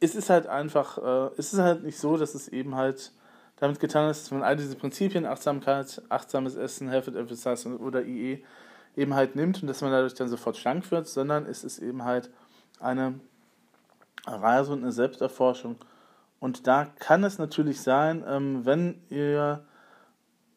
es 0.00 0.14
ist 0.14 0.30
halt 0.30 0.46
einfach, 0.46 0.98
äh, 0.98 1.30
es 1.38 1.52
ist 1.52 1.58
halt 1.58 1.82
nicht 1.82 1.98
so, 1.98 2.16
dass 2.16 2.34
es 2.34 2.48
eben 2.48 2.74
halt 2.74 3.12
damit 3.56 3.80
getan 3.80 4.10
ist, 4.10 4.24
dass 4.24 4.30
man 4.30 4.42
all 4.42 4.56
diese 4.56 4.76
Prinzipien, 4.76 5.24
Achtsamkeit, 5.24 6.02
achtsames 6.08 6.56
Essen, 6.56 6.90
Health 6.90 7.08
and 7.08 7.16
Exercise 7.16 7.78
oder 7.78 8.04
IE, 8.04 8.44
eben 8.96 9.14
halt 9.14 9.36
nimmt 9.36 9.62
und 9.62 9.68
dass 9.68 9.80
man 9.80 9.90
dadurch 9.90 10.14
dann 10.14 10.28
sofort 10.28 10.56
schlank 10.56 10.90
wird, 10.90 11.06
sondern 11.06 11.46
es 11.46 11.64
ist 11.64 11.78
eben 11.78 12.04
halt 12.04 12.30
eine 12.80 13.18
Reise 14.26 14.72
und 14.72 14.82
eine 14.82 14.92
Selbsterforschung. 14.92 15.76
Und 16.38 16.66
da 16.66 16.84
kann 16.98 17.24
es 17.24 17.38
natürlich 17.38 17.80
sein, 17.80 18.24
ähm, 18.26 18.66
wenn 18.66 19.00
ihr 19.08 19.64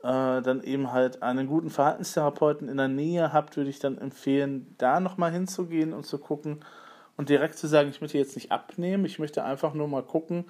äh, 0.04 0.42
dann 0.42 0.62
eben 0.64 0.92
halt 0.92 1.24
einen 1.24 1.48
guten 1.48 1.70
Verhaltenstherapeuten 1.70 2.68
in 2.68 2.78
der 2.78 2.90
Nähe 2.90 3.32
habt, 3.32 3.56
würde 3.56 3.70
ich 3.70 3.80
dann 3.80 3.98
empfehlen, 3.98 4.76
da 4.78 5.00
nochmal 5.00 5.32
hinzugehen 5.32 5.94
und 5.94 6.06
zu 6.06 6.18
gucken 6.18 6.64
und 7.20 7.30
direkt 7.30 7.58
zu 7.58 7.68
sagen, 7.68 7.90
ich 7.90 8.02
möchte 8.02 8.18
jetzt 8.18 8.36
nicht 8.36 8.52
abnehmen, 8.52 9.06
ich 9.06 9.20
möchte 9.20 9.44
einfach 9.44 9.74
nur 9.74 9.88
mal 9.88 10.04
gucken, 10.04 10.46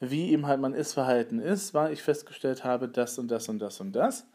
wie 0.00 0.32
eben 0.32 0.46
halt 0.46 0.60
mein 0.60 0.74
Essverhalten 0.74 1.38
ist, 1.38 1.72
weil 1.72 1.92
ich 1.92 2.02
festgestellt 2.02 2.64
habe, 2.64 2.88
das 2.88 3.18
und 3.18 3.30
das 3.30 3.48
und 3.48 3.60
das 3.60 3.80
und 3.80 3.92
das 3.92 4.26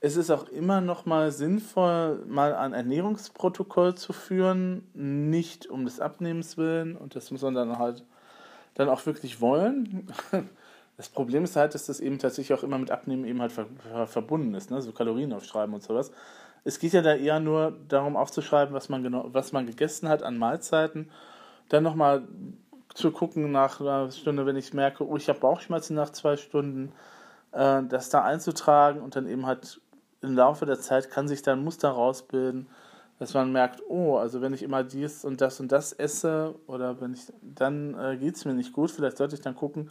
es 0.00 0.16
ist 0.16 0.30
auch 0.30 0.48
immer 0.48 0.80
noch 0.80 1.04
mal 1.04 1.30
sinnvoll, 1.30 2.24
mal 2.26 2.54
ein 2.54 2.72
Ernährungsprotokoll 2.72 3.94
zu 3.96 4.14
führen, 4.14 4.88
nicht 4.94 5.66
um 5.66 5.84
des 5.84 6.00
Abnehmens 6.00 6.56
willen 6.56 6.96
und 6.96 7.14
das 7.14 7.30
muss 7.30 7.42
man 7.42 7.54
dann 7.54 7.78
halt 7.78 8.02
dann 8.74 8.88
auch 8.88 9.04
wirklich 9.06 9.40
wollen. 9.40 10.10
Das 10.96 11.08
Problem 11.08 11.44
ist 11.44 11.56
halt, 11.56 11.74
dass 11.74 11.86
das 11.86 11.98
eben 11.98 12.18
tatsächlich 12.18 12.58
auch 12.58 12.62
immer 12.62 12.76
mit 12.76 12.90
Abnehmen 12.90 13.24
eben 13.24 13.40
halt 13.40 13.52
ver 13.52 13.66
verbunden 14.06 14.52
ist, 14.52 14.70
ne? 14.70 14.82
so 14.82 14.92
Kalorien 14.92 15.32
aufschreiben 15.32 15.74
und 15.74 15.82
sowas. 15.82 16.12
Es 16.64 16.78
geht 16.78 16.92
ja 16.92 17.02
da 17.02 17.14
eher 17.14 17.40
nur 17.40 17.76
darum 17.88 18.16
aufzuschreiben, 18.16 18.74
was 18.74 18.88
man 18.88 19.02
genau, 19.02 19.28
was 19.32 19.52
man 19.52 19.66
gegessen 19.66 20.08
hat 20.08 20.22
an 20.22 20.38
Mahlzeiten, 20.38 21.10
dann 21.68 21.82
nochmal 21.82 22.22
zu 22.94 23.10
gucken 23.12 23.52
nach 23.52 23.80
einer 23.80 24.10
Stunde, 24.10 24.46
wenn 24.46 24.56
ich 24.56 24.74
merke, 24.74 25.06
oh, 25.06 25.16
ich 25.16 25.28
habe 25.28 25.40
Bauchschmerzen 25.40 25.94
nach 25.94 26.10
zwei 26.10 26.36
Stunden, 26.36 26.92
äh, 27.52 27.82
das 27.88 28.10
da 28.10 28.22
einzutragen 28.24 29.00
und 29.00 29.16
dann 29.16 29.28
eben 29.28 29.46
halt 29.46 29.80
im 30.22 30.34
Laufe 30.34 30.66
der 30.66 30.80
Zeit 30.80 31.10
kann 31.10 31.28
sich 31.28 31.42
dann 31.42 31.60
ein 31.60 31.64
Muster 31.64 31.90
rausbilden, 31.90 32.66
dass 33.18 33.34
man 33.34 33.52
merkt, 33.52 33.82
oh, 33.88 34.16
also 34.16 34.40
wenn 34.40 34.52
ich 34.52 34.62
immer 34.62 34.82
dies 34.82 35.24
und 35.24 35.40
das 35.40 35.60
und 35.60 35.70
das 35.72 35.92
esse 35.92 36.54
oder 36.66 37.00
wenn 37.00 37.14
ich, 37.14 37.32
dann 37.42 37.94
äh, 37.98 38.16
geht 38.16 38.36
es 38.36 38.44
mir 38.44 38.54
nicht 38.54 38.72
gut. 38.72 38.90
Vielleicht 38.90 39.18
sollte 39.18 39.34
ich 39.34 39.40
dann 39.40 39.56
gucken, 39.56 39.90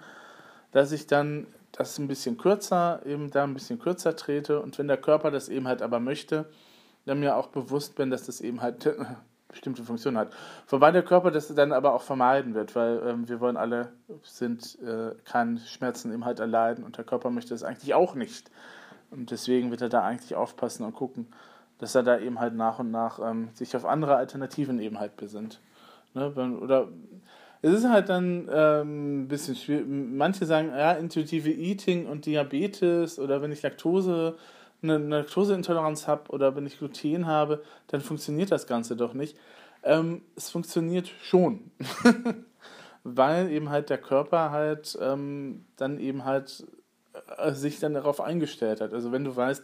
dass 0.71 0.91
ich 0.91 1.07
dann 1.07 1.47
das 1.71 1.97
ein 1.97 2.07
bisschen 2.07 2.37
kürzer, 2.37 3.01
eben 3.05 3.31
da 3.31 3.43
ein 3.43 3.53
bisschen 3.53 3.79
kürzer 3.79 4.15
trete 4.15 4.61
und 4.61 4.77
wenn 4.77 4.87
der 4.87 4.97
Körper 4.97 5.31
das 5.31 5.49
eben 5.49 5.67
halt 5.67 5.81
aber 5.81 5.99
möchte, 5.99 6.45
dann 7.05 7.19
mir 7.19 7.35
auch 7.35 7.47
bewusst 7.47 7.95
bin, 7.95 8.09
dass 8.09 8.25
das 8.25 8.41
eben 8.41 8.61
halt 8.61 8.89
bestimmte 9.47 9.83
Funktion 9.83 10.17
hat. 10.17 10.31
Wobei 10.67 10.91
der 10.91 11.03
Körper 11.03 11.31
das 11.31 11.53
dann 11.53 11.71
aber 11.71 11.93
auch 11.93 12.03
vermeiden 12.03 12.53
wird, 12.53 12.75
weil 12.75 13.01
ähm, 13.05 13.27
wir 13.27 13.39
wollen 13.39 13.57
alle, 13.57 13.91
sind, 14.23 14.77
äh, 14.81 15.15
keine 15.25 15.59
Schmerzen 15.59 16.13
eben 16.13 16.25
halt 16.25 16.39
erleiden 16.39 16.83
und 16.83 16.97
der 16.97 17.05
Körper 17.05 17.29
möchte 17.31 17.53
das 17.53 17.63
eigentlich 17.63 17.93
auch 17.93 18.15
nicht. 18.15 18.51
Und 19.11 19.31
deswegen 19.31 19.71
wird 19.71 19.81
er 19.81 19.89
da 19.89 20.03
eigentlich 20.03 20.35
aufpassen 20.35 20.85
und 20.85 20.93
gucken, 20.93 21.27
dass 21.79 21.95
er 21.95 22.03
da 22.03 22.19
eben 22.19 22.39
halt 22.39 22.53
nach 22.53 22.79
und 22.79 22.91
nach 22.91 23.19
ähm, 23.19 23.49
sich 23.53 23.75
auf 23.75 23.85
andere 23.85 24.15
Alternativen 24.15 24.79
eben 24.79 24.99
halt 24.99 25.17
besinnt. 25.17 25.59
Ne? 26.13 26.31
Oder 26.61 26.89
es 27.61 27.73
ist 27.73 27.89
halt 27.89 28.09
dann 28.09 28.49
ähm, 28.51 29.23
ein 29.23 29.27
bisschen 29.27 29.55
schwierig. 29.55 29.85
Manche 29.87 30.45
sagen, 30.45 30.69
ja, 30.69 30.93
intuitive 30.93 31.51
Eating 31.51 32.07
und 32.07 32.25
Diabetes 32.25 33.19
oder 33.19 33.41
wenn 33.41 33.51
ich 33.51 33.61
Laktose 33.61 34.37
eine 34.81 34.97
Laktoseintoleranz 34.97 36.07
habe 36.07 36.31
oder 36.31 36.55
wenn 36.55 36.65
ich 36.65 36.77
Gluten 36.77 37.27
habe, 37.27 37.63
dann 37.87 37.99
funktioniert 37.99 38.51
das 38.51 38.65
Ganze 38.65 38.95
doch 38.95 39.13
nicht. 39.13 39.37
Ähm, 39.83 40.21
es 40.35 40.49
funktioniert 40.49 41.11
schon. 41.21 41.71
Weil 43.03 43.49
eben 43.51 43.69
halt 43.69 43.89
der 43.89 43.97
Körper 43.97 44.51
halt 44.51 44.97
ähm, 45.01 45.65
dann 45.75 45.99
eben 45.99 46.25
halt 46.25 46.65
äh, 47.37 47.51
sich 47.53 47.79
dann 47.79 47.93
darauf 47.93 48.21
eingestellt 48.21 48.81
hat. 48.81 48.93
Also 48.93 49.11
wenn 49.11 49.23
du 49.23 49.35
weißt, 49.35 49.63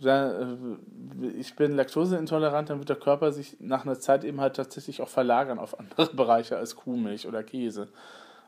ich 0.00 1.56
bin 1.56 1.74
laktoseintolerant, 1.74 2.70
dann 2.70 2.78
wird 2.78 2.88
der 2.88 2.96
Körper 2.96 3.32
sich 3.32 3.56
nach 3.58 3.84
einer 3.84 3.98
Zeit 3.98 4.22
eben 4.22 4.40
halt 4.40 4.54
tatsächlich 4.54 5.02
auch 5.02 5.08
verlagern 5.08 5.58
auf 5.58 5.78
andere 5.78 6.06
Bereiche 6.14 6.56
als 6.56 6.76
Kuhmilch 6.76 7.26
oder 7.26 7.42
Käse. 7.42 7.88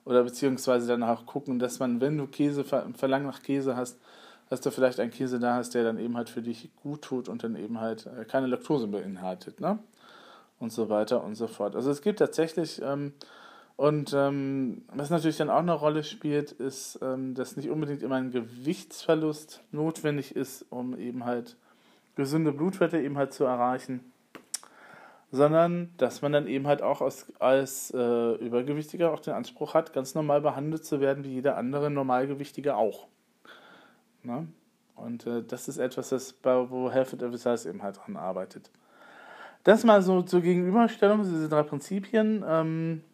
Oder 0.05 0.23
beziehungsweise 0.23 0.87
danach 0.87 1.27
gucken, 1.27 1.59
dass 1.59 1.79
man, 1.79 2.01
wenn 2.01 2.17
du 2.17 2.27
Käse, 2.27 2.65
Verlangen 2.65 3.27
nach 3.27 3.43
Käse 3.43 3.77
hast, 3.77 3.99
dass 4.49 4.61
du 4.61 4.71
vielleicht 4.71 4.99
einen 5.01 5.11
Käse 5.11 5.39
da 5.39 5.55
hast, 5.55 5.75
der 5.75 5.85
dann 5.85 5.99
eben 5.99 6.17
halt 6.17 6.29
für 6.29 6.43
dich 6.43 6.71
gut 6.83 7.03
tut 7.03 7.29
und 7.29 7.45
dann 7.45 7.57
eben 7.57 7.81
halt 7.81 8.07
äh, 8.07 8.25
keine 8.25 8.47
Laktose 8.47 8.87
beinhaltet, 8.89 9.61
ne? 9.61 9.79
Und 10.59 10.73
so 10.73 10.91
weiter 10.91 11.25
und 11.25 11.37
so 11.37 11.47
fort. 11.47 11.75
Also 11.75 11.91
es 11.91 12.03
gibt 12.03 12.19
tatsächlich, 12.19 12.83
ähm, 12.83 13.15
und 13.81 14.13
ähm, 14.13 14.83
was 14.89 15.09
natürlich 15.09 15.39
dann 15.39 15.49
auch 15.49 15.61
eine 15.61 15.73
Rolle 15.73 16.05
spielt, 16.05 16.53
ist, 16.53 16.99
ähm, 17.01 17.33
dass 17.33 17.57
nicht 17.57 17.71
unbedingt 17.71 18.03
immer 18.03 18.17
ein 18.17 18.31
Gewichtsverlust 18.31 19.63
notwendig 19.73 20.37
ist, 20.37 20.67
um 20.69 20.99
eben 20.99 21.25
halt 21.25 21.57
gesunde 22.15 22.53
Blutwerte 22.53 23.01
eben 23.01 23.17
halt 23.17 23.33
zu 23.33 23.45
erreichen, 23.45 24.13
sondern 25.33 25.95
dass 25.97 26.21
man 26.21 26.31
dann 26.31 26.47
eben 26.47 26.67
halt 26.67 26.83
auch 26.83 27.01
als, 27.01 27.33
als 27.39 27.91
äh, 27.93 28.35
Übergewichtiger 28.35 29.15
auch 29.15 29.21
den 29.21 29.33
Anspruch 29.33 29.73
hat, 29.73 29.95
ganz 29.95 30.15
normal 30.15 30.43
behandelt 30.43 30.85
zu 30.85 31.01
werden 31.01 31.25
wie 31.25 31.33
jeder 31.33 31.57
andere 31.57 31.91
Normalgewichtige 31.91 32.77
auch. 32.77 33.07
Ne? 34.23 34.47
Und 34.95 35.27
äh, 35.27 35.43
das 35.43 35.69
ist 35.69 35.79
etwas, 35.79 36.11
das 36.11 36.35
bei, 36.35 36.69
wo 36.69 36.91
Health 36.91 37.15
and 37.15 37.23
Exercise 37.23 37.67
eben 37.67 37.83
halt 37.83 37.97
dran 37.97 38.19
arbeitet. 38.19 38.71
Das 39.65 39.85
mal 39.85 40.03
so 40.03 40.21
zur 40.21 40.43
Gegenüberstellung, 40.43 41.23
diese 41.23 41.49
drei 41.49 41.63
Prinzipien. 41.63 42.45
Ähm, 42.47 43.05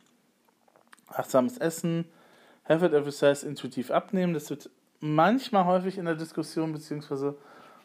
achtsames 1.09 1.59
Essen, 1.59 2.07
and 2.65 2.83
Exercise 2.83 3.47
intuitiv 3.47 3.91
abnehmen. 3.91 4.35
Das 4.35 4.51
wird 4.51 4.71
manchmal 5.01 5.65
häufig 5.67 5.99
in 5.99 6.05
der 6.05 6.15
Diskussion, 6.15 6.73
beziehungsweise 6.73 7.37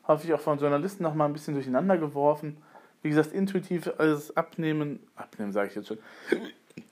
häufig 0.07 0.33
auch 0.33 0.39
von 0.39 0.59
Journalisten 0.59 1.03
nochmal 1.03 1.27
ein 1.27 1.33
bisschen 1.33 1.53
durcheinander 1.53 1.97
geworfen. 1.97 2.57
Wie 3.03 3.09
gesagt, 3.09 3.31
intuitives 3.31 4.35
Abnehmen, 4.35 4.99
Abnehmen 5.15 5.51
sage 5.51 5.69
ich 5.69 5.75
jetzt 5.75 5.87
schon, 5.87 5.97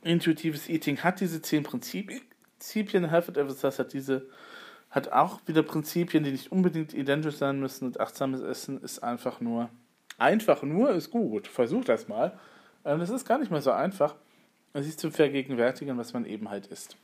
intuitives 0.04 0.70
Eating 0.70 0.98
hat 1.00 1.20
diese 1.20 1.42
zehn 1.42 1.64
Prinzipien. 1.64 2.22
Health 3.10 3.38
Exercise 3.38 3.78
hat 3.80 3.94
diese 3.94 4.28
hat 4.90 5.12
auch 5.12 5.40
wieder 5.46 5.64
Prinzipien, 5.64 6.24
die 6.24 6.32
nicht 6.32 6.52
unbedingt 6.52 6.94
identisch 6.94 7.36
sein 7.36 7.60
müssen 7.60 7.86
und 7.86 8.00
achtsames 8.00 8.42
Essen 8.42 8.82
ist 8.82 9.04
einfach 9.04 9.40
nur, 9.40 9.70
einfach 10.18 10.64
nur 10.64 10.92
ist 10.92 11.12
gut. 11.12 11.48
Versuch 11.48 11.86
das 11.86 12.08
mal. 12.08 12.38
Ähm, 12.86 13.00
das 13.00 13.10
ist 13.10 13.28
gar 13.28 13.38
nicht 13.38 13.52
mehr 13.52 13.62
so 13.62 13.72
einfach, 13.72 14.16
sich 14.74 14.98
zu 14.98 15.12
vergegenwärtigen, 15.12 15.98
was 15.98 16.14
man 16.14 16.26
eben 16.26 16.50
halt 16.50 16.68
isst. 16.68 16.96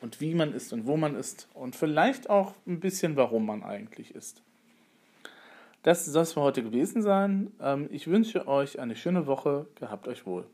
Und 0.00 0.20
wie 0.20 0.34
man 0.34 0.52
isst 0.52 0.72
und 0.72 0.86
wo 0.86 0.96
man 0.96 1.16
isst 1.16 1.48
und 1.54 1.76
vielleicht 1.76 2.28
auch 2.28 2.54
ein 2.66 2.80
bisschen, 2.80 3.16
warum 3.16 3.46
man 3.46 3.62
eigentlich 3.62 4.14
isst. 4.14 4.42
Das 5.82 6.04
soll 6.04 6.22
es 6.22 6.32
für 6.32 6.40
heute 6.40 6.62
gewesen 6.62 7.02
sein. 7.02 7.52
Ähm, 7.60 7.88
ich 7.90 8.06
wünsche 8.06 8.48
euch 8.48 8.80
eine 8.80 8.96
schöne 8.96 9.26
Woche. 9.26 9.66
Gehabt 9.76 10.08
euch 10.08 10.26
wohl. 10.26 10.46